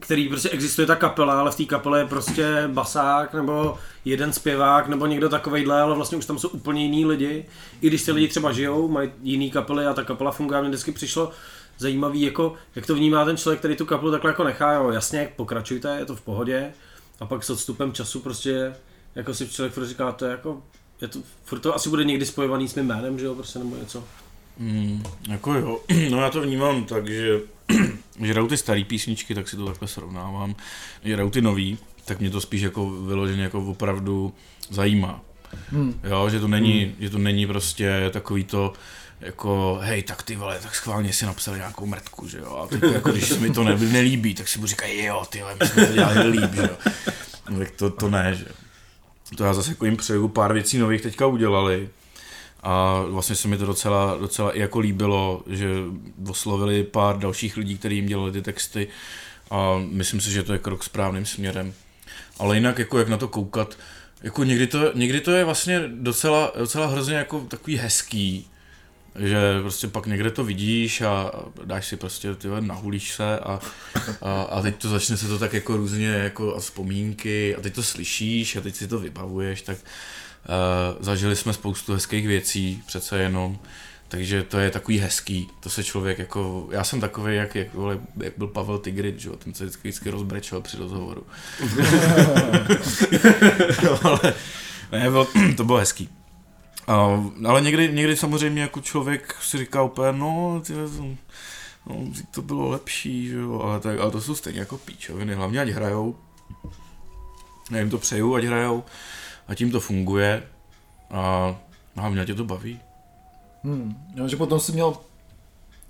který 0.00 0.28
prostě 0.28 0.48
existuje 0.48 0.86
ta 0.86 0.96
kapela, 0.96 1.40
ale 1.40 1.50
v 1.50 1.56
té 1.56 1.64
kapele 1.64 1.98
je 1.98 2.06
prostě 2.06 2.64
basák 2.66 3.34
nebo 3.34 3.78
jeden 4.04 4.32
zpěvák 4.32 4.88
nebo 4.88 5.06
někdo 5.06 5.28
takovejhle, 5.28 5.80
ale 5.80 5.94
vlastně 5.94 6.18
už 6.18 6.26
tam 6.26 6.38
jsou 6.38 6.48
úplně 6.48 6.82
jiný 6.82 7.06
lidi. 7.06 7.44
I 7.80 7.86
když 7.86 8.02
ty 8.02 8.12
lidi 8.12 8.28
třeba 8.28 8.52
žijou, 8.52 8.88
mají 8.88 9.10
jiný 9.22 9.50
kapely 9.50 9.86
a 9.86 9.94
ta 9.94 10.04
kapela 10.04 10.32
funguje, 10.32 10.58
a 10.58 10.62
mně 10.62 10.70
vždycky 10.70 10.92
přišlo 10.92 11.30
zajímavý, 11.78 12.22
jako, 12.22 12.54
jak 12.74 12.86
to 12.86 12.94
vnímá 12.94 13.24
ten 13.24 13.36
člověk, 13.36 13.58
který 13.58 13.76
tu 13.76 13.86
kapelu 13.86 14.10
takhle 14.10 14.30
jako 14.30 14.44
nechá, 14.44 14.72
jo, 14.72 14.90
jasně, 14.90 15.32
pokračujte, 15.36 15.96
je 15.98 16.04
to 16.04 16.16
v 16.16 16.20
pohodě, 16.20 16.72
a 17.20 17.26
pak 17.26 17.44
s 17.44 17.50
odstupem 17.50 17.92
času 17.92 18.20
prostě, 18.20 18.74
jako 19.14 19.34
si 19.34 19.48
člověk 19.48 19.72
furt 19.72 19.86
říká, 19.86 20.12
to 20.12 20.24
je 20.24 20.30
jako, 20.30 20.62
je 21.00 21.08
to, 21.08 21.18
furt 21.44 21.58
to 21.58 21.74
asi 21.74 21.88
bude 21.88 22.04
někdy 22.04 22.26
spojovaný 22.26 22.68
s 22.68 22.74
mým 22.74 22.86
jménem, 22.86 23.18
že 23.18 23.24
jo, 23.24 23.34
prostě 23.34 23.58
nebo 23.58 23.76
něco. 23.76 24.04
Mm, 24.58 25.02
jako 25.28 25.54
jo, 25.54 25.80
no 26.10 26.20
já 26.20 26.30
to 26.30 26.40
vnímám 26.40 26.84
tak, 26.84 27.08
že 27.08 27.40
když 28.16 28.30
hraju 28.30 28.48
ty 28.48 28.56
staré 28.56 28.84
písničky, 28.84 29.34
tak 29.34 29.48
si 29.48 29.56
to 29.56 29.66
takhle 29.66 29.88
srovnávám. 29.88 30.54
Když 31.02 31.14
hraju 31.14 31.30
ty 31.30 31.42
nový, 31.42 31.78
tak 32.04 32.20
mě 32.20 32.30
to 32.30 32.40
spíš 32.40 32.62
jako 32.62 32.90
vyloženě 32.90 33.42
jako 33.42 33.58
opravdu 33.58 34.34
zajímá. 34.70 35.20
Hmm. 35.68 36.00
Jo, 36.04 36.30
že 36.30 36.40
to 36.40 36.48
není, 36.48 36.84
hmm. 36.84 36.94
že 36.98 37.10
to 37.10 37.18
není 37.18 37.46
prostě 37.46 38.10
takový 38.10 38.44
to, 38.44 38.72
jako, 39.20 39.78
hej, 39.82 40.02
tak 40.02 40.22
ty 40.22 40.36
vole, 40.36 40.58
tak 40.62 40.74
schválně 40.74 41.12
si 41.12 41.26
napsal 41.26 41.56
nějakou 41.56 41.86
mrtku, 41.86 42.28
že 42.28 42.38
jo, 42.38 42.56
a 42.56 42.66
teď 42.66 42.82
jako, 42.82 43.12
když 43.12 43.28
se 43.28 43.38
mi 43.38 43.50
to 43.50 43.64
ne, 43.64 43.76
nelíbí, 43.76 44.34
tak 44.34 44.48
si 44.48 44.58
mu 44.58 44.66
říkají, 44.66 45.04
jo, 45.04 45.24
ty 45.30 45.40
vole, 45.40 45.56
my 45.60 45.66
jsme 45.66 45.86
to 45.86 45.92
dělali 45.92 46.28
líp, 46.28 46.54
že 46.54 46.62
jo. 46.62 46.76
No, 47.50 47.58
tak 47.58 47.70
to, 47.70 47.90
to 47.90 48.10
ne, 48.10 48.34
že 48.34 48.46
to 49.36 49.44
já 49.44 49.54
zase 49.54 49.70
jako 49.70 49.84
jim 49.84 49.96
přeju, 49.96 50.28
pár 50.28 50.52
věcí 50.52 50.78
nových 50.78 51.02
teďka 51.02 51.26
udělali, 51.26 51.88
a 52.62 53.02
vlastně 53.08 53.36
se 53.36 53.48
mi 53.48 53.58
to 53.58 53.66
docela, 53.66 54.16
docela 54.20 54.56
i 54.56 54.60
jako 54.60 54.78
líbilo, 54.78 55.42
že 55.46 55.68
oslovili 56.28 56.84
pár 56.84 57.18
dalších 57.18 57.56
lidí, 57.56 57.78
kteří 57.78 57.96
jim 57.96 58.06
dělali 58.06 58.32
ty 58.32 58.42
texty 58.42 58.88
a 59.50 59.82
myslím 59.90 60.20
si, 60.20 60.30
že 60.30 60.42
to 60.42 60.52
je 60.52 60.58
krok 60.58 60.84
správným 60.84 61.26
směrem. 61.26 61.72
Ale 62.38 62.56
jinak 62.56 62.78
jako 62.78 62.98
jak 62.98 63.08
na 63.08 63.16
to 63.16 63.28
koukat, 63.28 63.78
jako 64.22 64.44
někdy 64.44 64.66
to, 64.66 64.92
někdy 64.94 65.20
to 65.20 65.30
je 65.30 65.44
vlastně 65.44 65.82
docela, 65.88 66.52
docela 66.58 66.86
hrozně 66.86 67.14
jako 67.14 67.40
takový 67.40 67.76
hezký, 67.76 68.48
že 69.18 69.60
prostě 69.60 69.88
pak 69.88 70.06
někde 70.06 70.30
to 70.30 70.44
vidíš 70.44 71.00
a 71.00 71.30
dáš 71.64 71.86
si 71.86 71.96
prostě, 71.96 72.34
ty 72.34 72.48
vole, 72.48 72.60
nahulíš 72.60 73.12
se 73.12 73.38
a, 73.38 73.60
a, 74.22 74.42
a 74.42 74.62
teď 74.62 74.76
to 74.76 74.88
začne 74.88 75.16
se 75.16 75.28
to 75.28 75.38
tak 75.38 75.52
jako 75.52 75.76
různě 75.76 76.06
jako 76.06 76.54
a 76.54 76.60
vzpomínky 76.60 77.56
a 77.56 77.60
teď 77.60 77.74
to 77.74 77.82
slyšíš 77.82 78.56
a 78.56 78.60
teď 78.60 78.74
si 78.74 78.88
to 78.88 78.98
vybavuješ, 78.98 79.62
tak 79.62 79.76
uh, 79.78 81.04
zažili 81.04 81.36
jsme 81.36 81.52
spoustu 81.52 81.92
hezkých 81.92 82.26
věcí 82.26 82.82
přece 82.86 83.18
jenom, 83.18 83.58
takže 84.08 84.42
to 84.42 84.58
je 84.58 84.70
takový 84.70 84.98
hezký, 84.98 85.48
to 85.60 85.70
se 85.70 85.84
člověk 85.84 86.18
jako, 86.18 86.68
já 86.70 86.84
jsem 86.84 87.00
takový, 87.00 87.36
jak, 87.36 87.54
jak, 87.54 87.74
vole, 87.74 87.98
jak 88.22 88.32
byl 88.38 88.46
Pavel 88.46 88.78
Tigrit, 88.78 89.20
že 89.20 89.28
jo, 89.28 89.36
ten 89.36 89.54
se 89.54 89.64
vždycky, 89.64 89.88
vždycky 89.88 90.10
rozbrečel 90.10 90.60
při 90.60 90.76
rozhovoru. 90.76 91.26
no, 93.84 93.98
ale 94.02 94.34
ne, 94.92 95.10
bylo, 95.10 95.28
to 95.56 95.64
bylo 95.64 95.78
hezký. 95.78 96.08
A, 96.86 97.24
ale 97.48 97.60
někdy, 97.60 97.92
někdy 97.92 98.16
samozřejmě 98.16 98.62
jako 98.62 98.80
člověk 98.80 99.36
si 99.42 99.58
říká 99.58 99.82
úplně, 99.82 100.12
no, 100.12 100.62
ty, 100.66 100.72
no, 101.86 101.96
to 102.30 102.42
bylo 102.42 102.68
lepší, 102.68 103.28
že 103.28 103.36
jo, 103.36 103.60
ale, 103.60 103.80
tak, 103.80 103.98
ale 103.98 104.10
to 104.10 104.20
jsou 104.20 104.34
stejně 104.34 104.60
jako 104.60 104.78
píčoviny, 104.78 105.34
hlavně 105.34 105.60
ať 105.60 105.68
hrajou, 105.68 106.16
já 107.70 107.78
jim 107.78 107.90
to 107.90 107.98
přeju, 107.98 108.34
ať 108.34 108.44
hrajou, 108.44 108.84
a 109.48 109.54
tím 109.54 109.70
to 109.70 109.80
funguje 109.80 110.42
a 111.10 111.54
hlavně 111.96 112.24
tě 112.24 112.34
to 112.34 112.44
baví. 112.44 112.80
Hmm. 113.64 113.96
Jo, 114.14 114.28
že 114.28 114.36
potom 114.36 114.60
si 114.60 114.72
měl 114.72 114.96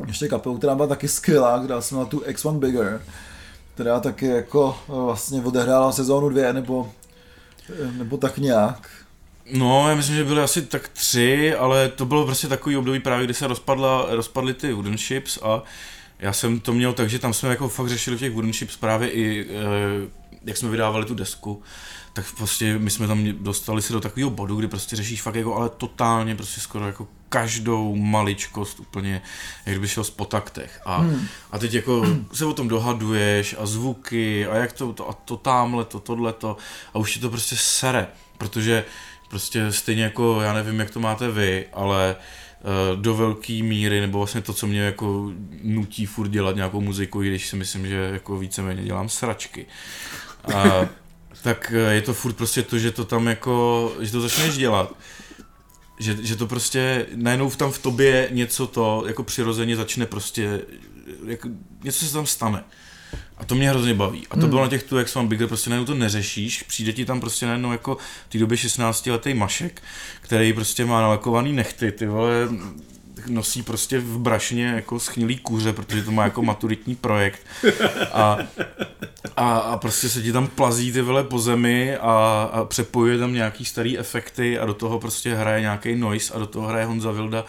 ještě 0.07 0.29
kapelu, 0.29 0.59
která 0.59 0.75
byla 0.75 0.89
taky 0.89 1.09
skvělá, 1.09 1.65
která 1.65 1.81
se 1.81 1.95
měla 1.95 2.09
tu 2.09 2.19
X1 2.19 2.59
Bigger, 2.59 3.03
která 3.75 4.01
taky 4.01 4.27
jako 4.27 4.79
eh, 4.89 4.93
vlastně 4.93 5.43
odehrála 5.43 5.93
sezónu 5.93 6.29
dvě, 6.29 6.53
nebo, 6.53 6.93
eh, 7.71 7.93
nebo 7.93 8.17
tak 8.17 8.39
nějak. 8.39 8.91
No, 9.53 9.89
já 9.89 9.95
myslím, 9.95 10.17
že 10.17 10.25
byly 10.25 10.43
asi 10.43 10.63
tak 10.63 10.89
tři, 10.89 11.55
ale 11.55 11.89
to 11.89 12.07
bylo 12.07 12.25
prostě 12.25 12.49
takový 12.49 12.77
období 12.77 13.01
právě, 13.01 13.25
kdy 13.25 13.35
se 13.35 13.47
rozpadla, 13.47 14.07
rozpadly 14.11 14.55
ty 14.55 14.73
Wooden 14.73 14.99
Ships 14.99 15.39
a 15.43 15.63
já 16.19 16.33
jsem 16.33 16.61
to 16.61 16.73
měl 16.73 16.93
tak, 16.93 17.11
že 17.11 17.19
tam 17.19 17.35
jsme 17.35 17.49
jako 17.49 17.69
fakt 17.69 17.89
řešili 17.89 18.17
v 18.17 18.21
těch 18.21 18.33
Wooden 18.33 18.53
Ships 18.53 18.77
právě 18.77 19.11
i, 19.11 19.47
eh, 19.51 20.11
jak 20.45 20.57
jsme 20.57 20.71
vydávali 20.71 21.07
tu 21.07 21.15
desku, 21.15 21.63
tak 22.13 22.27
prostě 22.37 22.79
my 22.79 22.91
jsme 22.91 23.07
tam 23.07 23.25
dostali 23.33 23.83
se 23.83 23.93
do 23.93 24.01
takového 24.01 24.31
bodu, 24.31 24.57
kdy 24.57 24.69
prostě 24.69 24.97
řešíš 24.97 25.23
fakt 25.23 25.35
jako, 25.35 25.57
ale 25.57 25.69
totálně 25.69 26.37
prostě 26.37 26.61
skoro 26.61 26.87
jako 26.87 27.09
každou 27.29 27.97
maličkost 27.97 28.81
úplně, 28.81 29.23
jak 29.67 29.75
kdyby 29.75 29.89
šel 29.89 30.05
po 30.17 30.25
taktech. 30.25 30.81
A, 30.85 30.97
hmm. 30.97 31.27
a 31.51 31.59
teď 31.59 31.75
jako 31.75 32.07
se 32.33 32.45
o 32.45 32.53
tom 32.53 32.69
dohaduješ 32.69 33.57
a 33.59 33.67
zvuky 33.67 34.47
a 34.47 34.57
jak 34.57 34.73
to, 34.73 34.93
to 34.93 35.11
a 35.11 35.13
to 35.13 35.37
tamhle, 35.37 35.85
to 35.85 36.01
tohleto 36.01 36.57
a 36.95 36.99
už 36.99 37.15
ti 37.15 37.21
to 37.21 37.31
prostě 37.31 37.57
sere, 37.59 38.07
protože 38.39 38.85
prostě 39.35 39.73
stejně 39.73 40.05
jako, 40.05 40.41
já 40.41 40.53
nevím, 40.53 40.81
jak 40.81 40.91
to 40.91 41.01
máte 41.01 41.31
vy, 41.31 41.67
ale 41.73 42.17
do 42.95 43.15
velké 43.15 43.53
míry, 43.53 44.01
nebo 44.01 44.19
vlastně 44.19 44.41
to, 44.41 44.53
co 44.53 44.67
mě 44.67 44.81
jako 44.81 45.33
nutí 45.63 46.07
furt 46.07 46.29
dělat 46.29 46.57
nějakou 46.57 46.81
muziku, 46.81 47.23
i 47.23 47.29
když 47.29 47.49
si 47.49 47.57
myslím, 47.57 47.87
že 47.87 48.11
jako 48.13 48.39
víceméně 48.39 48.83
dělám 48.83 49.09
sračky. 49.09 49.67
A, 50.55 50.89
tak 51.43 51.73
je 51.91 52.03
to 52.03 52.15
furt 52.15 52.33
prostě 52.33 52.63
to, 52.63 52.79
že 52.79 52.91
to 52.91 53.05
tam 53.05 53.27
jako, 53.27 53.93
že 54.01 54.13
to 54.13 54.21
začneš 54.21 54.57
dělat 54.57 54.95
že, 55.99 56.17
že 56.23 56.37
to 56.37 56.47
prostě 56.47 57.07
najednou 57.15 57.51
tam 57.51 57.73
v 57.73 57.79
tobě 57.79 58.29
něco 58.31 58.67
to 58.67 59.05
jako 59.07 59.23
přirozeně 59.23 59.77
začne 59.77 60.07
prostě, 60.07 60.61
jako, 61.27 61.49
něco 61.83 62.07
se 62.07 62.13
tam 62.13 62.27
stane. 62.27 62.65
A 63.45 63.47
to 63.47 63.55
mě 63.55 63.71
hrozně 63.71 63.95
baví. 63.95 64.27
A 64.31 64.35
to 64.35 64.41
hmm. 64.41 64.51
bylo 64.51 64.63
na 64.63 64.69
těch 64.69 64.83
tu, 64.83 64.99
jak 64.99 65.09
jsem 65.09 65.29
Bigger, 65.29 65.49
prostě 65.49 65.71
najednou 65.71 65.87
to 65.87 65.95
neřešíš, 65.95 66.63
přijde 66.63 66.93
ti 66.93 67.05
tam 67.05 67.21
prostě 67.21 67.47
najednou 67.47 67.73
jako 67.73 67.97
v 68.29 68.33
té 68.33 68.39
době 68.39 68.57
16 68.57 69.07
letý 69.07 69.35
mašek, 69.35 69.83
který 70.21 70.53
prostě 70.53 70.85
má 70.85 71.01
nalakovaný 71.01 71.53
nechty, 71.53 71.93
ty 71.93 72.07
vole, 72.07 72.49
nosí 73.27 73.63
prostě 73.63 73.99
v 73.99 74.19
brašně 74.19 74.67
jako 74.67 75.01
schnilý 75.01 75.37
kůře, 75.37 75.73
protože 75.73 76.03
to 76.03 76.11
má 76.11 76.25
jako 76.25 76.43
maturitní 76.43 76.97
projekt 76.97 77.41
a, 78.13 78.39
a, 79.37 79.59
a 79.59 79.77
prostě 79.77 80.09
se 80.09 80.23
ti 80.23 80.33
tam 80.33 80.47
plazí 80.47 80.93
ty 80.93 81.03
vele 81.03 81.25
po 81.25 81.39
zemi 81.39 81.97
a, 81.97 82.43
a 82.53 82.65
přepojuje 82.65 83.19
tam 83.19 83.35
nějaký 83.35 83.65
starý 83.65 83.99
efekty 83.99 84.59
a 84.59 84.67
do 84.67 84.75
toho 84.75 85.01
prostě 85.01 85.35
hraje 85.35 85.61
nějaký 85.61 85.97
noise 85.97 86.35
a 86.35 86.39
do 86.39 86.47
toho 86.47 86.69
hraje 86.69 86.87
Honza 86.87 87.11
Vilda 87.11 87.45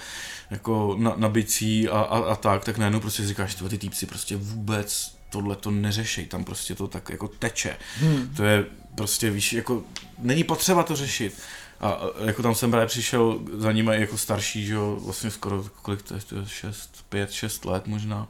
jako 0.51 0.95
na, 0.99 1.13
na 1.17 1.29
bicí 1.29 1.89
a, 1.89 1.99
a, 1.99 2.17
a 2.17 2.35
tak, 2.35 2.65
tak 2.65 2.77
najednou 2.77 2.99
prostě 2.99 3.27
říkáš, 3.27 3.55
ty 3.55 3.77
týpci 3.77 4.05
prostě 4.05 4.35
vůbec 4.37 5.14
tohle 5.35 5.55
to 5.55 5.71
neřešej, 5.71 6.25
tam 6.25 6.43
prostě 6.43 6.75
to 6.75 6.87
tak 6.87 7.09
jako 7.09 7.27
teče. 7.27 7.77
Hmm. 7.99 8.33
To 8.35 8.43
je 8.43 8.65
prostě, 8.95 9.29
víš, 9.29 9.53
jako 9.53 9.83
není 10.17 10.43
potřeba 10.43 10.83
to 10.83 10.95
řešit. 10.95 11.33
A 11.79 11.99
jako 12.25 12.43
tam 12.43 12.55
jsem 12.55 12.71
právě 12.71 12.87
přišel 12.87 13.39
za 13.53 13.71
nimi 13.71 13.91
jako 13.99 14.17
starší, 14.17 14.65
že 14.65 14.73
jo, 14.73 14.97
vlastně 15.05 15.31
skoro 15.31 15.65
kolik 15.81 16.01
to 16.01 16.13
je, 16.13 16.19
to 16.29 16.35
je 16.35 16.41
6, 16.47 17.05
5, 17.09 17.31
6 17.31 17.65
let 17.65 17.87
možná. 17.87 18.27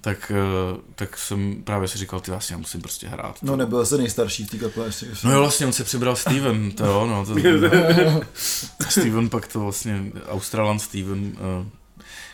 Tak, 0.00 0.32
eh, 0.34 0.80
tak 0.94 1.18
jsem 1.18 1.62
právě 1.62 1.88
si 1.88 1.98
říkal, 1.98 2.20
ty 2.20 2.30
vlastně 2.30 2.54
já 2.54 2.58
musím 2.58 2.82
prostě 2.82 3.08
hrát. 3.08 3.42
No 3.42 3.56
nebyl 3.56 3.86
jsi 3.86 3.98
nejstarší 3.98 4.44
v 4.44 4.50
té 4.50 4.58
kapele. 4.58 4.90
No 5.24 5.32
jo, 5.32 5.40
vlastně 5.40 5.66
on 5.66 5.72
se 5.72 5.84
přibral 5.84 6.16
Steven, 6.16 6.72
to 6.72 6.86
jo, 6.86 7.06
no. 7.06 7.26
To, 7.26 7.34
Steven 8.88 9.28
pak 9.28 9.48
to 9.48 9.60
vlastně, 9.60 10.12
Australan 10.28 10.78
Steven, 10.78 11.32
eh, 11.36 11.85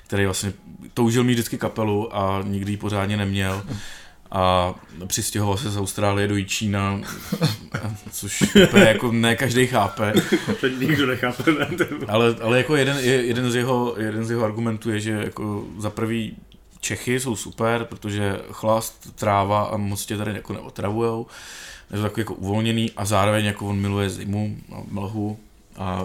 který 0.07 0.25
vlastně 0.25 0.53
toužil 0.95 1.25
mít 1.25 1.33
vždycky 1.33 1.59
kapelu 1.59 2.17
a 2.17 2.43
nikdy 2.45 2.73
ji 2.73 2.77
pořádně 2.77 3.17
neměl 3.17 3.63
a 4.33 4.75
přistěhoval 5.07 5.57
se 5.57 5.71
z 5.71 5.79
Austrálie 5.79 6.29
do 6.29 6.37
Jičína, 6.37 7.01
což 8.11 8.45
je 8.55 8.89
jako 8.89 9.13
ne 9.13 9.37
každý 9.37 9.67
chápe. 9.67 10.13
To 10.61 10.69
nikdo 10.69 11.07
nechápe. 11.07 11.43
Ne? 11.53 11.69
ale, 12.09 12.37
ale 12.43 12.59
jako 12.59 12.77
jeden, 12.77 12.99
jeden, 12.99 13.51
z 13.51 13.55
jeho, 13.55 13.95
jeden 13.99 14.25
z 14.25 14.31
jeho 14.31 14.45
argumentů 14.45 14.91
je, 14.91 15.01
že 15.01 15.11
jako 15.11 15.65
za 15.79 15.91
prvý 15.91 16.37
Čechy 16.81 17.21
jsou 17.21 17.37
super, 17.37 17.85
protože 17.85 18.41
chlast, 18.51 19.15
tráva 19.15 19.63
a 19.63 19.77
moc 19.77 20.07
tě 20.07 20.17
tady 20.17 20.33
jako 20.33 20.53
neotravujou. 20.53 21.27
Je 21.91 21.97
to 21.97 22.03
takový 22.03 22.21
jako 22.21 22.35
uvolněný 22.35 22.91
a 22.97 23.05
zároveň 23.05 23.45
jako 23.45 23.69
on 23.69 23.77
miluje 23.77 24.11
zimu 24.11 24.57
a 24.73 24.83
mlhu 24.91 25.39
a 25.77 26.05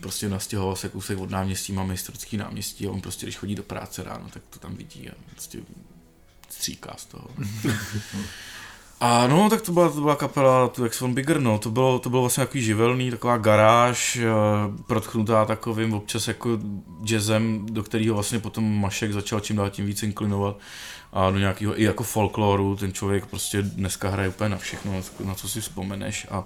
prostě 0.00 0.28
nastěhoval 0.28 0.76
se 0.76 0.88
kousek 0.88 1.18
od 1.18 1.30
náměstí, 1.30 1.72
má 1.72 1.82
historický 1.82 2.36
náměstí 2.36 2.86
a 2.86 2.90
on 2.90 3.00
prostě, 3.00 3.26
když 3.26 3.36
chodí 3.36 3.54
do 3.54 3.62
práce 3.62 4.02
ráno, 4.02 4.28
tak 4.32 4.42
to 4.50 4.58
tam 4.58 4.76
vidí 4.76 5.10
a 5.10 5.12
prostě 5.30 5.58
stříká 6.48 6.94
z 6.96 7.04
toho. 7.04 7.28
A 9.04 9.26
no, 9.26 9.50
tak 9.50 9.62
to 9.62 9.72
byla, 9.72 9.88
to 9.88 10.00
byla 10.00 10.16
kapela 10.16 10.68
tu 10.68 10.84
Ex 10.84 11.00
von 11.00 11.14
Bigger, 11.14 11.40
no, 11.40 11.58
to 11.58 11.70
bylo, 11.70 11.98
to 11.98 12.10
bylo 12.10 12.22
vlastně 12.22 12.44
takový 12.46 12.64
živelný, 12.64 13.10
taková 13.10 13.38
garáž, 13.38 14.16
uh, 14.16 14.76
protchnutá 14.86 15.44
takovým 15.44 15.94
občas 15.94 16.28
jako 16.28 16.58
jazzem, 17.04 17.66
do 17.66 17.82
kterého 17.82 18.14
vlastně 18.14 18.38
potom 18.38 18.80
Mašek 18.80 19.12
začal 19.12 19.40
čím 19.40 19.56
dál 19.56 19.70
tím 19.70 19.86
víc 19.86 20.02
inklinovat 20.02 20.56
a 21.12 21.30
do 21.30 21.38
nějakého 21.38 21.80
i 21.80 21.84
jako 21.84 22.04
folkloru, 22.04 22.76
ten 22.76 22.92
člověk 22.92 23.26
prostě 23.26 23.62
dneska 23.62 24.08
hraje 24.08 24.28
úplně 24.28 24.50
na 24.50 24.56
všechno, 24.56 25.02
na 25.24 25.34
co 25.34 25.48
si 25.48 25.60
vzpomeneš 25.60 26.26
a 26.30 26.44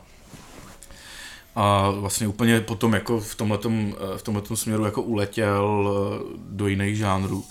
a 1.57 1.91
vlastně 1.91 2.29
úplně 2.29 2.61
potom 2.61 2.95
jako 2.95 3.21
v 3.21 3.35
tomhletom, 3.35 3.95
v 4.17 4.23
tomhletom 4.23 4.57
směru 4.57 4.85
jako 4.85 5.03
uletěl 5.03 5.91
eh, 5.91 6.39
do 6.39 6.67
jiných 6.67 6.97
žánrů. 6.97 7.45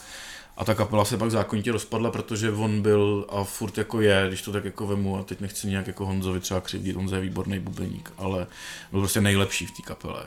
A 0.57 0.65
ta 0.65 0.75
kapela 0.75 1.05
se 1.05 1.17
pak 1.17 1.31
zákonitě 1.31 1.71
rozpadla, 1.71 2.11
protože 2.11 2.51
on 2.51 2.81
byl 2.81 3.25
a 3.29 3.43
furt 3.43 3.77
jako 3.77 4.01
je, 4.01 4.25
když 4.27 4.41
to 4.41 4.51
tak 4.51 4.65
jako 4.65 4.87
vemu 4.87 5.17
a 5.17 5.23
teď 5.23 5.41
nechci 5.41 5.67
nějak 5.67 5.87
jako 5.87 6.05
Honzovi 6.05 6.39
třeba 6.39 6.61
křivdit, 6.61 6.95
on 6.95 7.13
je 7.13 7.21
výborný 7.21 7.59
bubeník, 7.59 8.13
ale 8.17 8.47
byl 8.91 8.99
prostě 8.99 9.21
nejlepší 9.21 9.65
v 9.65 9.71
té 9.71 9.81
kapele. 9.81 10.25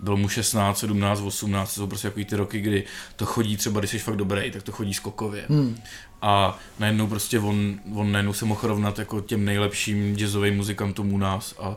Bylo 0.00 0.16
mu 0.16 0.28
16, 0.28 0.78
17, 0.78 1.20
18, 1.20 1.74
to 1.74 1.80
jsou 1.80 1.86
prostě 1.86 2.08
jako 2.08 2.20
ty 2.28 2.36
roky, 2.36 2.60
kdy 2.60 2.84
to 3.16 3.26
chodí 3.26 3.56
třeba, 3.56 3.80
když 3.80 3.90
jsi 3.90 3.98
fakt 3.98 4.16
dobrý, 4.16 4.50
tak 4.50 4.62
to 4.62 4.72
chodí 4.72 4.94
skokově. 4.94 5.44
Hmm. 5.48 5.76
A 6.22 6.58
najednou 6.78 7.06
prostě 7.06 7.38
on, 7.38 7.80
on 7.94 8.12
najednou 8.12 8.32
se 8.32 8.44
mohl 8.44 8.60
rovnat 8.62 8.98
jako 8.98 9.20
těm 9.20 9.44
nejlepším 9.44 10.16
jazzovým 10.16 10.56
muzikantům 10.56 11.12
u 11.12 11.18
nás 11.18 11.54
a 11.58 11.76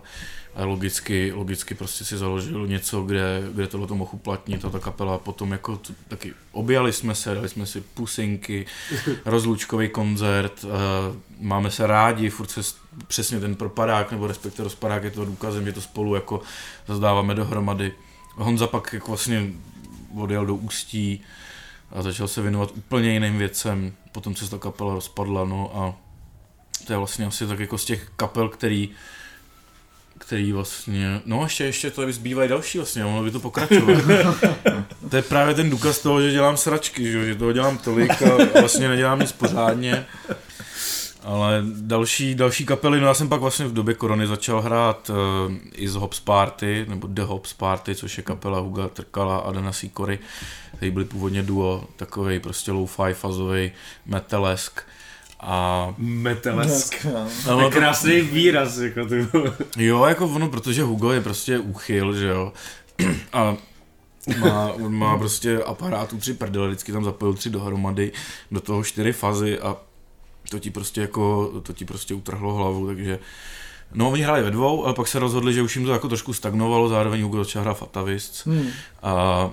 logicky, 0.63 1.31
logicky 1.31 1.75
prostě 1.75 2.05
si 2.05 2.17
založil 2.17 2.67
něco, 2.67 3.01
kde, 3.01 3.43
kde 3.53 3.67
tohle 3.67 3.87
to 3.87 3.95
mohl 3.95 4.11
uplatnit 4.13 4.65
a 4.65 4.69
ta 4.69 4.79
kapela 4.79 5.17
potom 5.17 5.51
jako 5.51 5.77
t- 5.77 5.93
taky 6.07 6.33
objali 6.51 6.93
jsme 6.93 7.15
se, 7.15 7.35
dali 7.35 7.49
jsme 7.49 7.65
si 7.65 7.81
pusinky, 7.81 8.65
rozlučkový 9.25 9.89
koncert, 9.89 10.63
uh, 10.63 10.69
máme 11.39 11.71
se 11.71 11.87
rádi, 11.87 12.29
furt 12.29 12.51
se 12.51 12.61
přesně 13.07 13.39
ten 13.39 13.55
propadák, 13.55 14.11
nebo 14.11 14.27
respektive 14.27 14.63
rozpadák 14.63 15.03
je 15.03 15.11
to 15.11 15.25
důkazem, 15.25 15.65
že 15.65 15.73
to 15.73 15.81
spolu 15.81 16.15
jako 16.15 16.41
zazdáváme 16.87 17.35
dohromady. 17.35 17.93
Honza 18.35 18.67
pak 18.67 18.93
jako 18.93 19.07
vlastně 19.07 19.47
odjel 20.15 20.45
do 20.45 20.55
Ústí 20.55 21.21
a 21.91 22.01
začal 22.01 22.27
se 22.27 22.41
věnovat 22.41 22.71
úplně 22.75 23.13
jiným 23.13 23.37
věcem, 23.37 23.93
potom 24.11 24.35
se 24.35 24.49
ta 24.49 24.57
kapela 24.57 24.93
rozpadla, 24.93 25.45
no 25.45 25.77
a 25.77 25.95
to 26.85 26.93
je 26.93 26.97
vlastně 26.97 27.25
asi 27.25 27.47
tak 27.47 27.59
jako 27.59 27.77
z 27.77 27.85
těch 27.85 28.11
kapel, 28.15 28.49
který 28.49 28.89
který 30.19 30.51
vlastně, 30.51 31.21
no 31.25 31.43
ještě, 31.43 31.63
ještě 31.63 31.91
to 31.91 32.11
zbývají 32.11 32.49
další 32.49 32.77
vlastně, 32.77 33.05
ono 33.05 33.23
by 33.23 33.31
to 33.31 33.39
pokračovat. 33.39 34.03
to 35.09 35.15
je 35.15 35.21
právě 35.21 35.53
ten 35.53 35.69
důkaz 35.69 35.99
toho, 35.99 36.21
že 36.21 36.31
dělám 36.31 36.57
sračky, 36.57 37.11
že, 37.11 37.25
že 37.25 37.35
toho 37.35 37.53
dělám 37.53 37.77
tolik 37.77 38.21
a 38.21 38.59
vlastně 38.59 38.87
nedělám 38.87 39.19
nic 39.19 39.31
pořádně. 39.31 40.05
Ale 41.23 41.63
další, 41.81 42.35
další 42.35 42.65
kapely, 42.65 43.01
no 43.01 43.07
já 43.07 43.13
jsem 43.13 43.29
pak 43.29 43.41
vlastně 43.41 43.67
v 43.67 43.73
době 43.73 43.93
korony 43.93 44.27
začal 44.27 44.61
hrát 44.61 45.09
uh, 45.09 45.15
i 45.73 45.89
z 45.89 45.95
Hops 45.95 46.19
Party, 46.19 46.85
nebo 46.89 47.07
The 47.07 47.21
Hops 47.21 47.53
Party, 47.53 47.95
což 47.95 48.17
je 48.17 48.23
kapela 48.23 48.59
Huga 48.59 48.87
Trkala 48.87 49.37
a 49.37 49.51
Dana 49.51 49.71
Sikory, 49.71 50.19
který 50.75 50.91
byli 50.91 51.05
původně 51.05 51.43
duo, 51.43 51.83
takový 51.95 52.39
prostě 52.39 52.71
low-fi 52.71 53.13
fazový 53.13 53.71
metalesk. 54.05 54.81
A 55.39 55.93
metalesk. 55.97 57.05
No, 57.47 57.59
to 57.59 57.71
krásný 57.71 58.21
výraz, 58.21 58.77
jako 58.77 59.05
ty. 59.05 59.27
Jo, 59.77 60.05
jako 60.05 60.27
ono, 60.27 60.49
protože 60.49 60.83
Hugo 60.83 61.11
je 61.11 61.21
prostě 61.21 61.59
úchyl, 61.59 62.15
že 62.15 62.27
jo. 62.27 62.53
A 63.33 63.57
má, 64.39 64.71
on 64.73 64.93
má 64.93 65.17
prostě 65.17 65.63
aparátů 65.63 66.17
tři 66.17 66.33
prdele, 66.33 66.67
vždycky 66.67 66.91
tam 66.91 67.03
zapojil 67.03 67.33
tři 67.33 67.49
dohromady, 67.49 68.11
do 68.51 68.61
toho 68.61 68.83
čtyři 68.83 69.13
fazy 69.13 69.59
a 69.59 69.77
to 70.49 70.59
ti 70.59 70.69
prostě 70.69 71.01
jako, 71.01 71.51
to 71.63 71.73
ti 71.73 71.85
prostě 71.85 72.13
utrhlo 72.13 72.53
hlavu, 72.53 72.87
takže 72.87 73.19
No, 73.93 74.11
oni 74.11 74.21
hráli 74.21 74.43
ve 74.43 74.51
dvou, 74.51 74.85
ale 74.85 74.93
pak 74.93 75.07
se 75.07 75.19
rozhodli, 75.19 75.53
že 75.53 75.61
už 75.61 75.75
jim 75.75 75.85
to 75.85 75.91
jako 75.91 76.07
trošku 76.07 76.33
stagnovalo, 76.33 76.89
zároveň 76.89 77.21
Hugo 77.21 77.37
začal 77.37 77.61
hrát 77.61 77.73
Fatavist 77.73 78.45
hmm. 78.45 78.67
a, 79.03 79.11
a, 79.11 79.51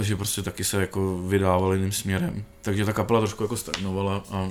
že 0.00 0.16
prostě 0.16 0.42
taky 0.42 0.64
se 0.64 0.80
jako 0.80 1.18
vydávali 1.18 1.76
jiným 1.76 1.92
směrem. 1.92 2.44
Takže 2.62 2.84
ta 2.84 2.92
kapela 2.92 3.20
trošku 3.20 3.42
jako 3.42 3.56
stagnovala 3.56 4.22
a 4.30 4.48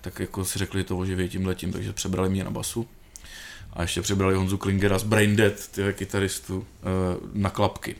tak 0.00 0.20
jako 0.20 0.44
si 0.44 0.58
řekli 0.58 0.84
to 0.84 0.98
oživěj 0.98 1.28
tím 1.28 1.46
letím, 1.46 1.72
takže 1.72 1.92
přebrali 1.92 2.30
mě 2.30 2.44
na 2.44 2.50
basu. 2.50 2.88
A 3.72 3.82
ještě 3.82 4.02
přebrali 4.02 4.34
Honzu 4.34 4.58
Klingera 4.58 4.98
z 4.98 5.02
Brain 5.02 5.36
Dead, 5.36 5.68
tyhle 5.68 5.92
kytaristu, 5.92 6.66
eh, 6.78 6.84
na 7.32 7.50
klapky, 7.50 7.96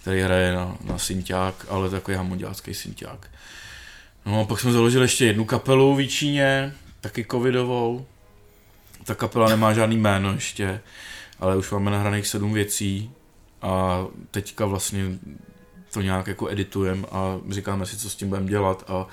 který 0.00 0.20
hraje 0.20 0.52
na, 0.52 0.76
na 0.84 0.98
synťák, 0.98 1.66
ale 1.68 1.90
takový 1.90 2.16
hamondiácký 2.16 2.74
synťák. 2.74 3.30
No 4.26 4.40
a 4.40 4.44
pak 4.44 4.60
jsme 4.60 4.72
založili 4.72 5.04
ještě 5.04 5.26
jednu 5.26 5.44
kapelu 5.44 5.96
v 5.96 6.06
Číně, 6.06 6.74
taky 7.00 7.26
covidovou. 7.30 8.06
Ta 9.04 9.14
kapela 9.14 9.48
nemá 9.48 9.72
žádný 9.72 9.96
jméno 9.96 10.32
ještě, 10.32 10.80
ale 11.38 11.56
už 11.56 11.70
máme 11.70 11.90
nahraných 11.90 12.26
sedm 12.26 12.52
věcí 12.52 13.10
a 13.62 14.06
teďka 14.30 14.66
vlastně 14.66 15.18
to 15.92 16.00
nějak 16.00 16.26
jako 16.26 16.48
editujeme 16.48 17.06
a 17.12 17.40
říkáme 17.50 17.86
si, 17.86 17.96
co 17.96 18.10
s 18.10 18.16
tím 18.16 18.28
budeme 18.28 18.50
dělat 18.50 18.84
a 18.88 19.06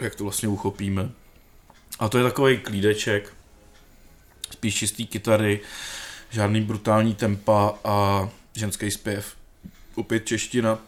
jak 0.00 0.14
to 0.14 0.24
vlastně 0.24 0.48
uchopíme. 0.48 1.10
A 2.00 2.08
to 2.08 2.18
je 2.18 2.24
takový 2.24 2.58
klídeček, 2.58 3.32
spíš 4.50 4.74
čistý 4.74 5.06
kytary, 5.06 5.60
žádný 6.30 6.60
brutální 6.60 7.14
tempa 7.14 7.74
a 7.84 8.28
ženský 8.56 8.90
zpěv. 8.90 9.36
Opět 9.94 10.26
čeština. 10.26 10.78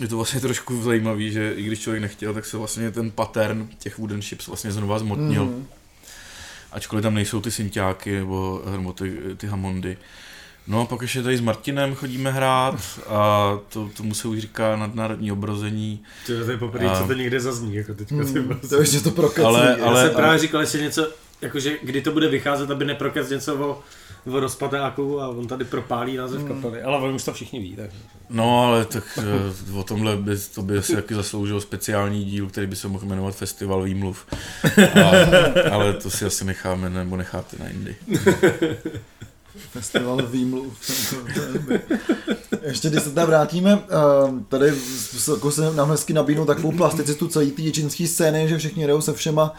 Je 0.00 0.08
to 0.08 0.16
vlastně 0.16 0.40
trošku 0.40 0.82
zajímavý, 0.82 1.32
že 1.32 1.52
i 1.52 1.62
když 1.62 1.80
člověk 1.80 2.02
nechtěl, 2.02 2.34
tak 2.34 2.46
se 2.46 2.56
vlastně 2.56 2.90
ten 2.90 3.10
pattern 3.10 3.68
těch 3.78 3.98
wooden 3.98 4.22
ships 4.22 4.46
vlastně 4.46 4.72
znova 4.72 4.98
zmotnil. 4.98 5.44
Mm. 5.44 5.66
Ačkoliv 6.72 7.02
tam 7.02 7.14
nejsou 7.14 7.40
ty 7.40 7.50
synťáky 7.50 8.14
nebo, 8.14 8.62
nebo 8.70 8.92
ty, 8.92 9.20
ty 9.36 9.46
hamondy. 9.46 9.96
No 10.66 10.80
a 10.80 10.84
pak 10.84 11.02
ještě 11.02 11.22
tady 11.22 11.36
s 11.36 11.40
Martinem 11.40 11.94
chodíme 11.94 12.30
hrát 12.32 12.74
a 13.08 13.50
to, 13.68 13.90
tomu 13.96 14.14
se 14.14 14.28
už 14.28 14.38
říká 14.38 14.76
nadnárodní 14.76 15.32
obrození. 15.32 16.02
To 16.26 16.32
je 16.32 16.56
poprvé, 16.58 16.86
A- 16.86 17.00
co 17.00 17.06
to 17.06 17.12
někde 17.12 17.40
zazní, 17.40 17.74
jako 17.74 17.94
teďka. 17.94 18.14
Hmm, 18.14 18.60
To 18.68 18.80
ještě 18.80 19.00
to 19.00 19.10
prokací. 19.10 19.46
Ale- 19.46 19.76
Já 19.78 19.86
ale- 19.86 20.06
jsem 20.06 20.16
právě 20.16 20.38
říkal, 20.38 20.60
jestli 20.60 20.82
něco, 20.82 21.08
jakože 21.42 21.76
kdy 21.82 22.00
to 22.02 22.12
bude 22.12 22.28
vycházet, 22.28 22.70
aby 22.70 22.84
neprokec 22.84 23.30
něco 23.30 23.56
o, 23.56 23.80
o 24.32 24.40
rozpadáku 24.40 25.20
a 25.20 25.28
on 25.28 25.46
tady 25.46 25.64
propálí 25.64 26.16
název 26.16 26.40
Hmm. 26.40 26.48
kapely. 26.62 26.82
Ale 26.82 26.98
on 26.98 27.14
už 27.14 27.24
to 27.24 27.32
všichni 27.32 27.60
ví, 27.60 27.76
tak. 27.76 27.90
No 28.30 28.64
ale 28.64 28.84
tak 28.84 29.18
eh, 29.18 29.72
o 29.78 29.82
tomhle 29.82 30.16
by, 30.16 30.36
to 30.54 30.62
by 30.62 30.82
si 30.82 30.94
taky 30.94 31.14
zasloužil 31.14 31.60
speciální 31.60 32.24
díl, 32.24 32.46
který 32.46 32.66
by 32.66 32.76
se 32.76 32.88
mohl 32.88 33.06
jmenovat 33.06 33.34
Festival 33.36 33.82
výmluv. 33.82 34.26
A, 35.04 35.10
ale 35.72 35.92
to 35.92 36.10
si 36.10 36.24
asi 36.24 36.44
necháme 36.44 36.90
nebo 36.90 37.16
necháte 37.16 37.56
na 37.60 37.68
jindy. 37.68 37.96
Festival 39.58 40.26
výmluv. 40.26 40.78
Ještě 42.62 42.90
když 42.90 43.02
se 43.02 43.10
tam 43.10 43.26
vrátíme, 43.26 43.72
ehm, 43.72 44.44
tady 44.48 44.72
jako 45.30 45.50
se 45.50 45.74
nám 45.74 45.90
hezky 45.90 46.12
nabídnou 46.12 46.44
takovou 46.44 46.72
plasticitu 46.72 47.28
celé 47.28 47.46
té 47.46 47.62
čínské 47.62 48.06
scény, 48.06 48.48
že 48.48 48.58
všichni 48.58 48.86
jdou 48.86 49.00
se 49.00 49.12
všema 49.12 49.54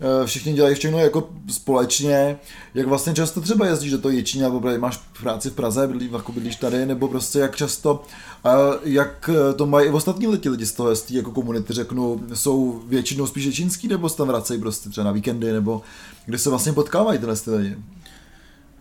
eh, 0.00 0.26
všichni 0.26 0.52
dělají 0.52 0.74
všechno 0.74 0.98
jako 0.98 1.28
společně. 1.48 2.38
Jak 2.74 2.86
vlastně 2.86 3.14
často 3.14 3.40
třeba 3.40 3.66
jezdíš 3.66 3.90
do 3.90 3.98
toho 3.98 4.12
Jičína, 4.12 4.48
nebo 4.48 4.78
máš 4.78 5.00
práci 5.20 5.50
v 5.50 5.54
Praze, 5.54 5.86
bydlí, 5.86 6.10
jako 6.12 6.32
bydlíš 6.32 6.56
tady, 6.56 6.86
nebo 6.86 7.08
prostě 7.08 7.38
jak 7.38 7.56
často, 7.56 8.02
a 8.44 8.56
jak 8.84 9.30
eh, 9.32 9.54
to 9.54 9.66
mají 9.66 9.88
i 9.88 9.90
ostatní 9.90 10.26
lidi, 10.26 10.48
lidi 10.48 10.66
z 10.66 10.72
toho, 10.72 10.96
z 10.96 11.10
jako 11.10 11.30
komunity, 11.30 11.72
řeknu, 11.72 12.22
jsou 12.34 12.82
většinou 12.86 13.26
spíš 13.26 13.44
ječínský, 13.44 13.88
nebo 13.88 14.08
se 14.08 14.16
tam 14.16 14.28
vracejí 14.28 14.60
prostě 14.60 14.88
třeba 14.88 15.04
na 15.04 15.12
víkendy, 15.12 15.52
nebo 15.52 15.82
kde 16.26 16.38
se 16.38 16.50
vlastně 16.50 16.72
potkávají 16.72 17.18
tyhle 17.18 17.36
ty 17.36 17.50
lidi. 17.50 17.76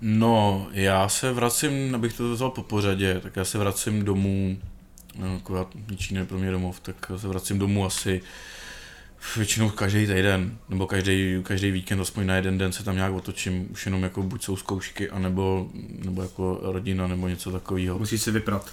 No, 0.01 0.67
já 0.71 1.09
se 1.09 1.33
vracím, 1.33 1.95
abych 1.95 2.13
to 2.13 2.33
vzal 2.33 2.49
po 2.49 2.63
pořadě, 2.63 3.19
tak 3.19 3.35
já 3.35 3.45
se 3.45 3.57
vracím 3.57 4.05
domů, 4.05 4.57
no, 5.19 5.41
já, 5.55 5.65
Ničín 5.89 6.17
je 6.17 6.25
pro 6.25 6.37
mě 6.37 6.51
domov, 6.51 6.79
tak 6.79 7.11
se 7.17 7.27
vracím 7.27 7.59
domů 7.59 7.85
asi 7.85 8.21
většinou 9.35 9.69
každý 9.69 10.07
týden, 10.07 10.57
nebo 10.69 10.87
každý, 10.87 11.37
každý 11.43 11.71
víkend, 11.71 12.01
aspoň 12.01 12.25
na 12.25 12.35
jeden 12.35 12.57
den 12.57 12.71
se 12.71 12.83
tam 12.83 12.95
nějak 12.95 13.13
otočím, 13.13 13.67
už 13.71 13.85
jenom 13.85 14.03
jako 14.03 14.23
buď 14.23 14.43
jsou 14.43 14.55
zkoušky, 14.55 15.09
anebo, 15.09 15.69
nebo 16.05 16.21
jako 16.21 16.59
rodina, 16.61 17.07
nebo 17.07 17.27
něco 17.27 17.51
takového. 17.51 17.99
Musíš 17.99 18.21
si 18.21 18.31
vyprat. 18.31 18.71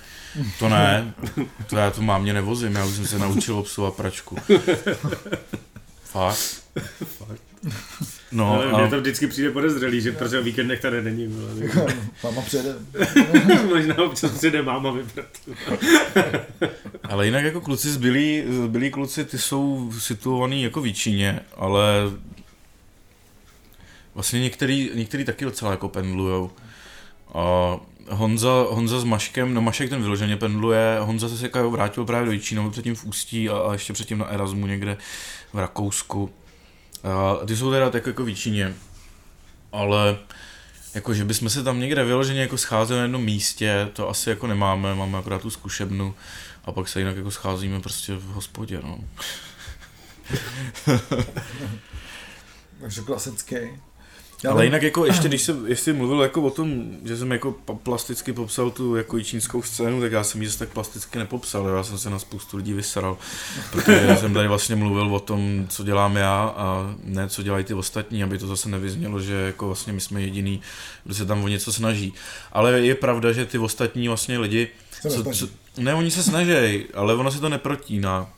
To 0.59 0.69
ne, 0.69 1.15
to 1.67 1.77
já 1.77 1.91
to 1.91 2.03
mámě 2.03 2.33
nevozím, 2.33 2.75
já 2.75 2.85
už 2.85 2.95
jsem 2.95 3.07
se 3.07 3.19
naučil 3.19 3.57
obsluhovat 3.57 3.97
pračku. 3.97 4.37
Fakt? 6.05 6.65
No, 8.35 8.63
No, 8.63 8.77
Mně 8.79 8.87
a, 8.87 8.91
to 8.91 9.01
vždycky 9.01 9.27
přijde 9.27 9.51
podezřelý, 9.51 10.01
že 10.01 10.13
protože 10.13 10.39
o 10.39 10.43
víkendech 10.43 10.81
tady 10.81 11.03
není. 11.03 11.27
vole. 11.27 11.53
Máma 12.25 12.43
přijede. 12.43 12.75
Možná 13.69 13.99
občas 14.03 14.31
přijde 14.31 14.63
máma 14.63 14.91
vyprat. 14.91 15.27
ale 17.03 17.27
jinak 17.27 17.45
jako 17.45 17.61
kluci 17.61 17.91
zbylí, 17.91 18.43
zbylí 18.65 18.91
kluci, 18.91 19.25
ty 19.25 19.39
jsou 19.39 19.93
situovaný 19.99 20.63
jako 20.63 20.81
v 20.83 20.93
Číně, 20.93 21.41
ale 21.57 21.85
vlastně 24.15 24.41
některý, 24.41 24.91
některý 24.95 25.25
taky 25.25 25.45
docela 25.45 25.71
jako 25.71 25.89
pendlujou. 25.89 26.51
A 27.35 27.77
Honza, 28.09 28.67
Honza 28.71 29.01
s 29.01 29.05
Maškem, 29.05 29.55
no 29.55 29.61
Mašek 29.61 29.91
ten 29.91 30.03
vyloženě 30.03 30.37
pendluje, 30.37 30.97
Honza 31.01 31.29
se 31.29 31.45
jako 31.45 31.71
vrátil 31.71 32.05
právě 32.05 32.27
do 32.27 32.33
Jičína, 32.33 32.71
předtím 32.71 32.95
v 32.95 33.05
Ústí 33.05 33.49
a, 33.49 33.57
a 33.59 33.73
ještě 33.73 33.93
předtím 33.93 34.19
na 34.19 34.27
Erasmu 34.27 34.67
někde 34.67 34.97
v 35.53 35.59
Rakousku. 35.59 36.31
A 37.05 37.47
ty 37.47 37.57
jsou 37.57 37.71
teda 37.71 37.91
tak 37.91 38.07
jako 38.07 38.25
v 38.25 38.35
ale 39.73 40.19
jako, 40.95 41.15
že 41.15 41.25
bychom 41.25 41.51
se 41.51 41.63
tam 41.63 41.81
někde 41.81 42.05
vyloženě 42.05 42.41
jako 42.41 42.59
scházeli 42.59 42.99
na 42.99 43.03
jednom 43.03 43.25
místě, 43.25 43.89
to 43.93 44.09
asi 44.09 44.31
jako 44.31 44.47
nemáme, 44.47 44.95
máme 44.95 45.19
akorát 45.19 45.43
tu 45.43 45.51
zkušebnu 45.51 46.15
a 46.65 46.73
pak 46.73 46.89
se 46.89 46.99
jinak 46.99 47.17
jako 47.17 47.31
scházíme 47.31 47.81
prostě 47.81 48.15
v 48.15 48.25
hospodě, 48.25 48.81
no. 48.83 48.99
Takže 52.81 53.01
klasický. 53.03 53.57
Ale 54.51 54.65
jinak 54.65 54.83
jako 54.83 55.07
ještě, 55.07 55.29
když 55.29 55.43
jsem 55.43 55.67
jestli 55.67 55.93
mluvil 55.93 56.23
jako 56.23 56.43
o 56.43 56.51
tom, 56.51 56.85
že 57.05 57.17
jsem 57.17 57.33
jako 57.33 57.53
plasticky 57.83 58.33
popsal 58.33 58.71
tu 58.71 58.97
jako 58.97 59.21
čínskou 59.21 59.63
scénu, 59.63 60.01
tak 60.01 60.13
já 60.13 60.25
jsem 60.25 60.43
ji 60.43 60.47
zase 60.47 60.59
tak 60.59 60.69
plasticky 60.69 61.19
nepopsal, 61.19 61.69
já 61.69 61.83
jsem 61.83 61.99
se 61.99 62.11
na 62.11 62.19
spoustu 62.19 62.57
lidí 62.57 62.73
vysral, 62.73 63.19
protože 63.73 64.17
jsem 64.21 64.35
tady 64.35 64.49
vlastně 64.49 64.77
mluvil 64.77 65.15
o 65.15 65.21
tom, 65.21 65.67
co 65.69 65.85
dělám 65.85 66.17
já 66.17 66.55
a 66.57 66.95
ne, 67.05 67.29
co 67.29 67.43
dělají 67.43 67.65
ty 67.65 67.75
ostatní, 67.75 68.23
aby 68.23 68.39
to 68.39 68.47
zase 68.47 68.69
nevyznělo, 68.69 69.21
že 69.21 69.35
jako 69.35 69.67
vlastně 69.67 69.93
my 69.93 70.01
jsme 70.01 70.23
jediný, 70.23 70.61
kdo 71.05 71.15
se 71.15 71.27
tam 71.27 71.45
o 71.45 71.49
něco 71.49 71.73
snaží. 71.73 72.15
Ale 72.53 72.81
je 72.81 72.95
pravda, 72.95 73.33
že 73.33 73.45
ty 73.45 73.59
ostatní 73.59 74.09
vlastně 74.09 74.39
lidi, 74.39 74.69
co, 75.03 75.25
co, 75.25 75.49
ne, 75.79 75.95
oni 75.95 76.11
se 76.11 76.23
snaží, 76.23 76.85
ale 76.95 77.15
ono 77.15 77.31
se 77.31 77.41
to 77.41 77.49
neprotíná. 77.49 78.29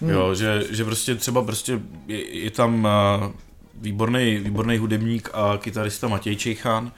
Hmm. 0.00 0.10
Jo, 0.10 0.34
že, 0.34 0.64
že 0.70 0.84
prostě 0.84 1.14
třeba 1.14 1.42
prostě 1.42 1.80
je, 2.06 2.38
je 2.38 2.50
tam 2.50 2.84
uh, 3.24 3.32
výborný, 3.80 4.36
výborný 4.36 4.78
hudebník 4.78 5.30
a 5.32 5.58
kytarista 5.58 6.08
Matěj 6.08 6.36
Čejchan, 6.36 6.92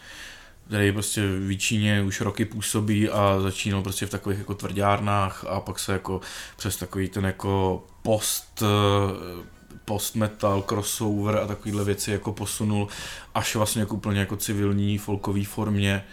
který 0.66 0.93
prostě 0.93 1.22
v 1.22 1.57
Číně 1.57 2.03
už 2.03 2.20
roky 2.20 2.45
působí 2.45 3.09
a 3.09 3.41
začínal 3.41 3.83
prostě 3.83 4.07
v 4.07 4.11
takových 4.11 4.39
jako 4.39 4.55
tvrdárnách 4.55 5.45
a 5.49 5.61
pak 5.61 5.79
se 5.79 5.93
jako 5.93 6.20
přes 6.57 6.76
takový 6.76 7.09
ten 7.09 7.24
jako 7.24 7.85
post 8.03 8.62
eh, 8.62 9.59
post 9.85 10.16
metal, 10.16 10.62
crossover 10.62 11.37
a 11.37 11.47
takovýhle 11.47 11.85
věci 11.85 12.11
jako 12.11 12.33
posunul 12.33 12.89
až 13.35 13.57
vlastně 13.57 13.81
jako 13.83 13.95
úplně 13.95 14.20
jako 14.20 14.37
civilní 14.37 14.99
folkový 14.99 15.45
formě 15.45 16.05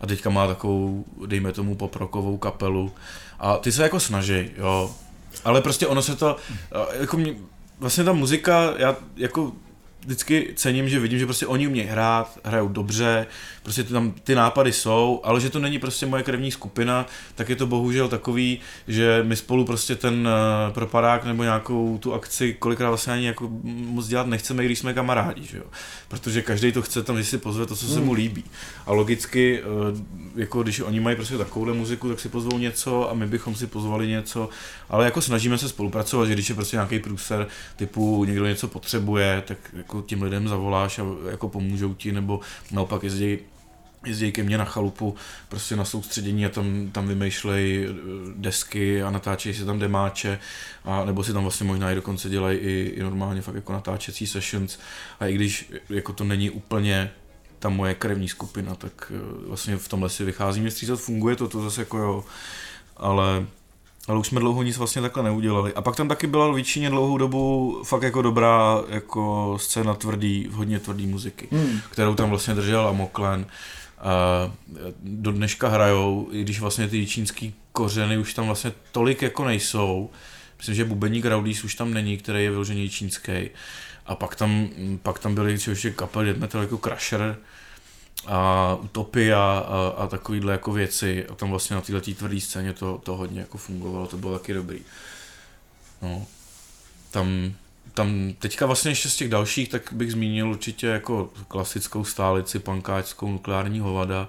a 0.00 0.06
teďka 0.06 0.30
má 0.30 0.46
takovou, 0.46 1.04
dejme 1.26 1.52
tomu 1.52 1.74
poprokovou 1.74 2.38
kapelu. 2.38 2.92
A 3.38 3.56
ty 3.56 3.72
se 3.72 3.82
jako 3.82 4.00
snaží, 4.00 4.50
jo, 4.56 4.94
ale 5.44 5.60
prostě 5.62 5.86
ono 5.86 6.02
se 6.02 6.16
to, 6.16 6.36
eh, 6.72 7.00
jako 7.00 7.16
mě, 7.16 7.34
vlastně 7.78 8.04
ta 8.04 8.12
muzika, 8.12 8.74
já 8.76 8.96
jako 9.16 9.52
vždycky 10.04 10.52
cením, 10.56 10.88
že 10.88 11.00
vidím, 11.00 11.18
že 11.18 11.24
prostě 11.24 11.46
oni 11.46 11.68
umějí 11.68 11.88
hrát, 11.88 12.38
hrajou 12.44 12.68
dobře, 12.68 13.26
prostě 13.62 13.84
ty 13.84 13.92
tam 13.92 14.14
ty 14.24 14.34
nápady 14.34 14.72
jsou, 14.72 15.20
ale 15.24 15.40
že 15.40 15.50
to 15.50 15.58
není 15.58 15.78
prostě 15.78 16.06
moje 16.06 16.22
krevní 16.22 16.50
skupina, 16.50 17.06
tak 17.34 17.48
je 17.48 17.56
to 17.56 17.66
bohužel 17.66 18.08
takový, 18.08 18.58
že 18.88 19.22
my 19.26 19.36
spolu 19.36 19.64
prostě 19.64 19.94
ten 19.94 20.28
uh, 20.28 20.74
propadák 20.74 21.24
nebo 21.24 21.42
nějakou 21.42 21.98
tu 21.98 22.14
akci 22.14 22.56
kolikrát 22.58 22.88
vlastně 22.88 23.12
ani 23.12 23.26
jako 23.26 23.50
moc 23.64 24.06
dělat 24.06 24.26
nechceme, 24.26 24.62
i 24.62 24.66
když 24.66 24.78
jsme 24.78 24.94
kamarádi, 24.94 25.42
že 25.42 25.58
jo? 25.58 25.64
Protože 26.08 26.42
každý 26.42 26.72
to 26.72 26.82
chce 26.82 27.02
tam, 27.02 27.18
že 27.18 27.24
si 27.24 27.38
pozve 27.38 27.66
to, 27.66 27.76
co 27.76 27.86
se 27.86 28.00
mu 28.00 28.12
líbí. 28.12 28.44
A 28.86 28.92
logicky, 28.92 29.62
uh, 29.62 29.98
jako 30.36 30.62
když 30.62 30.80
oni 30.80 31.00
mají 31.00 31.16
prostě 31.16 31.38
takovouhle 31.38 31.74
muziku, 31.74 32.08
tak 32.08 32.20
si 32.20 32.28
pozvou 32.28 32.58
něco 32.58 33.10
a 33.10 33.14
my 33.14 33.26
bychom 33.26 33.54
si 33.54 33.66
pozvali 33.66 34.08
něco, 34.08 34.48
ale 34.88 35.04
jako 35.04 35.20
snažíme 35.20 35.58
se 35.58 35.68
spolupracovat, 35.68 36.26
že 36.26 36.32
když 36.32 36.48
je 36.48 36.54
prostě 36.54 36.76
nějaký 36.76 36.98
průser 36.98 37.46
typu 37.76 38.24
někdo 38.24 38.46
něco 38.46 38.68
potřebuje, 38.68 39.42
tak 39.46 39.58
jako 39.72 39.93
těm 40.02 40.22
lidem 40.22 40.48
zavoláš 40.48 40.98
a 40.98 41.04
jako 41.30 41.48
pomůžou 41.48 41.94
ti, 41.94 42.12
nebo 42.12 42.40
naopak 42.72 43.02
jezdí 43.02 43.38
jezdí 44.06 44.32
ke 44.32 44.42
mně 44.42 44.58
na 44.58 44.64
chalupu, 44.64 45.14
prostě 45.48 45.76
na 45.76 45.84
soustředění 45.84 46.46
a 46.46 46.48
tam, 46.48 46.90
tam 46.92 47.08
vymýšlej 47.08 47.88
eh, 47.88 47.94
desky 48.36 49.02
a 49.02 49.10
natáčejí 49.10 49.54
si 49.54 49.64
tam 49.64 49.78
demáče, 49.78 50.38
a 50.84 51.04
nebo 51.04 51.24
si 51.24 51.32
tam 51.32 51.42
vlastně 51.42 51.66
možná 51.66 51.92
i 51.92 51.94
dokonce 51.94 52.28
dělají 52.28 52.58
i, 52.58 52.92
i 52.96 53.02
normálně 53.02 53.42
fakt 53.42 53.54
jako 53.54 53.72
natáčecí 53.72 54.26
sessions. 54.26 54.78
A 55.20 55.26
i 55.26 55.34
když 55.34 55.72
jako 55.88 56.12
to 56.12 56.24
není 56.24 56.50
úplně 56.50 57.10
ta 57.58 57.68
moje 57.68 57.94
krevní 57.94 58.28
skupina, 58.28 58.74
tak 58.74 59.12
eh, 59.14 59.48
vlastně 59.48 59.76
v 59.76 59.88
tomhle 59.88 60.10
si 60.10 60.24
vycházím 60.24 60.68
vstříc, 60.68 60.90
funguje 60.96 61.36
to, 61.36 61.48
to 61.48 61.62
zase 61.62 61.80
jako 61.80 61.98
jo, 61.98 62.24
ale 62.96 63.46
ale 64.08 64.18
už 64.18 64.26
jsme 64.26 64.40
dlouho 64.40 64.62
nic 64.62 64.78
vlastně 64.78 65.02
takhle 65.02 65.22
neudělali. 65.22 65.74
A 65.74 65.82
pak 65.82 65.96
tam 65.96 66.08
taky 66.08 66.26
byla 66.26 66.52
v 66.52 66.62
Číně 66.62 66.90
dlouhou 66.90 67.18
dobu 67.18 67.80
fakt 67.84 68.02
jako 68.02 68.22
dobrá 68.22 68.82
jako 68.88 69.54
scéna 69.60 69.94
tvrdý, 69.94 70.48
hodně 70.52 70.78
tvrdý 70.78 71.06
muziky, 71.06 71.48
hmm. 71.50 71.80
kterou 71.90 72.14
tam 72.14 72.30
vlastně 72.30 72.54
držel 72.54 72.88
Amoklen. 72.88 73.46
A 73.98 74.52
do 75.02 75.32
dneška 75.32 75.68
hrajou, 75.68 76.28
i 76.32 76.42
když 76.42 76.60
vlastně 76.60 76.88
ty 76.88 77.06
čínský 77.06 77.54
kořeny 77.72 78.18
už 78.18 78.34
tam 78.34 78.46
vlastně 78.46 78.72
tolik 78.92 79.22
jako 79.22 79.44
nejsou. 79.44 80.10
Myslím, 80.58 80.74
že 80.74 80.84
bubeník 80.84 81.24
Raudis 81.24 81.64
už 81.64 81.74
tam 81.74 81.94
není, 81.94 82.16
který 82.16 82.44
je 82.44 82.50
vyloženě 82.50 82.88
čínský. 82.88 83.50
A 84.06 84.14
pak 84.14 84.36
tam, 84.36 84.68
pak 85.02 85.18
tam 85.18 85.34
byly 85.34 85.58
třeba 85.58 85.72
ještě 85.72 85.90
kapely 85.90 86.34
metal 86.34 86.60
jako 86.60 86.78
Crusher, 86.78 87.36
a 88.26 88.74
Utopia 88.82 89.38
a, 89.68 89.94
a 89.96 90.06
takovýhle 90.06 90.52
jako 90.52 90.72
věci 90.72 91.26
a 91.26 91.34
tam 91.34 91.50
vlastně 91.50 91.76
na 91.76 91.82
této 91.82 92.14
tvrdé 92.14 92.40
scéně 92.40 92.72
to, 92.72 93.00
to 93.04 93.16
hodně 93.16 93.40
jako 93.40 93.58
fungovalo, 93.58 94.06
to 94.06 94.16
bylo 94.16 94.38
taky 94.38 94.54
dobrý. 94.54 94.78
No, 96.02 96.26
tam, 97.10 97.52
tam 97.94 98.32
teďka 98.38 98.66
vlastně 98.66 98.90
ještě 98.90 99.08
z 99.10 99.16
těch 99.16 99.28
dalších, 99.28 99.68
tak 99.68 99.92
bych 99.92 100.12
zmínil 100.12 100.48
určitě 100.50 100.86
jako 100.86 101.30
klasickou 101.48 102.04
stálici, 102.04 102.58
pankáčskou 102.58 103.30
nukleární 103.32 103.80
hovada. 103.80 104.28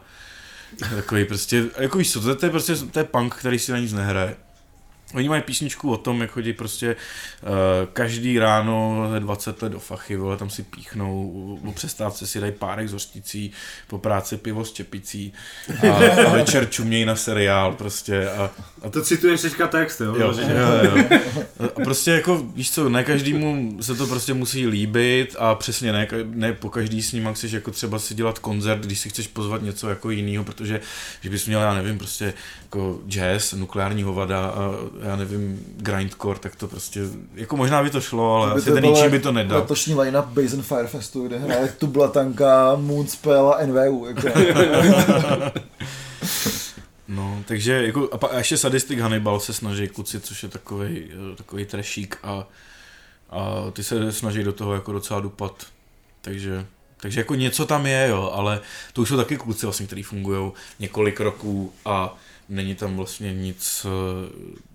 Takový 0.95 1.25
prostě, 1.25 1.65
jako 1.77 1.97
víš 1.97 2.11
co, 2.11 2.21
to, 2.21 2.29
je- 2.29 2.35
to 2.35 2.45
je 2.45 2.49
prostě, 2.49 2.75
to 2.75 2.99
je 2.99 3.05
punk, 3.05 3.35
který 3.35 3.59
si 3.59 3.71
na 3.71 3.77
nic 3.79 3.93
nehraje. 3.93 4.35
Oni 5.15 5.29
mají 5.29 5.41
písničku 5.41 5.91
o 5.91 5.97
tom, 5.97 6.21
jak 6.21 6.31
chodí 6.31 6.53
prostě 6.53 6.95
uh, 6.95 7.49
každý 7.93 8.39
ráno 8.39 9.07
20 9.19 9.61
let 9.61 9.71
do 9.71 9.79
fachy, 9.79 10.15
vole, 10.15 10.37
tam 10.37 10.49
si 10.49 10.63
píchnou, 10.63 11.59
o 11.67 11.71
přestávce 11.71 12.27
si 12.27 12.39
dají 12.39 12.51
párek 12.51 12.89
z 12.89 12.93
hořticí, 12.93 13.51
po 13.87 13.97
práci 13.97 14.37
pivo 14.37 14.65
s 14.65 14.73
čepicí 14.73 15.33
a, 15.89 15.95
a 16.27 16.29
večer 16.29 16.69
čumějí 16.69 17.05
na 17.05 17.15
seriál 17.15 17.73
prostě. 17.73 18.29
A, 18.29 18.51
a 18.81 18.89
to 18.89 19.01
cituješ 19.01 19.41
teďka 19.41 19.67
text, 19.67 20.01
jo? 20.01 20.15
Jo, 20.15 20.33
jo, 20.37 20.57
jo. 20.83 21.19
A 21.59 21.83
prostě 21.83 22.11
jako, 22.11 22.45
víš 22.55 22.71
co, 22.71 22.89
ne 22.89 23.03
každému 23.03 23.77
se 23.81 23.95
to 23.95 24.07
prostě 24.07 24.33
musí 24.33 24.67
líbit 24.67 25.35
a 25.39 25.55
přesně 25.55 25.91
ne, 25.91 26.07
ne 26.25 26.53
po 26.53 26.69
každý 26.69 27.01
s 27.01 27.11
ním 27.11 27.33
chceš 27.33 27.51
jako 27.51 27.71
třeba 27.71 27.99
si 27.99 28.15
dělat 28.15 28.39
koncert, 28.39 28.85
když 28.85 28.99
si 28.99 29.09
chceš 29.09 29.27
pozvat 29.27 29.61
něco 29.61 29.89
jako 29.89 30.09
jiného, 30.09 30.43
protože 30.43 30.79
že 31.21 31.29
bys 31.29 31.47
měl, 31.47 31.61
já 31.61 31.73
nevím, 31.73 31.97
prostě 31.97 32.33
jako 32.63 32.99
jazz, 33.07 33.53
nukleární 33.53 34.03
hovada 34.03 34.45
a 34.45 34.71
já 35.05 35.15
nevím, 35.15 35.65
grindcore, 35.77 36.39
tak 36.39 36.55
to 36.55 36.67
prostě, 36.67 37.01
jako 37.33 37.57
možná 37.57 37.83
by 37.83 37.89
to 37.89 38.01
šlo, 38.01 38.35
ale 38.35 38.53
by 38.53 38.61
asi 38.61 38.71
ten 38.71 38.83
ničím 38.83 39.11
by 39.11 39.19
to 39.19 39.31
nedal. 39.31 39.59
Letošní 39.59 39.95
line-up 39.95 40.25
Base 40.25 40.61
Firefestu, 40.61 41.27
kde 41.27 41.37
hraje 41.37 41.67
Tublatanka, 41.77 42.75
Moonspell 42.75 43.55
a 43.59 43.65
NVU. 43.65 44.05
Jako. 44.07 44.27
No, 47.07 47.43
takže 47.47 47.85
jako, 47.85 48.09
a, 48.11 48.17
pa, 48.17 48.27
a 48.27 48.37
ještě 48.37 48.57
Sadistic 48.57 48.99
Hannibal 48.99 49.39
se 49.39 49.53
snaží 49.53 49.87
kluci, 49.87 50.19
což 50.19 50.43
je 50.43 50.49
takový 50.49 51.11
takový 51.35 51.65
trešík 51.65 52.17
a, 52.23 52.47
a 53.29 53.71
ty 53.73 53.83
se 53.83 54.11
snaží 54.11 54.43
do 54.43 54.53
toho 54.53 54.73
jako 54.73 54.91
docela 54.91 55.19
dupat. 55.19 55.65
Takže, 56.21 56.65
takže 56.97 57.19
jako 57.19 57.35
něco 57.35 57.65
tam 57.65 57.85
je, 57.85 58.07
jo, 58.09 58.31
ale 58.33 58.61
to 58.93 59.01
už 59.01 59.09
jsou 59.09 59.17
taky 59.17 59.37
kluci 59.37 59.65
vlastně, 59.65 59.85
kteří 59.85 60.03
fungují 60.03 60.51
několik 60.79 61.19
roků 61.19 61.73
a 61.85 62.17
není 62.49 62.75
tam 62.75 62.95
vlastně 62.97 63.33
nic 63.33 63.85
uh, 63.85 63.91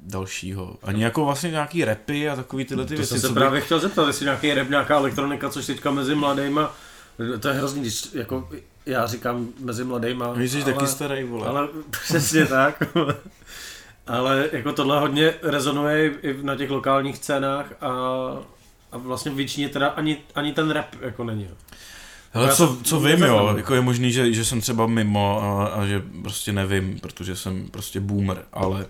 dalšího. 0.03 0.77
Ani 0.83 1.03
jako 1.03 1.25
vlastně 1.25 1.51
nějaký 1.51 1.85
repy 1.85 2.29
a 2.29 2.37
takový 2.37 2.64
tyhle 2.64 2.85
ty 2.85 2.95
to 2.95 2.97
věci. 2.99 3.21
jsem 3.21 3.21
se 3.21 3.35
právě 3.35 3.61
by... 3.61 3.64
chtěl 3.64 3.81
zeptat, 3.81 4.07
jestli 4.07 4.25
nějaký 4.25 4.55
rap, 4.55 4.68
nějaká 4.68 4.97
elektronika, 4.97 5.51
což 5.51 5.66
teďka 5.66 5.91
mezi 5.91 6.14
mladýma, 6.14 6.75
to 7.41 7.49
je 7.49 7.55
hrozný, 7.55 7.81
když 7.81 8.09
jako 8.14 8.49
já 8.87 9.07
říkám 9.07 9.49
mezi 9.59 9.85
mladýma. 9.85 10.35
Jsi 10.41 10.62
ale, 10.62 10.73
taky 10.73 10.87
starý, 10.87 11.25
vole. 11.25 11.47
Ale 11.47 11.68
přesně 11.91 12.47
tak. 12.47 12.83
ale 14.07 14.49
jako 14.53 14.73
tohle 14.73 15.01
hodně 15.01 15.35
rezonuje 15.43 16.12
i 16.23 16.43
na 16.43 16.57
těch 16.57 16.71
lokálních 16.71 17.16
scénách 17.16 17.73
a, 17.81 17.91
a 18.93 18.97
vlastně 18.97 19.31
většině 19.31 19.68
teda 19.68 19.89
ani, 19.89 20.18
ani 20.35 20.53
ten 20.53 20.71
rap 20.71 20.95
jako 21.01 21.25
není. 21.25 21.49
Hele, 22.33 22.55
co, 22.55 22.78
co 22.83 23.01
vím, 23.01 23.22
jo, 23.22 23.55
jako 23.57 23.74
je 23.74 23.81
možný, 23.81 24.12
že, 24.12 24.33
že 24.33 24.45
jsem 24.45 24.61
třeba 24.61 24.87
mimo 24.87 25.43
a, 25.43 25.66
a 25.66 25.87
že 25.87 26.03
prostě 26.22 26.53
nevím, 26.53 27.01
protože 27.01 27.37
jsem 27.37 27.68
prostě 27.68 28.01
boomer, 28.01 28.45
ale... 28.53 28.87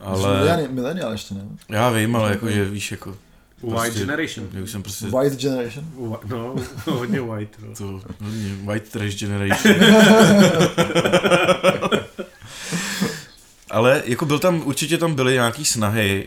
ale... 0.00 0.68
Milenial 0.70 1.12
ještě, 1.12 1.34
ne? 1.34 1.42
Já 1.68 1.90
vím, 1.90 2.16
ale 2.16 2.30
jako, 2.30 2.50
že 2.50 2.64
víš, 2.64 2.90
jako... 2.90 3.16
White 3.62 3.74
prostě, 3.74 4.00
generation. 4.00 4.48
Já 4.52 4.66
jsem 4.66 4.82
prostě... 4.82 5.06
White 5.06 5.36
generation? 5.36 5.86
No, 6.24 6.56
hodně 6.84 7.20
white. 7.20 7.58
No. 7.58 7.74
To, 7.74 8.02
hodně 8.24 8.56
white 8.64 8.88
trash 8.88 9.14
generation. 9.14 9.74
Ale 13.70 14.02
jako 14.06 14.26
byl 14.26 14.38
tam, 14.38 14.62
určitě 14.64 14.98
tam 14.98 15.14
byly 15.14 15.32
nějaký 15.32 15.64
snahy, 15.64 16.26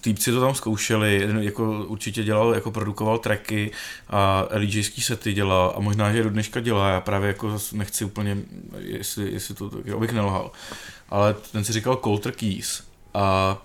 týpci 0.00 0.32
to 0.32 0.40
tam 0.40 0.54
zkoušeli, 0.54 1.28
jako 1.40 1.84
určitě 1.86 2.22
dělal, 2.22 2.54
jako 2.54 2.70
produkoval 2.70 3.18
tracky 3.18 3.70
a 4.10 4.48
LJský 4.54 5.00
sety 5.00 5.32
dělal 5.32 5.74
a 5.76 5.80
možná, 5.80 6.12
že 6.12 6.22
do 6.22 6.30
dneška 6.30 6.60
dělá, 6.60 6.88
já 6.88 7.00
právě 7.00 7.28
jako 7.28 7.58
nechci 7.72 8.04
úplně, 8.04 8.36
jestli, 8.78 9.32
jestli 9.32 9.54
to, 9.54 9.70
abych 9.96 10.12
nelhal, 10.12 10.50
ale 11.08 11.34
ten 11.52 11.64
si 11.64 11.72
říkal 11.72 11.96
Coulter 11.96 12.32
Keys 12.32 12.82
a 13.14 13.56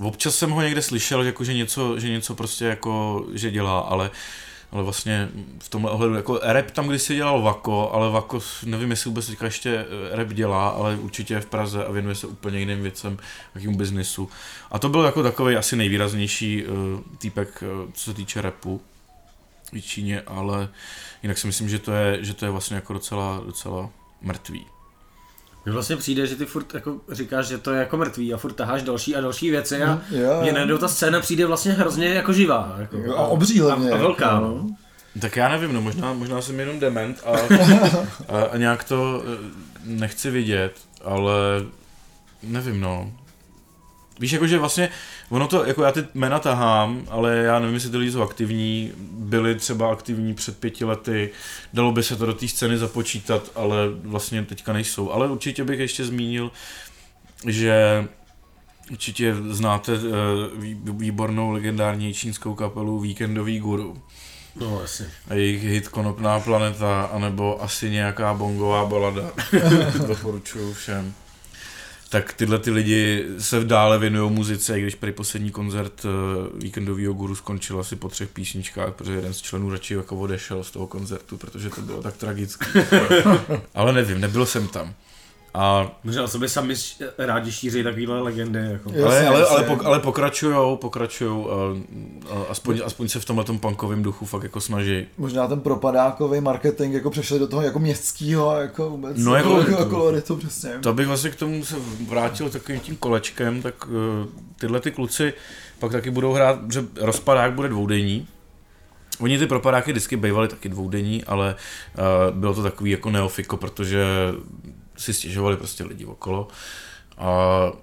občas 0.00 0.36
jsem 0.36 0.50
ho 0.50 0.62
někde 0.62 0.82
slyšel, 0.82 1.22
jako, 1.22 1.44
že, 1.44 1.54
něco, 1.54 2.00
že 2.00 2.08
něco 2.08 2.34
prostě 2.34 2.64
jako, 2.64 3.24
že 3.34 3.50
dělá, 3.50 3.78
ale 3.78 4.10
ale 4.72 4.82
vlastně 4.82 5.28
v 5.58 5.68
tomhle 5.68 5.90
ohledu, 5.90 6.14
jako 6.14 6.40
rap 6.42 6.70
tam 6.70 6.88
když 6.88 7.02
si 7.02 7.14
dělal 7.14 7.42
Vako, 7.42 7.90
ale 7.92 8.10
Vako, 8.10 8.40
nevím, 8.64 8.90
jestli 8.90 9.08
vůbec 9.08 9.26
teďka 9.26 9.44
ještě 9.44 9.86
eh, 10.10 10.16
rap 10.16 10.28
dělá, 10.28 10.68
ale 10.68 10.96
určitě 10.96 11.34
je 11.34 11.40
v 11.40 11.46
Praze 11.46 11.84
a 11.84 11.92
věnuje 11.92 12.14
se 12.14 12.26
úplně 12.26 12.58
jiným 12.58 12.82
věcem, 12.82 13.18
jakým 13.54 13.76
biznisu. 13.76 14.30
A 14.70 14.78
to 14.78 14.88
byl 14.88 15.04
jako 15.04 15.22
takový 15.22 15.56
asi 15.56 15.76
nejvýraznější 15.76 16.64
uh, 16.66 16.74
týpek, 17.18 17.62
uh, 17.62 17.90
co 17.92 18.04
se 18.04 18.14
týče 18.14 18.42
rapu 18.42 18.80
v 19.72 19.80
Číně, 19.80 20.20
ale 20.20 20.68
jinak 21.22 21.38
si 21.38 21.46
myslím, 21.46 21.68
že 21.68 21.78
to 21.78 21.92
je, 21.92 22.24
že 22.24 22.34
to 22.34 22.44
je 22.44 22.50
vlastně 22.50 22.74
jako 22.74 22.92
docela, 22.92 23.42
docela 23.46 23.90
mrtvý. 24.22 24.77
Mně 25.64 25.72
vlastně 25.72 25.96
přijde, 25.96 26.26
že 26.26 26.36
ty 26.36 26.46
furt 26.46 26.74
jako 26.74 27.00
říkáš, 27.10 27.46
že 27.46 27.58
to 27.58 27.72
je 27.72 27.78
jako 27.78 27.96
mrtvý 27.96 28.34
a 28.34 28.36
furt 28.36 28.52
taháš 28.52 28.82
další 28.82 29.16
a 29.16 29.20
další 29.20 29.50
věci 29.50 29.82
a 29.82 29.94
mm, 29.94 30.42
mně 30.42 30.52
najednou 30.52 30.78
ta 30.78 30.88
scéna 30.88 31.20
přijde 31.20 31.46
vlastně 31.46 31.72
hrozně 31.72 32.08
jako 32.08 32.32
živá. 32.32 32.76
Jako, 32.78 33.16
a 33.16 33.26
obří 33.26 33.60
a, 33.60 33.72
a 33.72 33.96
velká, 33.96 34.40
no. 34.40 34.48
no. 34.48 34.76
Tak 35.20 35.36
já 35.36 35.48
nevím, 35.48 35.72
no 35.72 35.80
možná, 35.80 36.12
možná 36.12 36.42
jsem 36.42 36.60
jenom 36.60 36.80
dement 36.80 37.22
a, 37.24 37.30
a, 38.28 38.42
a 38.42 38.56
nějak 38.56 38.84
to 38.84 39.22
eh, 39.24 39.38
nechci 39.84 40.30
vidět, 40.30 40.72
ale 41.04 41.32
nevím, 42.42 42.80
no. 42.80 43.12
Víš, 44.20 44.32
jakože 44.32 44.58
vlastně, 44.58 44.88
ono 45.28 45.48
to, 45.48 45.64
jako 45.64 45.82
já 45.82 45.92
ty 45.92 46.04
jména 46.14 46.38
tahám, 46.38 47.02
ale 47.08 47.36
já 47.36 47.58
nevím, 47.58 47.74
jestli 47.74 47.90
ty 47.90 47.96
lidi 47.96 48.12
jsou 48.12 48.22
aktivní, 48.22 48.92
byli 49.10 49.54
třeba 49.54 49.92
aktivní 49.92 50.34
před 50.34 50.58
pěti 50.58 50.84
lety, 50.84 51.30
dalo 51.72 51.92
by 51.92 52.02
se 52.02 52.16
to 52.16 52.26
do 52.26 52.34
té 52.34 52.48
scény 52.48 52.78
započítat, 52.78 53.50
ale 53.54 53.76
vlastně 54.02 54.44
teďka 54.44 54.72
nejsou. 54.72 55.10
Ale 55.10 55.30
určitě 55.30 55.64
bych 55.64 55.80
ještě 55.80 56.04
zmínil, 56.04 56.50
že 57.46 58.04
určitě 58.90 59.34
znáte 59.48 59.92
uh, 59.92 60.00
výbornou 61.00 61.50
legendární 61.50 62.14
čínskou 62.14 62.54
kapelu 62.54 63.00
Víkendový 63.00 63.58
guru. 63.58 64.02
No, 64.56 64.80
asi. 64.84 65.10
A 65.28 65.34
jejich 65.34 65.64
hit 65.64 65.88
Konopná 65.88 66.40
planeta, 66.40 67.02
anebo 67.02 67.62
asi 67.62 67.90
nějaká 67.90 68.34
bongová 68.34 68.86
balada. 68.86 69.30
Doporučuju 70.06 70.74
všem 70.74 71.14
tak 72.08 72.32
tyhle 72.32 72.58
ty 72.58 72.70
lidi 72.70 73.26
se 73.38 73.64
dále 73.64 73.98
věnují 73.98 74.32
muzice, 74.32 74.78
i 74.78 74.82
když 74.82 74.94
prý 74.94 75.12
poslední 75.12 75.50
koncert 75.50 76.04
uh, 76.04 76.10
víkendového 76.60 77.14
guru 77.14 77.34
skončil 77.34 77.80
asi 77.80 77.96
po 77.96 78.08
třech 78.08 78.28
písničkách, 78.28 78.94
protože 78.94 79.12
jeden 79.12 79.34
z 79.34 79.42
členů 79.42 79.70
radši 79.70 79.94
jako 79.94 80.16
odešel 80.16 80.64
z 80.64 80.70
toho 80.70 80.86
koncertu, 80.86 81.36
protože 81.36 81.70
to 81.70 81.80
bylo 81.80 82.02
tak 82.02 82.16
tragické. 82.16 82.86
Ale 83.74 83.92
nevím, 83.92 84.20
nebyl 84.20 84.46
jsem 84.46 84.68
tam. 84.68 84.94
A... 85.54 85.92
Možná 86.04 86.28
sobě 86.28 86.48
sami 86.48 86.74
rádi 87.18 87.52
šíří 87.52 87.82
takovýhle 87.82 88.20
legendy. 88.20 88.58
Jako. 88.58 88.92
Ale, 89.04 89.28
ale, 89.28 89.46
ale, 89.46 89.62
pok, 89.62 89.84
ale 89.84 90.00
pokračujou, 90.00 90.76
pokračujou, 90.76 91.50
a, 91.50 91.54
a 92.30 92.42
aspoň, 92.50 92.80
aspoň 92.84 93.08
se 93.08 93.20
v 93.20 93.24
tomhle 93.24 93.44
tom 93.44 93.58
punkovém 93.58 94.02
duchu 94.02 94.26
fakt 94.26 94.42
jako 94.42 94.60
snaží. 94.60 95.06
Možná 95.18 95.46
ten 95.46 95.60
propadákový 95.60 96.40
marketing 96.40 96.94
jako 96.94 97.10
přešel 97.10 97.38
do 97.38 97.46
toho 97.46 97.62
jako 97.62 97.78
městského 97.78 98.60
jako 98.60 98.90
vůbec 98.90 99.16
no, 99.18 99.34
jako, 99.34 99.58
jako, 99.58 99.70
jako 99.70 99.84
koloritu 99.84 100.36
přesně. 100.36 100.70
To 100.80 100.94
bych 100.94 101.06
vlastně 101.06 101.30
k 101.30 101.36
tomu 101.36 101.64
se 101.64 101.76
vrátil 102.08 102.50
takovým 102.50 102.80
tím 102.80 102.96
kolečkem, 102.96 103.62
tak 103.62 103.88
uh, 103.88 103.92
tyhle 104.60 104.80
ty 104.80 104.90
kluci 104.90 105.32
pak 105.78 105.92
taky 105.92 106.10
budou 106.10 106.32
hrát, 106.32 106.72
že 106.72 106.84
rozpadák 107.00 107.52
bude 107.52 107.68
dvoudenní, 107.68 108.28
Oni 109.20 109.38
ty 109.38 109.46
propadáky 109.46 109.90
vždycky 109.90 110.16
bývaly 110.16 110.48
taky 110.48 110.68
dvoudenní, 110.68 111.24
ale 111.24 111.54
uh, 111.98 112.36
bylo 112.36 112.54
to 112.54 112.62
takový 112.62 112.90
jako 112.90 113.10
neofiko, 113.10 113.56
protože 113.56 114.04
si 114.98 115.14
stěžovali 115.14 115.56
prostě 115.56 115.84
lidi 115.84 116.04
okolo. 116.04 116.48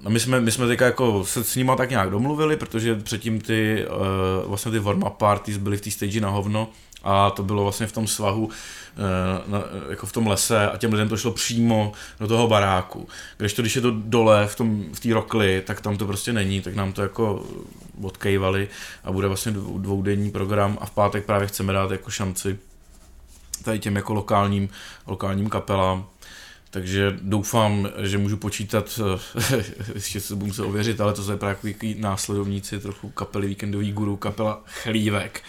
A 0.03 0.09
my 0.09 0.19
jsme, 0.19 0.41
my 0.41 0.51
jsme 0.51 0.67
teďka 0.67 0.85
jako 0.85 1.25
se 1.25 1.43
s 1.43 1.55
nima 1.55 1.75
tak 1.75 1.89
nějak 1.89 2.09
domluvili, 2.09 2.57
protože 2.57 2.95
předtím 2.95 3.41
ty, 3.41 3.85
uh, 3.87 4.49
vlastně 4.49 4.71
ty 4.71 4.79
warm-up 4.79 5.09
parties 5.09 5.57
byly 5.57 5.77
v 5.77 5.81
té 5.81 5.91
stage 5.91 6.21
na 6.21 6.29
hovno 6.29 6.69
a 7.03 7.29
to 7.29 7.43
bylo 7.43 7.63
vlastně 7.63 7.87
v 7.87 7.91
tom 7.91 8.07
svahu, 8.07 8.45
uh, 8.45 8.51
na, 9.51 9.63
jako 9.89 10.05
v 10.05 10.11
tom 10.11 10.27
lese 10.27 10.69
a 10.69 10.77
těm 10.77 10.91
lidem 10.91 11.09
to 11.09 11.17
šlo 11.17 11.31
přímo 11.31 11.91
do 12.19 12.27
toho 12.27 12.47
baráku. 12.47 13.07
Když 13.37 13.53
to, 13.53 13.61
když 13.61 13.75
je 13.75 13.81
to 13.81 13.91
dole 13.95 14.47
v 14.47 14.55
té 14.99 15.09
v 15.09 15.13
rokli, 15.13 15.63
tak 15.65 15.81
tam 15.81 15.97
to 15.97 16.05
prostě 16.05 16.33
není, 16.33 16.61
tak 16.61 16.75
nám 16.75 16.93
to 16.93 17.01
jako 17.01 17.45
odkejvali 18.01 18.67
a 19.03 19.11
bude 19.11 19.27
vlastně 19.27 19.51
dvoudenní 19.51 20.31
program 20.31 20.77
a 20.81 20.85
v 20.85 20.91
pátek 20.91 21.25
právě 21.25 21.47
chceme 21.47 21.73
dát 21.73 21.91
jako 21.91 22.11
šanci 22.11 22.57
tady 23.63 23.79
těm 23.79 23.95
jako 23.95 24.13
lokálním, 24.13 24.69
lokálním 25.07 25.49
kapelám 25.49 26.05
takže 26.75 27.17
doufám, 27.21 27.89
že 28.01 28.17
můžu 28.17 28.37
počítat, 28.37 28.99
eh, 29.53 29.63
ještě 29.95 30.19
se 30.19 30.35
budu 30.35 30.53
se 30.53 30.63
ověřit, 30.63 31.01
ale 31.01 31.13
to 31.13 31.23
jsou 31.23 31.37
právě 31.37 31.55
takový 31.73 31.95
následovníci 31.99 32.79
trochu 32.79 33.09
kapely 33.09 33.47
Víkendový 33.47 33.91
guru, 33.91 34.15
kapela 34.17 34.63
Chlívek, 34.65 35.43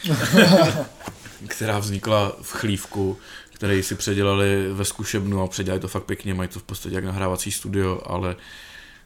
která 1.49 1.79
vznikla 1.79 2.37
v 2.43 2.53
Chlívku, 2.53 3.19
který 3.55 3.83
si 3.83 3.95
předělali 3.95 4.73
ve 4.73 4.85
zkušebnu 4.85 5.43
a 5.43 5.47
předělali 5.47 5.81
to 5.81 5.89
fakt 5.89 6.05
pěkně, 6.05 6.35
mají 6.35 6.49
to 6.49 6.59
v 6.59 6.63
podstatě 6.63 6.95
jak 6.95 7.05
nahrávací 7.05 7.53
studio, 7.53 8.01
ale 8.07 8.37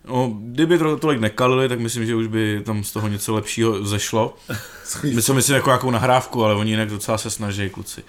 No, 0.04 0.34
kdyby 0.40 0.78
to 0.78 0.96
tolik 0.96 1.20
nekalili, 1.20 1.68
tak 1.68 1.80
myslím, 1.80 2.06
že 2.06 2.14
už 2.14 2.26
by 2.26 2.62
tam 2.64 2.84
z 2.84 2.92
toho 2.92 3.08
něco 3.08 3.34
lepšího 3.34 3.84
zešlo. 3.84 4.36
Myslím, 5.14 5.36
myslím 5.36 5.56
jako 5.56 5.70
nějakou 5.70 5.90
nahrávku, 5.90 6.44
ale 6.44 6.54
oni 6.54 6.70
jinak 6.70 6.90
docela 6.90 7.18
se 7.18 7.30
snaží, 7.30 7.70
kluci. 7.70 8.02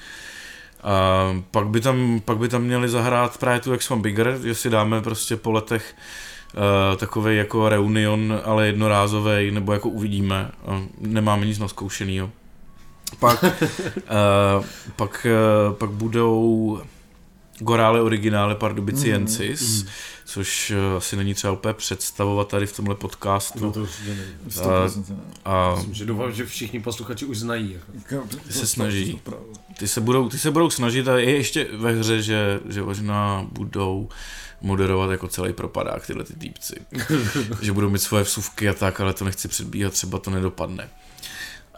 A 0.84 1.27
pak 1.51 1.67
by 1.67 1.82
tam, 1.82 2.21
pak 2.25 2.38
by 2.38 2.49
tam 2.49 2.63
měli 2.63 2.89
zahrát 2.89 3.38
právě 3.38 3.59
tu 3.59 3.73
X 3.73 3.91
Bigger, 3.91 4.39
že 4.43 4.55
si 4.55 4.69
dáme 4.69 5.01
prostě 5.01 5.36
po 5.36 5.51
letech 5.51 5.95
Uh, 6.53 6.97
takový 6.97 7.38
jako 7.38 7.69
reunion, 7.69 8.41
ale 8.45 8.67
jednorázový, 8.67 9.51
nebo 9.51 9.73
jako 9.73 9.89
uvidíme. 9.89 10.51
Uh, 10.67 10.79
nemáme 10.99 11.45
nic 11.45 11.59
naskoušenýho. 11.59 12.32
Pak, 13.19 13.43
uh, 13.43 13.49
pak, 14.95 15.27
uh, 15.69 15.73
pak 15.73 15.89
budou 15.89 16.82
Gorále 17.61 18.01
originále 18.01 18.55
Pardubiciensis, 18.55 19.84
mm, 19.84 19.88
mm. 19.88 19.93
Což 20.32 20.71
uh, 20.71 20.97
asi 20.97 21.15
není 21.15 21.34
třeba 21.34 21.53
úplně 21.53 21.73
představovat 21.73 22.47
tady 22.47 22.67
v 22.67 22.75
tomhle 22.75 22.95
podcastu. 22.95 23.59
No 23.59 23.71
to 23.71 23.82
určitě 23.82 24.09
nevím. 24.09 24.38
A, 25.45 25.71
a 25.71 25.75
Myslím, 25.75 25.93
že 25.93 26.05
doufám, 26.05 26.32
že 26.32 26.45
všichni 26.45 26.79
posluchači 26.79 27.25
už 27.25 27.38
znají. 27.38 27.77
Jako. 27.93 28.27
ty 28.47 28.53
se 28.53 28.67
snaží. 28.67 29.21
Ty 29.77 29.88
se 29.88 30.01
budou, 30.01 30.29
ty 30.29 30.39
se 30.39 30.51
budou 30.51 30.69
snažit 30.69 31.07
a 31.07 31.17
je 31.17 31.36
ještě 31.36 31.67
ve 31.73 31.91
hře, 31.91 32.21
že, 32.21 32.59
že 32.69 32.82
možná 32.82 33.47
budou 33.51 34.09
moderovat 34.61 35.11
jako 35.11 35.27
celý 35.27 35.53
propadák 35.53 36.07
tyhle 36.07 36.23
ty 36.23 36.34
týpci. 36.34 36.75
že 37.61 37.71
budou 37.71 37.89
mít 37.89 37.99
svoje 37.99 38.23
vsuvky 38.23 38.69
a 38.69 38.73
tak, 38.73 39.01
ale 39.01 39.13
to 39.13 39.25
nechci 39.25 39.47
předbíhat, 39.47 39.93
třeba 39.93 40.19
to 40.19 40.32
nedopadne. 40.32 40.89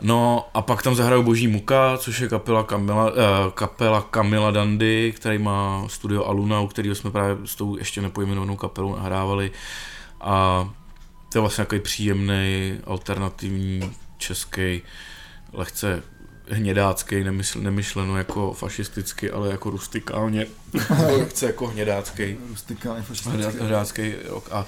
No 0.02 0.50
a 0.54 0.62
pak 0.62 0.84
tam 0.84 0.96
zahrajou 0.96 1.24
Boží 1.24 1.48
muka, 1.48 1.98
což 1.98 2.20
je 2.20 2.28
kapela 2.28 2.64
Kamila, 2.64 3.12
uh, 3.12 3.18
kapela 3.54 4.02
Kamila 4.02 4.52
Dandy, 4.52 5.14
který 5.16 5.38
má 5.38 5.84
studio 5.88 6.26
Aluna, 6.26 6.62
u 6.62 6.68
kterého 6.68 6.96
jsme 6.96 7.12
právě 7.12 7.38
s 7.46 7.56
tou 7.56 7.78
ještě 7.78 8.02
nepojmenovanou 8.02 8.56
kapelou 8.56 8.96
nahrávali. 8.96 9.52
A 10.22 10.70
to 11.30 11.38
je 11.38 11.40
vlastně 11.40 11.64
takový 11.64 11.82
příjemný, 11.82 12.78
alternativní, 12.86 13.92
český, 14.18 14.82
lehce 15.54 16.04
hnědácký, 16.50 17.24
nemysl, 17.24 17.60
nemyšleno 17.60 18.18
jako 18.18 18.54
fašisticky, 18.54 19.32
ale 19.32 19.52
jako 19.52 19.70
rustikálně, 19.70 20.48
lehce 21.18 21.46
jako 21.46 21.68
hnědácký. 21.68 22.38
Rustikálně 22.50 23.02
fašistický. 23.02 23.60
Hnědácký 23.60 24.14
rok. 24.30 24.50
A, 24.52 24.66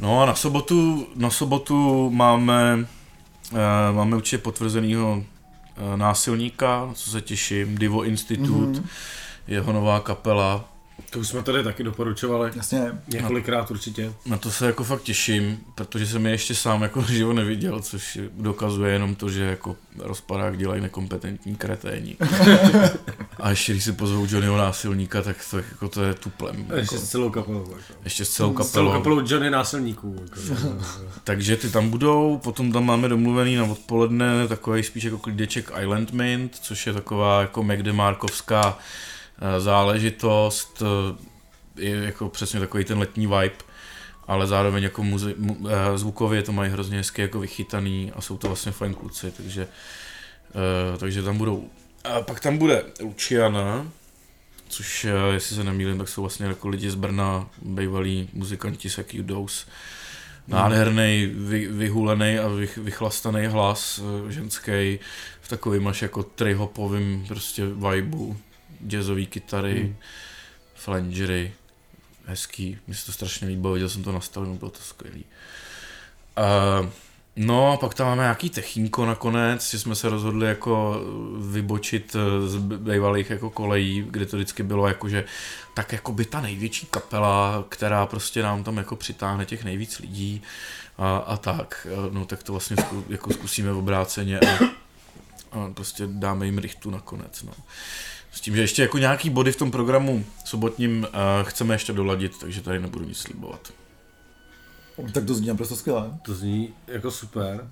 no 0.00 0.22
a 0.22 0.26
na 0.26 0.34
sobotu, 0.34 1.06
na 1.16 1.30
sobotu 1.30 2.10
máme 2.10 2.86
máme 3.92 4.16
určitě 4.16 4.38
potvrzenýho 4.38 5.16
uh, 5.16 5.96
násilníka, 5.96 6.90
co 6.94 7.10
se 7.10 7.20
těším, 7.20 7.78
Divo 7.78 8.02
Institute, 8.02 8.80
mm-hmm. 8.80 8.86
jeho 9.48 9.72
nová 9.72 10.00
kapela, 10.00 10.64
To 11.10 11.18
už 11.18 11.28
jsme 11.28 11.42
tady 11.42 11.64
taky 11.64 11.82
doporučovali. 11.82 12.50
Jasně. 12.56 12.92
Několikrát 13.08 13.70
určitě. 13.70 14.12
Na 14.26 14.36
to 14.36 14.50
se 14.50 14.66
jako 14.66 14.84
fakt 14.84 15.02
těším, 15.02 15.58
protože 15.74 16.06
jsem 16.06 16.26
je 16.26 16.32
ještě 16.32 16.54
sám 16.54 16.82
jako 16.82 17.02
živo 17.08 17.32
neviděl, 17.32 17.80
což 17.80 18.18
dokazuje 18.36 18.92
jenom 18.92 19.14
to, 19.14 19.28
že 19.30 19.42
jako 19.44 19.76
rozpadák 19.98 20.58
dělají 20.58 20.80
nekompetentní 20.82 21.56
kreténi. 21.56 22.16
A 23.40 23.50
ještě 23.50 23.72
když 23.72 23.84
si 23.84 23.92
pozvou 23.92 24.26
Johnnyho 24.30 24.56
násilníka, 24.56 25.22
tak 25.22 25.36
to, 25.50 25.58
jako 25.58 25.88
to 25.88 26.02
je 26.04 26.14
tuplem. 26.14 26.56
Jako. 26.60 26.74
Ještě 26.74 26.98
s 26.98 27.08
celou 27.08 27.30
kapelou. 27.30 27.60
Jako. 27.60 27.74
ještě 28.04 28.24
s 28.24 28.30
celou 28.30 28.48
S 28.52 28.54
celou 28.54 28.64
kapelou. 28.64 28.92
kapelou 28.92 29.20
Johnny 29.26 29.50
násilníků. 29.50 30.16
Jako. 30.22 30.62
Takže 31.24 31.56
ty 31.56 31.70
tam 31.70 31.90
budou, 31.90 32.40
potom 32.44 32.72
tam 32.72 32.84
máme 32.86 33.08
domluvený 33.08 33.56
na 33.56 33.64
odpoledne 33.64 34.48
takový 34.48 34.82
spíš 34.82 35.04
jako 35.04 35.18
klídeček 35.18 35.72
Island 35.82 36.12
Mint, 36.12 36.56
což 36.62 36.86
je 36.86 36.92
taková 36.92 37.40
jako 37.40 37.62
McDemarkovská 37.62 38.78
záležitost, 39.58 40.82
eh, 40.82 41.82
je 41.82 41.96
jako 41.96 42.28
přesně 42.28 42.60
takový 42.60 42.84
ten 42.84 42.98
letní 42.98 43.26
vibe, 43.26 43.54
ale 44.26 44.46
zároveň 44.46 44.82
jako 44.82 45.02
muzi- 45.02 45.34
mu, 45.38 45.58
eh, 45.68 45.98
zvukově 45.98 46.42
to 46.42 46.52
mají 46.52 46.70
hrozně 46.70 46.96
hezky 46.96 47.22
jako 47.22 47.40
vychytaný 47.40 48.12
a 48.16 48.20
jsou 48.20 48.36
to 48.36 48.46
vlastně 48.46 48.72
fajn 48.72 48.94
kluci, 48.94 49.30
takže, 49.36 49.68
eh, 50.94 50.98
takže 50.98 51.22
tam 51.22 51.38
budou. 51.38 51.70
A 52.04 52.20
pak 52.22 52.40
tam 52.40 52.58
bude 52.58 52.84
Luciana, 53.00 53.86
což 54.68 55.04
eh, 55.04 55.32
jestli 55.32 55.56
se 55.56 55.64
nemýlím, 55.64 55.98
tak 55.98 56.08
jsou 56.08 56.20
vlastně 56.22 56.46
jako 56.46 56.68
lidi 56.68 56.90
z 56.90 56.94
Brna, 56.94 57.48
bývalí 57.62 58.28
muzikanti 58.32 58.90
z 58.90 58.98
Acute 58.98 59.22
Dose. 59.22 59.66
Nádherný, 60.48 61.26
vy, 61.34 61.68
vyhulený 61.68 62.38
a 62.38 62.48
vy, 62.48 62.68
vychlastaný 62.76 63.46
hlas 63.46 64.00
eh, 64.28 64.32
ženský 64.32 64.98
v 65.40 65.48
takovým 65.48 65.88
až 65.88 66.02
jako 66.02 66.22
trihopovým 66.22 67.24
prostě 67.28 67.66
vibeu, 67.66 68.36
jazzový 68.86 69.26
kytary, 69.26 69.80
Hmm. 69.80 69.96
flangery, 70.74 71.52
hezký, 72.26 72.78
mi 72.86 72.94
se 72.94 73.06
to 73.06 73.12
strašně 73.12 73.48
líbilo, 73.48 73.72
viděl 73.72 73.88
jsem 73.88 74.02
to 74.02 74.12
nastaveno, 74.12 74.54
bylo 74.54 74.70
to 74.70 74.80
skvělý. 74.80 75.24
Uh, 76.38 76.88
no 77.36 77.72
a 77.72 77.76
pak 77.76 77.94
tam 77.94 78.06
máme 78.06 78.22
nějaký 78.22 78.50
techínko 78.50 79.06
nakonec, 79.06 79.70
že 79.70 79.78
jsme 79.78 79.94
se 79.94 80.08
rozhodli 80.08 80.46
jako 80.46 81.00
vybočit 81.50 82.16
eh, 82.16 82.48
z 82.48 82.56
bývalých 82.56 83.30
jako 83.30 83.50
kolejí, 83.50 84.04
kde 84.10 84.26
to 84.26 84.36
vždycky 84.36 84.62
bylo 84.62 84.88
jako, 84.88 85.08
že 85.08 85.24
tak 85.74 85.92
jako 85.92 86.12
by 86.12 86.24
ta 86.24 86.40
největší 86.40 86.86
kapela, 86.86 87.64
která 87.68 88.06
prostě 88.06 88.42
nám 88.42 88.64
tam 88.64 88.76
jako 88.76 88.96
přitáhne 88.96 89.44
těch 89.44 89.64
nejvíc 89.64 89.98
lidí 89.98 90.42
a, 90.98 91.16
a 91.16 91.36
tak, 91.36 91.86
eh, 91.90 92.10
no 92.10 92.26
tak 92.26 92.42
to 92.42 92.52
vlastně 92.52 92.76
zku, 92.76 93.04
jako 93.08 93.32
zkusíme 93.32 93.72
v 93.72 93.78
obráceně 93.78 94.40
a, 94.40 94.64
a 95.52 95.70
prostě 95.74 96.04
dáme 96.06 96.46
jim 96.46 96.58
rychtu 96.58 96.90
nakonec, 96.90 97.42
no. 97.42 97.52
S 98.36 98.40
tím, 98.40 98.56
že 98.56 98.60
ještě 98.60 98.82
jako 98.82 98.98
nějaký 98.98 99.30
body 99.30 99.52
v 99.52 99.56
tom 99.56 99.70
programu 99.70 100.24
sobotním 100.44 100.98
uh, 101.00 101.08
chceme 101.48 101.74
ještě 101.74 101.92
doladit, 101.92 102.38
takže 102.38 102.60
tady 102.60 102.78
nebudu 102.78 103.04
nic 103.04 103.18
slibovat. 103.18 103.72
Tak 105.12 105.24
to 105.24 105.34
zní 105.34 105.46
naprosto 105.46 105.76
skvěle. 105.76 106.10
To 106.22 106.34
zní 106.34 106.74
jako 106.86 107.10
super. 107.10 107.68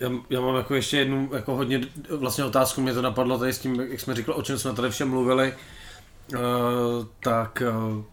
Já, 0.00 0.10
já 0.30 0.40
mám 0.40 0.56
jako 0.56 0.74
ještě 0.74 0.96
jednu 0.96 1.30
jako 1.34 1.56
hodně 1.56 1.80
vlastně 2.10 2.44
otázku, 2.44 2.80
mě 2.80 2.94
to 2.94 3.02
napadlo 3.02 3.38
tady 3.38 3.52
s 3.52 3.58
tím, 3.58 3.80
jak 3.80 4.00
jsme 4.00 4.14
říkali, 4.14 4.38
o 4.38 4.42
čem 4.42 4.58
jsme 4.58 4.72
tady 4.72 4.90
všem 4.90 5.10
mluvili, 5.10 5.54
uh, 6.32 6.38
tak 7.20 7.62
uh, 7.96 8.04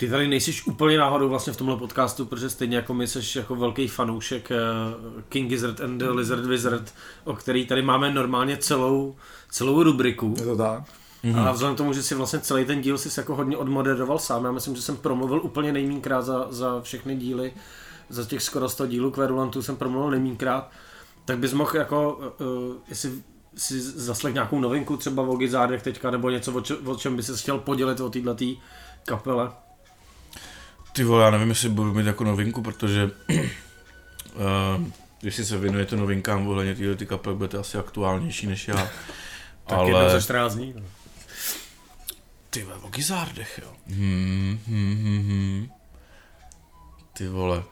ty 0.00 0.08
tady 0.08 0.28
nejsiš 0.28 0.66
úplně 0.66 0.98
náhodou 0.98 1.28
vlastně 1.28 1.52
v 1.52 1.56
tomhle 1.56 1.76
podcastu, 1.76 2.26
protože 2.26 2.50
stejně 2.50 2.76
jako 2.76 2.94
my 2.94 3.06
jsi 3.06 3.38
jako 3.38 3.56
velký 3.56 3.88
fanoušek 3.88 4.50
uh, 4.50 5.22
King 5.28 5.48
Gizzard 5.48 5.80
and 5.80 5.98
the 5.98 6.08
Lizard 6.08 6.46
Wizard, 6.46 6.94
o 7.24 7.34
který 7.34 7.66
tady 7.66 7.82
máme 7.82 8.10
normálně 8.10 8.56
celou, 8.56 9.16
celou 9.50 9.82
rubriku. 9.82 10.34
Je 10.38 10.44
to 10.44 10.56
tak? 10.56 10.82
Mm-hmm. 11.24 11.48
A 11.48 11.52
vzhledem 11.52 11.74
k 11.74 11.78
tomu, 11.78 11.92
že 11.92 12.02
si 12.02 12.14
vlastně 12.14 12.38
celý 12.38 12.64
ten 12.64 12.80
díl 12.80 12.98
si 12.98 13.20
jako 13.20 13.36
hodně 13.36 13.56
odmoderoval 13.56 14.18
sám, 14.18 14.44
já 14.44 14.52
myslím, 14.52 14.76
že 14.76 14.82
jsem 14.82 14.96
promluvil 14.96 15.40
úplně 15.42 15.72
nejmínkrát 15.72 16.22
za, 16.22 16.46
za 16.50 16.80
všechny 16.80 17.16
díly, 17.16 17.52
za 18.08 18.24
těch 18.24 18.42
skoro 18.42 18.68
100 18.68 18.86
dílů 18.86 19.10
Kverulantů 19.10 19.62
jsem 19.62 19.76
promluvil 19.76 20.10
nejmínkrát, 20.10 20.70
tak 21.24 21.38
bys 21.38 21.52
mohl 21.52 21.76
jako, 21.76 22.20
uh, 22.40 22.76
jestli 22.88 23.10
si 23.54 23.80
zaslech 23.80 24.34
nějakou 24.34 24.60
novinku 24.60 24.96
třeba 24.96 25.22
o 25.22 25.36
Gizárdech 25.36 25.82
teďka, 25.82 26.10
nebo 26.10 26.30
něco, 26.30 26.52
o, 26.52 26.60
če, 26.60 26.76
o 26.76 26.96
čem 26.96 27.16
by 27.16 27.22
se 27.22 27.36
chtěl 27.36 27.58
podělit 27.58 28.00
o 28.00 28.10
této 28.10 28.34
kapele. 29.06 29.50
Ty 30.92 31.04
vole, 31.04 31.24
já 31.24 31.30
nevím, 31.30 31.48
jestli 31.48 31.68
budu 31.68 31.94
mít 31.94 32.06
jako 32.06 32.24
novinku, 32.24 32.62
protože 32.62 33.04
uh, 33.04 34.86
jestli 35.22 35.44
se 35.44 35.58
věnujete 35.58 35.96
novinkám 35.96 36.48
ohledně 36.48 36.74
téhle 36.74 36.96
ty 36.96 37.06
kapely, 37.06 37.36
budete 37.36 37.58
asi 37.58 37.78
aktuálnější 37.78 38.46
než 38.46 38.68
já. 38.68 38.76
Tak 39.66 39.78
ale... 39.78 39.90
jednou 39.90 40.08
za 40.08 40.20
14 40.20 40.54
dní. 40.54 40.74
no. 40.76 40.82
Ty 42.50 42.62
vole, 42.62 42.76
o 42.76 42.88
Gizárdech, 42.88 43.60
jo. 43.62 43.72
Hmm, 43.86 44.60
hmm, 44.66 44.96
hmm, 44.96 45.22
hmm. 45.22 45.68
Ty 47.12 47.28
vole, 47.28 47.62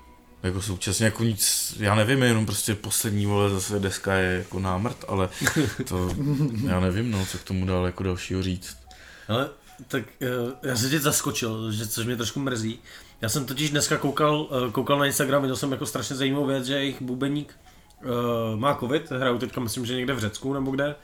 jako 0.43 0.63
současně 0.63 1.05
jako 1.05 1.25
nic, 1.25 1.75
já 1.81 1.95
nevím, 1.95 2.23
jenom 2.23 2.47
prostě 2.47 2.75
poslední 2.75 3.27
vole 3.27 3.51
zase 3.51 3.79
deska 3.79 4.15
je 4.15 4.39
jako 4.39 4.61
námrt, 4.61 5.05
ale 5.09 5.29
to, 5.85 6.11
já 6.67 6.81
nevím, 6.81 7.11
no, 7.11 7.27
co 7.27 7.39
k 7.39 7.45
tomu 7.45 7.67
dál 7.67 7.87
jako 7.87 8.03
dalšího 8.03 8.43
říct. 8.43 8.77
Ale 9.29 9.51
tak 9.89 10.03
uh, 10.23 10.53
já 10.63 10.77
jsem 10.77 10.91
tě 10.91 11.01
zaskočil, 11.01 11.73
že, 11.73 11.87
což 11.87 12.07
mě 12.07 12.17
trošku 12.17 12.41
mrzí. 12.41 12.79
Já 13.21 13.29
jsem 13.29 13.47
totiž 13.47 13.71
dneska 13.71 13.97
koukal, 13.97 14.41
uh, 14.41 14.71
koukal 14.73 14.99
na 14.99 15.07
Instagram, 15.07 15.43
viděl 15.43 15.57
jsem 15.57 15.73
jako 15.73 15.87
strašně 15.87 16.17
zajímavou 16.17 16.47
věc, 16.47 16.65
že 16.65 16.75
jejich 16.75 17.03
bubeník 17.03 17.55
uh, 18.05 18.59
má 18.59 18.75
covid, 18.75 19.11
hrajou 19.11 19.39
teďka 19.39 19.61
myslím, 19.61 19.87
že 19.87 19.95
někde 19.97 20.15
v 20.15 20.19
Řecku 20.19 20.55
nebo 20.55 20.71
kde. 20.71 20.95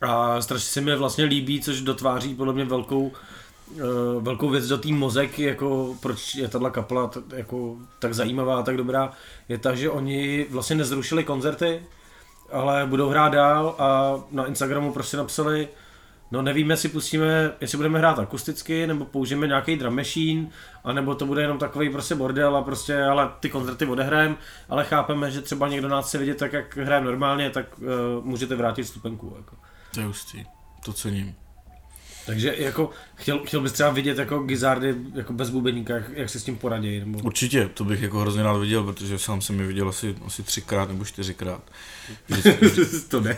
A 0.00 0.40
strašně 0.40 0.66
se 0.66 0.80
mi 0.80 0.96
vlastně 0.96 1.24
líbí, 1.24 1.60
což 1.60 1.80
dotváří 1.80 2.34
podle 2.34 2.52
mě 2.52 2.64
velkou, 2.64 3.02
uh, 3.02 3.82
velkou 4.22 4.48
věc 4.48 4.66
do 4.66 4.78
té 4.78 4.88
mozek, 4.88 5.38
jako 5.38 5.96
proč 6.00 6.34
je 6.34 6.48
tahle 6.48 6.70
kapela 6.70 7.06
t- 7.06 7.36
jako 7.36 7.76
tak 7.98 8.14
zajímavá 8.14 8.58
a 8.58 8.62
tak 8.62 8.76
dobrá, 8.76 9.12
je 9.48 9.58
ta, 9.58 9.74
že 9.74 9.90
oni 9.90 10.46
vlastně 10.50 10.76
nezrušili 10.76 11.24
koncerty, 11.24 11.82
ale 12.52 12.86
budou 12.86 13.08
hrát 13.08 13.32
dál 13.32 13.74
a 13.78 14.20
na 14.30 14.46
Instagramu 14.46 14.92
prostě 14.92 15.16
napsali, 15.16 15.68
no 16.32 16.42
nevíme, 16.42 16.72
jestli 16.72 16.88
pustíme, 16.88 17.52
jestli 17.60 17.76
budeme 17.76 17.98
hrát 17.98 18.18
akusticky, 18.18 18.86
nebo 18.86 19.04
použijeme 19.04 19.46
nějaký 19.46 19.76
drum 19.76 19.96
machine, 19.96 20.46
anebo 20.84 21.14
to 21.14 21.26
bude 21.26 21.42
jenom 21.42 21.58
takový 21.58 21.90
prostě 21.90 22.14
bordel 22.14 22.56
a 22.56 22.62
prostě, 22.62 23.02
ale 23.02 23.30
ty 23.40 23.50
koncerty 23.50 23.86
odehrajeme, 23.86 24.36
ale 24.68 24.84
chápeme, 24.84 25.30
že 25.30 25.40
třeba 25.40 25.68
někdo 25.68 25.88
nás 25.88 26.08
chce 26.08 26.18
vidět 26.18 26.38
tak, 26.38 26.52
jak 26.52 26.76
hrajeme 26.76 27.06
normálně, 27.06 27.50
tak 27.50 27.78
uh, 27.78 27.86
můžete 28.24 28.56
vrátit 28.56 28.84
stupenku. 28.84 29.34
Jako. 29.36 29.56
To 29.94 30.00
je 30.00 30.06
hustý, 30.06 30.44
to 30.84 30.92
cením. 30.92 31.34
Takže 32.26 32.54
jako 32.58 32.90
chtěl, 33.14 33.38
chtěl 33.46 33.60
bys 33.60 33.72
třeba 33.72 33.90
vidět 33.90 34.18
jako 34.18 34.38
Gizardy 34.38 34.94
jako 35.14 35.32
bez 35.32 35.50
bubeníka, 35.50 35.94
jak, 35.94 36.04
jak 36.14 36.30
se 36.30 36.40
s 36.40 36.44
tím 36.44 36.56
poradí. 36.56 37.00
Nebo... 37.00 37.18
Určitě, 37.18 37.68
to 37.74 37.84
bych 37.84 38.02
jako 38.02 38.18
hrozně 38.18 38.42
rád 38.42 38.56
viděl, 38.56 38.84
protože 38.84 39.18
sám 39.18 39.40
jsem 39.40 39.60
je 39.60 39.66
viděl 39.66 39.88
asi, 39.88 40.16
asi 40.26 40.42
třikrát 40.42 40.88
nebo 40.88 41.04
čtyřikrát. 41.04 41.62
Vždycky, 42.28 43.08
to 43.08 43.20
ne. 43.20 43.36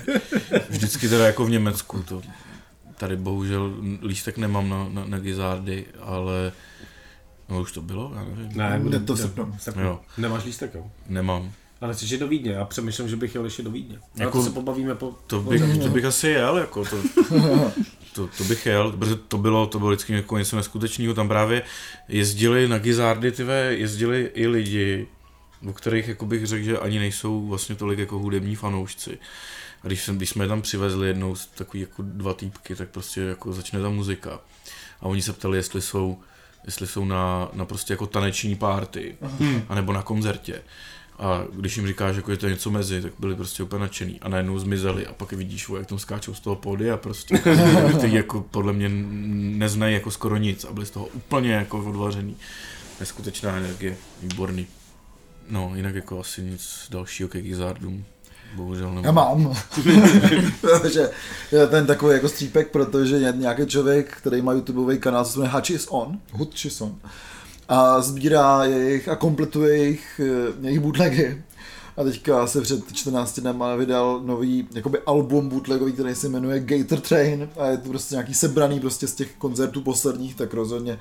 vždycky 0.68 1.08
teda 1.08 1.26
jako 1.26 1.44
v 1.44 1.50
Německu, 1.50 2.02
to 2.02 2.22
tady 2.96 3.16
bohužel 3.16 3.74
lístek 4.02 4.38
nemám 4.38 4.68
na, 4.68 4.88
na, 4.88 5.04
na 5.04 5.18
Gizardy, 5.18 5.84
ale 6.00 6.52
No 7.48 7.60
už 7.60 7.72
to 7.72 7.82
bylo, 7.82 8.12
já 8.14 8.24
nevím. 8.24 8.58
Ne, 8.58 8.80
Jde 8.84 9.00
to 9.00 9.16
srpnu. 9.16 9.56
Jo. 9.82 10.00
Nemáš 10.18 10.44
lístek, 10.44 10.74
jo? 10.74 10.90
Nemám. 11.08 11.52
Ale 11.80 11.94
chceš 11.94 12.10
jít 12.10 12.18
do 12.18 12.28
Vídně, 12.28 12.52
já 12.52 12.64
přemýšlím, 12.64 13.08
že 13.08 13.16
bych 13.16 13.34
jel 13.34 13.44
ještě 13.44 13.62
do 13.62 13.70
Vídně. 13.70 13.94
Jako, 13.94 14.22
Jako- 14.22 14.38
to 14.38 14.44
se 14.44 14.50
pobavíme 14.50 14.94
po... 14.94 15.14
To 15.26 15.40
bych, 15.40 15.78
to 15.82 15.88
bych 15.88 16.04
asi 16.04 16.28
jel, 16.28 16.58
jako 16.58 16.84
to, 16.84 16.96
to, 18.14 18.28
to 18.38 18.44
bych 18.44 18.66
jel, 18.66 18.92
protože 18.92 19.16
to 19.16 19.38
bylo, 19.38 19.66
to 19.66 19.78
bylo 19.78 19.90
vždycky 19.90 20.12
jako 20.12 20.38
něco 20.38 20.56
neskutečného, 20.56 21.14
tam 21.14 21.28
právě 21.28 21.62
jezdili 22.08 22.68
na 22.68 22.78
Gizardy, 22.78 23.32
tyve, 23.32 23.74
jezdili 23.74 24.30
i 24.34 24.46
lidi, 24.46 25.06
o 25.68 25.72
kterých 25.72 26.08
jako 26.08 26.26
bych 26.26 26.46
řekl, 26.46 26.64
že 26.64 26.78
ani 26.78 26.98
nejsou 26.98 27.46
vlastně 27.48 27.74
tolik 27.74 27.98
jako 27.98 28.18
hudební 28.18 28.56
fanoušci. 28.56 29.18
A 29.84 29.86
když, 29.86 30.02
jsem, 30.02 30.16
když 30.16 30.30
jsme 30.30 30.44
je 30.44 30.48
tam 30.48 30.62
přivezli 30.62 31.08
jednou 31.08 31.36
z 31.36 31.46
takový 31.46 31.80
jako 31.80 32.02
dva 32.02 32.34
týpky, 32.34 32.74
tak 32.74 32.88
prostě 32.88 33.20
jako 33.20 33.52
začne 33.52 33.82
ta 33.82 33.88
muzika. 33.88 34.40
A 35.00 35.02
oni 35.06 35.22
se 35.22 35.32
ptali, 35.32 35.58
jestli 35.58 35.82
jsou, 35.82 36.18
jestli 36.64 36.86
jsou 36.86 37.04
na, 37.04 37.48
na 37.52 37.64
prostě 37.64 37.92
jako 37.92 38.06
taneční 38.06 38.56
party, 38.56 39.16
anebo 39.68 39.92
na 39.92 40.02
koncertě. 40.02 40.62
A 41.18 41.44
když 41.52 41.76
jim 41.76 41.86
říkáš, 41.86 42.16
jako 42.16 42.30
je 42.30 42.36
to 42.36 42.48
něco 42.48 42.70
mezi, 42.70 43.02
tak 43.02 43.12
byli 43.18 43.34
prostě 43.34 43.62
úplně 43.62 43.80
nadšený 43.80 44.20
a 44.20 44.28
najednou 44.28 44.58
zmizeli 44.58 45.06
a 45.06 45.12
pak 45.12 45.32
je 45.32 45.38
vidíš, 45.38 45.70
jak 45.76 45.86
tam 45.86 45.98
skáčou 45.98 46.34
z 46.34 46.40
toho 46.40 46.56
pódia 46.56 46.96
prostě, 46.96 47.38
kteří 47.98 48.14
jako 48.14 48.40
podle 48.40 48.72
mě 48.72 48.88
neznají 49.58 49.94
jako 49.94 50.10
skoro 50.10 50.36
nic 50.36 50.64
a 50.64 50.72
byli 50.72 50.86
z 50.86 50.90
toho 50.90 51.06
úplně 51.06 51.52
jako 51.52 51.78
odvařený. 51.78 52.36
Neskutečná 53.00 53.56
energie, 53.56 53.96
výborný. 54.22 54.66
No, 55.50 55.72
jinak 55.74 55.94
jako 55.94 56.20
asi 56.20 56.42
nic 56.42 56.86
dalšího 56.90 57.28
ke 57.28 57.40
Gizardům. 57.40 58.04
Bohužel 58.56 58.94
nemám. 58.94 59.04
Já 59.04 59.12
mám. 59.12 59.54
že 60.92 61.10
je 61.52 61.66
ten 61.66 61.86
takový 61.86 62.14
jako 62.14 62.28
střípek, 62.28 62.70
protože 62.70 63.16
je 63.16 63.32
nějaký 63.36 63.66
člověk, 63.66 64.16
který 64.16 64.42
má 64.42 64.52
YouTubeový 64.52 64.98
kanál, 64.98 65.24
co 65.24 65.32
se 65.32 65.38
jmenuje 65.38 65.52
Hutchis 65.52 65.86
On, 65.90 66.18
Hutchis 66.32 66.80
On, 66.80 66.94
a 67.68 68.00
sbírá 68.00 68.64
jejich 68.64 69.08
a 69.08 69.16
kompletuje 69.16 69.76
jejich, 69.76 70.20
eh, 70.24 70.66
jejich 70.66 70.80
bootlegy. 70.80 71.42
A 71.96 72.04
teďka 72.04 72.46
se 72.46 72.60
před 72.60 72.92
14 72.92 73.40
dnama 73.40 73.76
vydal 73.76 74.20
nový 74.24 74.68
jakoby 74.74 74.98
album 75.06 75.48
bootlegový, 75.48 75.92
který 75.92 76.14
se 76.14 76.28
jmenuje 76.28 76.60
Gator 76.60 77.00
Train 77.00 77.48
a 77.56 77.66
je 77.66 77.76
to 77.76 77.88
prostě 77.88 78.14
nějaký 78.14 78.34
sebraný 78.34 78.80
prostě 78.80 79.06
z 79.06 79.14
těch 79.14 79.34
koncertů 79.38 79.80
posledních, 79.80 80.34
tak 80.34 80.54
rozhodně 80.54 80.98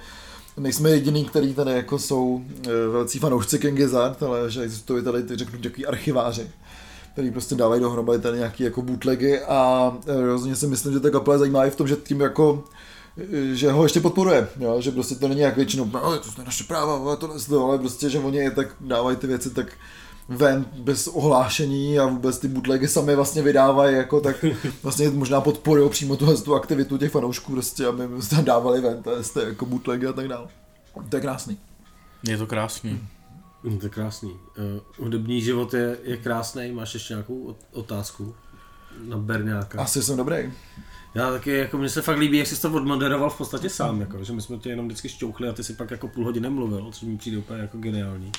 nejsme 0.58 0.90
jediný, 0.90 1.26
který 1.26 1.54
tady 1.54 1.72
jako 1.72 2.00
jsou 2.00 2.42
eh, 2.68 2.88
velcí 2.92 3.20
fanoušci 3.20 3.60
King 3.60 3.78
Gizzard, 3.78 4.24
ale 4.24 4.52
že 4.52 4.62
existují 4.62 5.04
tady, 5.04 5.24
ty 5.24 5.36
řeknu, 5.36 5.60
takový 5.60 5.86
archiváři 5.86 6.48
který 7.14 7.32
prostě 7.32 7.56
dávají 7.56 7.82
dohromady 7.82 8.20
tady 8.20 8.38
nějaký 8.38 8.64
jako 8.64 8.82
bootlegy 8.82 9.40
a 9.40 9.92
eh, 10.08 10.26
rozhodně 10.26 10.56
si 10.56 10.68
myslím, 10.68 10.94
že 10.94 11.00
ta 11.00 11.10
kapela 11.10 11.36
je 11.36 11.40
zajímavá 11.40 11.66
i 11.66 11.70
v 11.70 11.76
tom, 11.76 11.88
že 11.88 11.96
tím 11.96 12.22
jako 12.22 12.64
eh, 13.18 13.56
že 13.56 13.72
ho 13.72 13.84
ještě 13.84 14.00
podporuje, 14.00 14.48
jo? 14.60 14.82
že 14.82 14.92
prostě 14.92 15.16
to 15.16 15.28
není 15.28 15.42
jak 15.42 15.56
většinou, 15.56 15.90
no, 15.94 16.06
ale 16.06 16.20
to 16.20 16.32
jsou 16.32 16.44
naše 16.44 16.64
práva, 16.64 16.96
ale 16.96 17.18
to, 17.18 17.40
to, 17.50 17.66
ale 17.66 17.78
prostě, 17.78 18.10
že 18.10 18.20
oni 18.20 18.38
je 18.38 18.52
tak 18.52 18.68
dávají 18.80 19.18
ty 19.18 19.28
věci 19.28 19.50
tak 19.50 19.68
ven 20.30 20.66
bez 20.78 21.08
ohlášení 21.08 22.00
a 22.00 22.06
vůbec 22.06 22.40
ty 22.40 22.48
bootlegy 22.48 22.88
sami 22.88 23.16
vlastně 23.16 23.42
vydávají, 23.42 23.96
jako 23.96 24.22
tak 24.22 24.46
vlastně 24.84 25.10
možná 25.10 25.42
podporují 25.42 25.90
přímo 25.90 26.16
tuhle 26.16 26.38
tu 26.38 26.56
aktivitu 26.56 26.98
těch 26.98 27.12
fanoušků, 27.12 27.52
prostě, 27.52 27.86
aby 27.88 28.08
prostě 28.08 28.36
dávali 28.36 28.82
ven, 28.82 29.04
to 29.04 29.12
je, 29.12 29.24
to 29.34 29.40
je 29.40 29.48
jako 29.48 29.66
bootlegy 29.66 30.08
a 30.08 30.14
tak 30.14 30.28
dále. 30.28 30.48
To 31.10 31.16
je 31.16 31.22
krásný. 31.22 31.58
Je 32.28 32.38
to 32.38 32.48
krásný. 32.48 33.00
Mm, 33.64 33.78
to 33.80 33.86
je 33.86 33.90
krásný. 33.90 34.32
Uh, 34.32 34.36
hudební 34.98 35.42
život 35.42 35.74
je, 35.74 35.98
je 36.04 36.18
krásný. 36.18 36.72
Máš 36.72 36.94
ještě 36.94 37.14
nějakou 37.14 37.48
ot- 37.52 37.66
otázku 37.72 38.36
na 39.08 39.18
Berňáka? 39.18 39.82
Asi 39.82 40.04
jsem 40.04 40.18
dobrý. 40.18 40.54
Já 41.16 41.32
taky, 41.32 41.52
jako 41.52 41.78
mně 41.78 41.90
se 41.90 42.02
fakt 42.02 42.18
líbí, 42.18 42.38
jak 42.38 42.48
jsi 42.48 42.62
to 42.62 42.74
odmoderoval 42.74 43.30
v 43.30 43.38
podstatě 43.38 43.70
sám, 43.70 44.02
jako, 44.02 44.24
že 44.24 44.34
my 44.34 44.42
jsme 44.42 44.58
tě 44.58 44.70
jenom 44.70 44.88
vždycky 44.88 45.10
šťouchli 45.10 45.50
a 45.50 45.54
ty 45.54 45.64
si 45.64 45.74
pak 45.74 45.92
jako 45.92 46.08
půl 46.08 46.26
hodiny 46.26 46.50
mluvil, 46.50 46.92
což 46.92 47.02
mi 47.02 47.18
přijde 47.18 47.38
úplně 47.38 47.60
jako 47.60 47.78
geniální. 47.78 48.32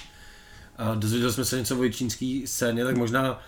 A 0.76 0.94
dozvěděli 0.94 1.32
jsme 1.32 1.44
se 1.44 1.58
něco 1.58 1.80
o 1.80 1.88
čínské 1.88 2.42
scéně, 2.46 2.84
tak 2.84 2.96
možná 2.96 3.40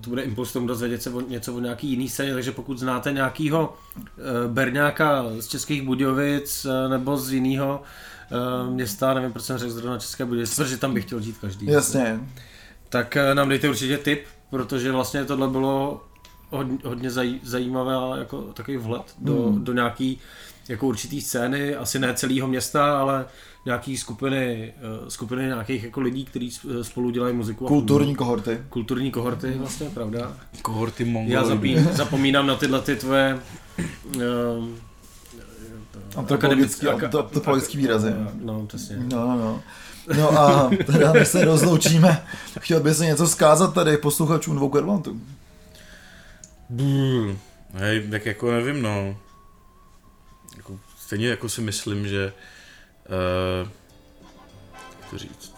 to 0.00 0.10
bude 0.10 0.22
impuls 0.22 0.52
tomu 0.52 0.66
dozvědět 0.66 1.02
se 1.02 1.10
o, 1.10 1.20
něco 1.20 1.54
o 1.54 1.60
nějaký 1.60 1.88
jiný 1.88 2.08
scéně, 2.08 2.34
takže 2.34 2.52
pokud 2.52 2.78
znáte 2.78 3.12
nějakýho 3.12 3.76
uh, 3.96 4.52
Berňáka 4.52 5.24
z 5.40 5.46
Českých 5.46 5.82
Budějovic 5.82 6.64
uh, 6.64 6.90
nebo 6.90 7.16
z 7.16 7.32
jiného 7.32 7.82
města, 8.70 9.14
nevím, 9.14 9.32
proč 9.32 9.44
jsem 9.44 9.58
řekl 9.58 9.72
zrovna 9.72 9.98
České 9.98 10.24
Budějovice, 10.24 10.64
protože 10.64 10.76
tam 10.76 10.94
bych 10.94 11.04
chtěl 11.04 11.20
žít 11.20 11.38
každý. 11.40 11.66
Jasně. 11.66 12.20
Tak 12.88 13.16
eh, 13.16 13.34
nám 13.34 13.48
dejte 13.48 13.68
určitě 13.68 13.98
tip, 13.98 14.24
protože 14.50 14.92
vlastně 14.92 15.24
tohle 15.24 15.48
bylo 15.48 16.04
hodně, 16.50 16.78
hodně 16.84 17.10
zaj, 17.10 17.40
zajímavé 17.42 18.18
jako 18.18 18.42
takový 18.42 18.76
vhled 18.76 19.14
do, 19.18 19.42
Hmm. 19.42 19.64
do 19.64 19.72
nějaký 19.72 20.20
jako 20.68 20.86
určitý 20.86 21.20
scény, 21.20 21.74
asi 21.74 21.98
ne 21.98 22.14
celého 22.14 22.48
města, 22.48 23.00
ale 23.00 23.26
nějaký 23.64 23.96
skupiny, 23.96 24.74
eh, 24.76 25.10
skupiny 25.10 25.44
nějakých 25.46 25.84
jako 25.84 26.00
lidí, 26.00 26.24
kteří 26.24 26.50
spolu 26.82 27.10
dělají 27.10 27.34
muziku. 27.34 27.66
Kulturní 27.66 28.16
kohorty. 28.16 28.60
Kulturní 28.68 29.10
kohorty, 29.10 29.52
vlastně, 29.56 29.90
pravda. 29.90 30.36
Kohorty 30.62 31.04
mongolů. 31.04 31.34
Já 31.34 31.44
zapín, 31.44 31.88
zapomínám 31.92 32.46
na 32.46 32.56
tyhle 32.56 32.80
ty 32.80 32.96
tvoje 32.96 33.38
um, 34.58 34.78
Antropologický, 36.16 36.86
antropologický 36.86 37.78
výrazy. 37.78 38.12
No, 38.40 38.66
přesně. 38.66 38.96
No, 38.96 39.26
no, 39.26 39.36
no. 39.36 39.62
No 40.16 40.38
a 40.40 40.70
teda 40.86 41.12
než 41.12 41.28
se 41.28 41.44
rozloučíme, 41.44 42.24
chtěl 42.60 42.80
by 42.80 42.94
se 42.94 43.04
něco 43.04 43.28
zkázat 43.28 43.74
tady 43.74 43.96
posluchačům 43.96 44.56
dvou 44.56 44.68
Kervantů. 44.68 45.20
Brr. 46.68 47.36
Hej, 47.74 48.08
tak 48.10 48.26
jako 48.26 48.52
nevím, 48.52 48.82
no. 48.82 49.16
Stejně 51.08 51.28
jako 51.28 51.48
si 51.48 51.60
myslím, 51.60 52.08
že... 52.08 52.32
Uh, 53.62 53.68
jak 55.00 55.10
to 55.10 55.18
říct? 55.18 55.54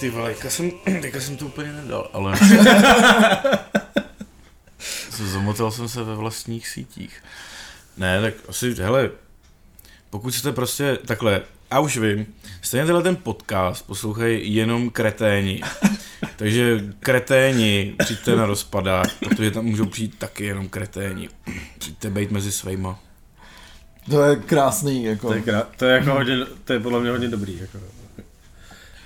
Ty 0.00 0.10
vole, 0.10 0.30
teďka 0.30 0.50
jsem, 0.50 0.70
teďka 0.84 1.20
jsem 1.20 1.36
to 1.36 1.46
úplně 1.46 1.72
nedal, 1.72 2.10
ale... 2.12 2.38
Zamotal 5.10 5.70
jsem 5.70 5.88
se 5.88 6.02
ve 6.02 6.14
vlastních 6.14 6.68
sítích. 6.68 7.22
Ne, 7.96 8.20
tak 8.20 8.34
asi, 8.48 8.74
hele, 8.74 9.10
pokud 10.10 10.34
jste 10.34 10.52
prostě 10.52 10.98
takhle, 11.06 11.42
a 11.70 11.80
už 11.80 11.96
vím, 11.96 12.26
stejně 12.62 12.86
tenhle 12.86 13.02
ten 13.02 13.16
podcast 13.16 13.86
poslouchají 13.86 14.54
jenom 14.54 14.90
kreténi. 14.90 15.62
Takže 16.36 16.84
kreténi, 17.00 17.94
přijďte 17.98 18.36
na 18.36 18.46
rozpadák, 18.46 19.08
protože 19.18 19.50
tam 19.50 19.64
můžou 19.64 19.86
přijít 19.86 20.18
taky 20.18 20.44
jenom 20.44 20.68
kreténi. 20.68 21.28
Přijďte 21.78 22.10
být 22.10 22.30
mezi 22.30 22.52
svejma. 22.52 22.98
To 24.10 24.22
je 24.24 24.36
krásný, 24.36 25.04
jako. 25.04 25.28
To 25.28 25.34
je, 25.34 25.40
krá- 25.40 25.66
to 25.76 25.84
je 25.84 25.92
jako 25.94 26.10
hodně, 26.10 26.36
to 26.64 26.72
je 26.72 26.80
podle 26.80 27.00
mě 27.00 27.10
hodně 27.10 27.28
dobrý. 27.28 27.58
Jako. 27.60 27.78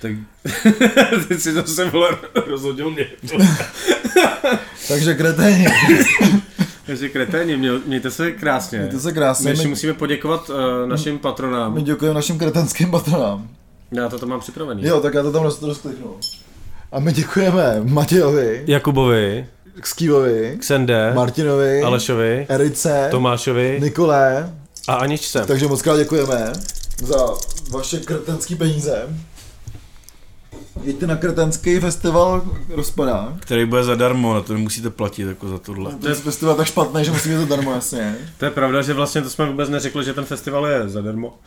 Tak 0.01 0.11
ty 1.27 1.39
si 1.39 1.53
zase 1.53 1.89
vole 1.89 2.17
rozhodil 2.47 2.89
mě. 2.91 3.05
Takže 4.87 5.13
kreténi, 5.15 5.65
Takže 6.89 7.09
kreténi, 7.09 7.57
mějte 7.85 8.11
se 8.11 8.31
krásně. 8.31 8.79
mějte 8.79 8.99
se 8.99 9.13
krásně. 9.13 9.43
My 9.43 9.49
ještě 9.51 9.63
My, 9.63 9.69
musíme 9.69 9.93
poděkovat 9.93 10.49
uh, 10.49 10.55
našim 10.85 11.13
my 11.13 11.19
patronám. 11.19 11.83
děkujeme 11.83 12.15
našim 12.15 12.37
kretenským 12.39 12.91
patronám. 12.91 13.47
Já 13.91 14.09
to 14.09 14.19
tam 14.19 14.29
mám 14.29 14.39
připravený. 14.39 14.85
Jo, 14.85 14.99
tak 14.99 15.13
já 15.13 15.23
to 15.23 15.31
tam 15.31 15.43
roz, 15.43 15.61
rozkliknu. 15.61 16.15
A 16.91 16.99
my 16.99 17.13
děkujeme 17.13 17.81
Matějovi, 17.83 18.63
Jakubovi, 18.67 19.47
Skývovi, 19.83 20.57
Ksende, 20.59 21.13
Martinovi, 21.15 21.81
Alešovi, 21.81 22.45
Erice, 22.49 23.07
Tomášovi 23.11 23.79
Nikolé. 23.81 24.53
a 24.87 24.93
Aničce. 24.93 25.45
Takže 25.45 25.67
moc 25.67 25.81
krát 25.81 25.97
děkujeme 25.97 26.53
za 27.03 27.27
vaše 27.71 27.99
kretenské 27.99 28.55
peníze. 28.55 29.07
Jeďte 30.83 31.07
na 31.07 31.15
kretenský 31.15 31.79
festival 31.79 32.45
rozpadá. 32.69 33.37
Který 33.39 33.65
bude 33.65 33.83
zadarmo, 33.83 34.33
na 34.33 34.41
to 34.41 34.53
nemusíte 34.53 34.89
platit 34.89 35.23
jako 35.27 35.49
za 35.49 35.57
tohle. 35.57 35.95
To 35.95 36.09
je 36.09 36.15
festival 36.15 36.55
tak 36.55 36.67
špatný, 36.67 37.05
že 37.05 37.11
musíme 37.11 37.37
to 37.39 37.45
darmo, 37.45 37.71
jasně. 37.73 38.17
To 38.37 38.45
je 38.45 38.51
pravda, 38.51 38.81
že 38.81 38.93
vlastně 38.93 39.21
to 39.21 39.29
jsme 39.29 39.45
vůbec 39.45 39.69
neřekli, 39.69 40.05
že 40.05 40.13
ten 40.13 40.25
festival 40.25 40.67
je 40.67 40.89
zadarmo. 40.89 41.37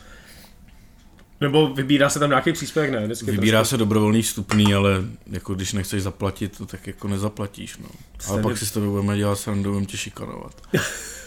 Nebo 1.41 1.73
vybírá 1.73 2.09
se 2.09 2.19
tam 2.19 2.29
nějaký 2.29 2.53
příspěvek, 2.53 2.91
ne? 2.91 3.03
Vždycky 3.05 3.31
Vybírá 3.31 3.65
se 3.65 3.77
dobrovolný 3.77 4.21
vstupný, 4.21 4.73
ale 4.73 4.91
jako 5.27 5.53
když 5.55 5.73
nechceš 5.73 6.03
zaplatit, 6.03 6.57
to 6.57 6.65
tak 6.65 6.87
jako 6.87 7.07
nezaplatíš, 7.07 7.77
no. 7.77 7.85
Ale 7.85 8.19
Stejně- 8.19 8.43
pak 8.43 8.57
si 8.57 8.65
s 8.65 8.71
tebe 8.71 8.87
budeme 8.87 9.17
dělat 9.17 9.35
srandu, 9.39 9.69
budeme 9.71 9.85
tě 9.85 9.97
šikanovat. 9.97 10.61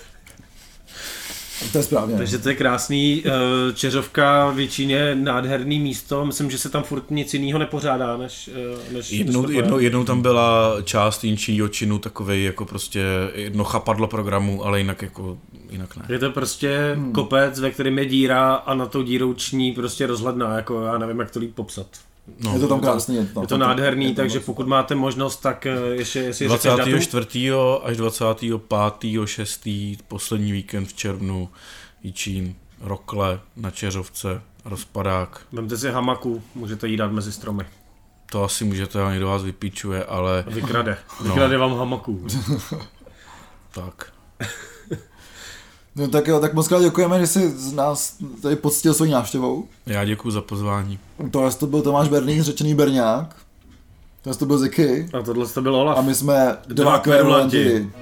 To 1.73 1.79
je 1.79 1.85
správně. 1.85 2.17
Takže 2.17 2.39
to 2.39 2.49
je 2.49 2.55
krásný. 2.55 3.23
eh, 3.27 3.31
Čeřovka 3.75 4.51
v 4.51 4.67
Číně 4.69 5.15
nádherný 5.15 5.81
místo. 5.81 6.25
Myslím, 6.27 6.51
že 6.51 6.59
se 6.59 6.69
tam 6.69 6.83
furt 6.83 7.11
nic 7.11 7.35
jiného 7.35 7.59
nepořádá, 7.59 8.17
než, 8.17 8.51
eh, 8.91 8.93
než 8.93 9.11
Jednou, 9.13 9.51
jednou, 9.51 9.79
jednou 9.79 10.05
tam 10.05 10.23
byla 10.23 10.77
část 10.83 11.25
jinčího 11.25 11.69
činu, 11.69 11.99
takovej 11.99 12.45
jako 12.45 12.65
prostě 12.65 13.05
jedno 13.35 13.65
chapadlo 13.65 14.07
programu, 14.09 14.65
ale 14.65 14.79
jinak 14.79 15.03
jako, 15.03 15.39
jinak 15.71 15.97
ne. 15.97 16.05
Je 16.09 16.19
to 16.19 16.31
prostě 16.31 16.93
hmm. 16.97 17.13
kopec, 17.13 17.61
ve 17.61 17.71
kterém 17.71 17.99
je 17.99 18.07
díra 18.07 18.55
a 18.55 18.75
na 18.75 18.87
tou 18.87 19.03
dírou 19.03 19.35
ční 19.35 19.73
prostě 19.73 20.07
rozhledná, 20.07 20.57
jako 20.57 20.83
já 20.83 20.99
nevím, 20.99 21.19
jak 21.19 21.31
to 21.31 21.39
líp 21.39 21.55
popsat. 21.55 21.87
No, 22.45 22.55
je 22.55 22.61
to 22.61 22.68
tam 22.68 22.81
krásný. 22.81 23.16
Je 23.16 23.27
to, 23.27 23.41
Je 23.41 23.47
to 23.47 23.59
nádherný, 23.59 24.14
takže 24.14 24.41
pokud 24.41 24.66
máte 24.66 24.95
možnost, 24.95 25.37
tak 25.37 25.66
eh, 25.66 25.79
ještě, 25.93 26.18
jestli 26.18 26.49
řekneš 26.49 26.77
datum. 26.77 26.93
24. 26.93 27.53
až 27.85 27.97
25. 27.97 29.27
6. 29.27 29.68
poslední 30.09 30.53
víkend 30.53 30.87
v 30.87 30.95
červnu 30.95 31.49
Jičín, 32.03 32.55
Rokle, 32.81 33.41
na 33.57 33.70
Čeřovce, 33.70 34.43
rozpadák. 34.64 35.41
Vemte 35.53 35.77
si 35.77 35.91
hamaku, 35.91 36.43
můžete 36.55 36.89
jí 36.89 36.97
dát 36.97 37.12
mezi 37.12 37.33
stromy. 37.33 37.64
To 38.31 38.45
asi 38.45 38.64
můžete, 38.64 39.03
ale 39.03 39.11
někdo 39.11 39.27
vás 39.27 39.43
vypíčuje, 39.43 40.05
ale 40.05 40.45
Vykrade. 40.47 40.99
Vykrade 41.22 41.59
vám 41.59 41.79
hamaku. 41.79 42.27
tak. 43.74 44.12
No 45.97 46.09
tak 46.09 46.27
jo, 46.29 46.41
tak 46.41 46.55
moc 46.55 46.69
krát 46.69 46.83
děkujeme, 46.83 47.21
že 47.21 47.27
jsi 47.27 47.51
z 47.51 47.73
nás 47.73 48.15
tady 48.43 48.57
poctil 48.57 48.95
svojí 48.95 49.11
návštěvou. 49.13 49.65
Já 49.87 50.05
děkuji 50.05 50.31
za 50.31 50.41
pozvání. 50.41 50.99
Tohle 51.31 51.51
to 51.53 51.67
byl 51.67 51.83
Tomáš 51.83 52.09
Berných, 52.09 52.43
řečený 52.43 52.75
Berňák. 52.75 53.37
Tohle 54.23 54.39
to 54.39 54.47
byl 54.47 54.59
Ziky. 54.59 55.09
A 55.19 55.23
tohle 55.23 55.47
to 55.47 55.63
byl 55.63 55.77
Olaf. 55.77 55.99
A 55.99 56.03
my 56.03 56.15
jsme 56.15 56.57
Dva 56.67 56.85
dva 56.85 56.99
kverulanti. 56.99 57.57
kverulanti. 57.65 57.93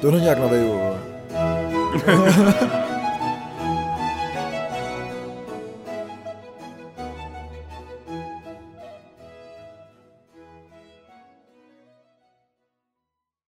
To 0.00 0.10
není 0.10 0.26
jak 0.26 0.38
na 0.38 0.46
Veju. 0.46 0.68
vole. 0.72 0.98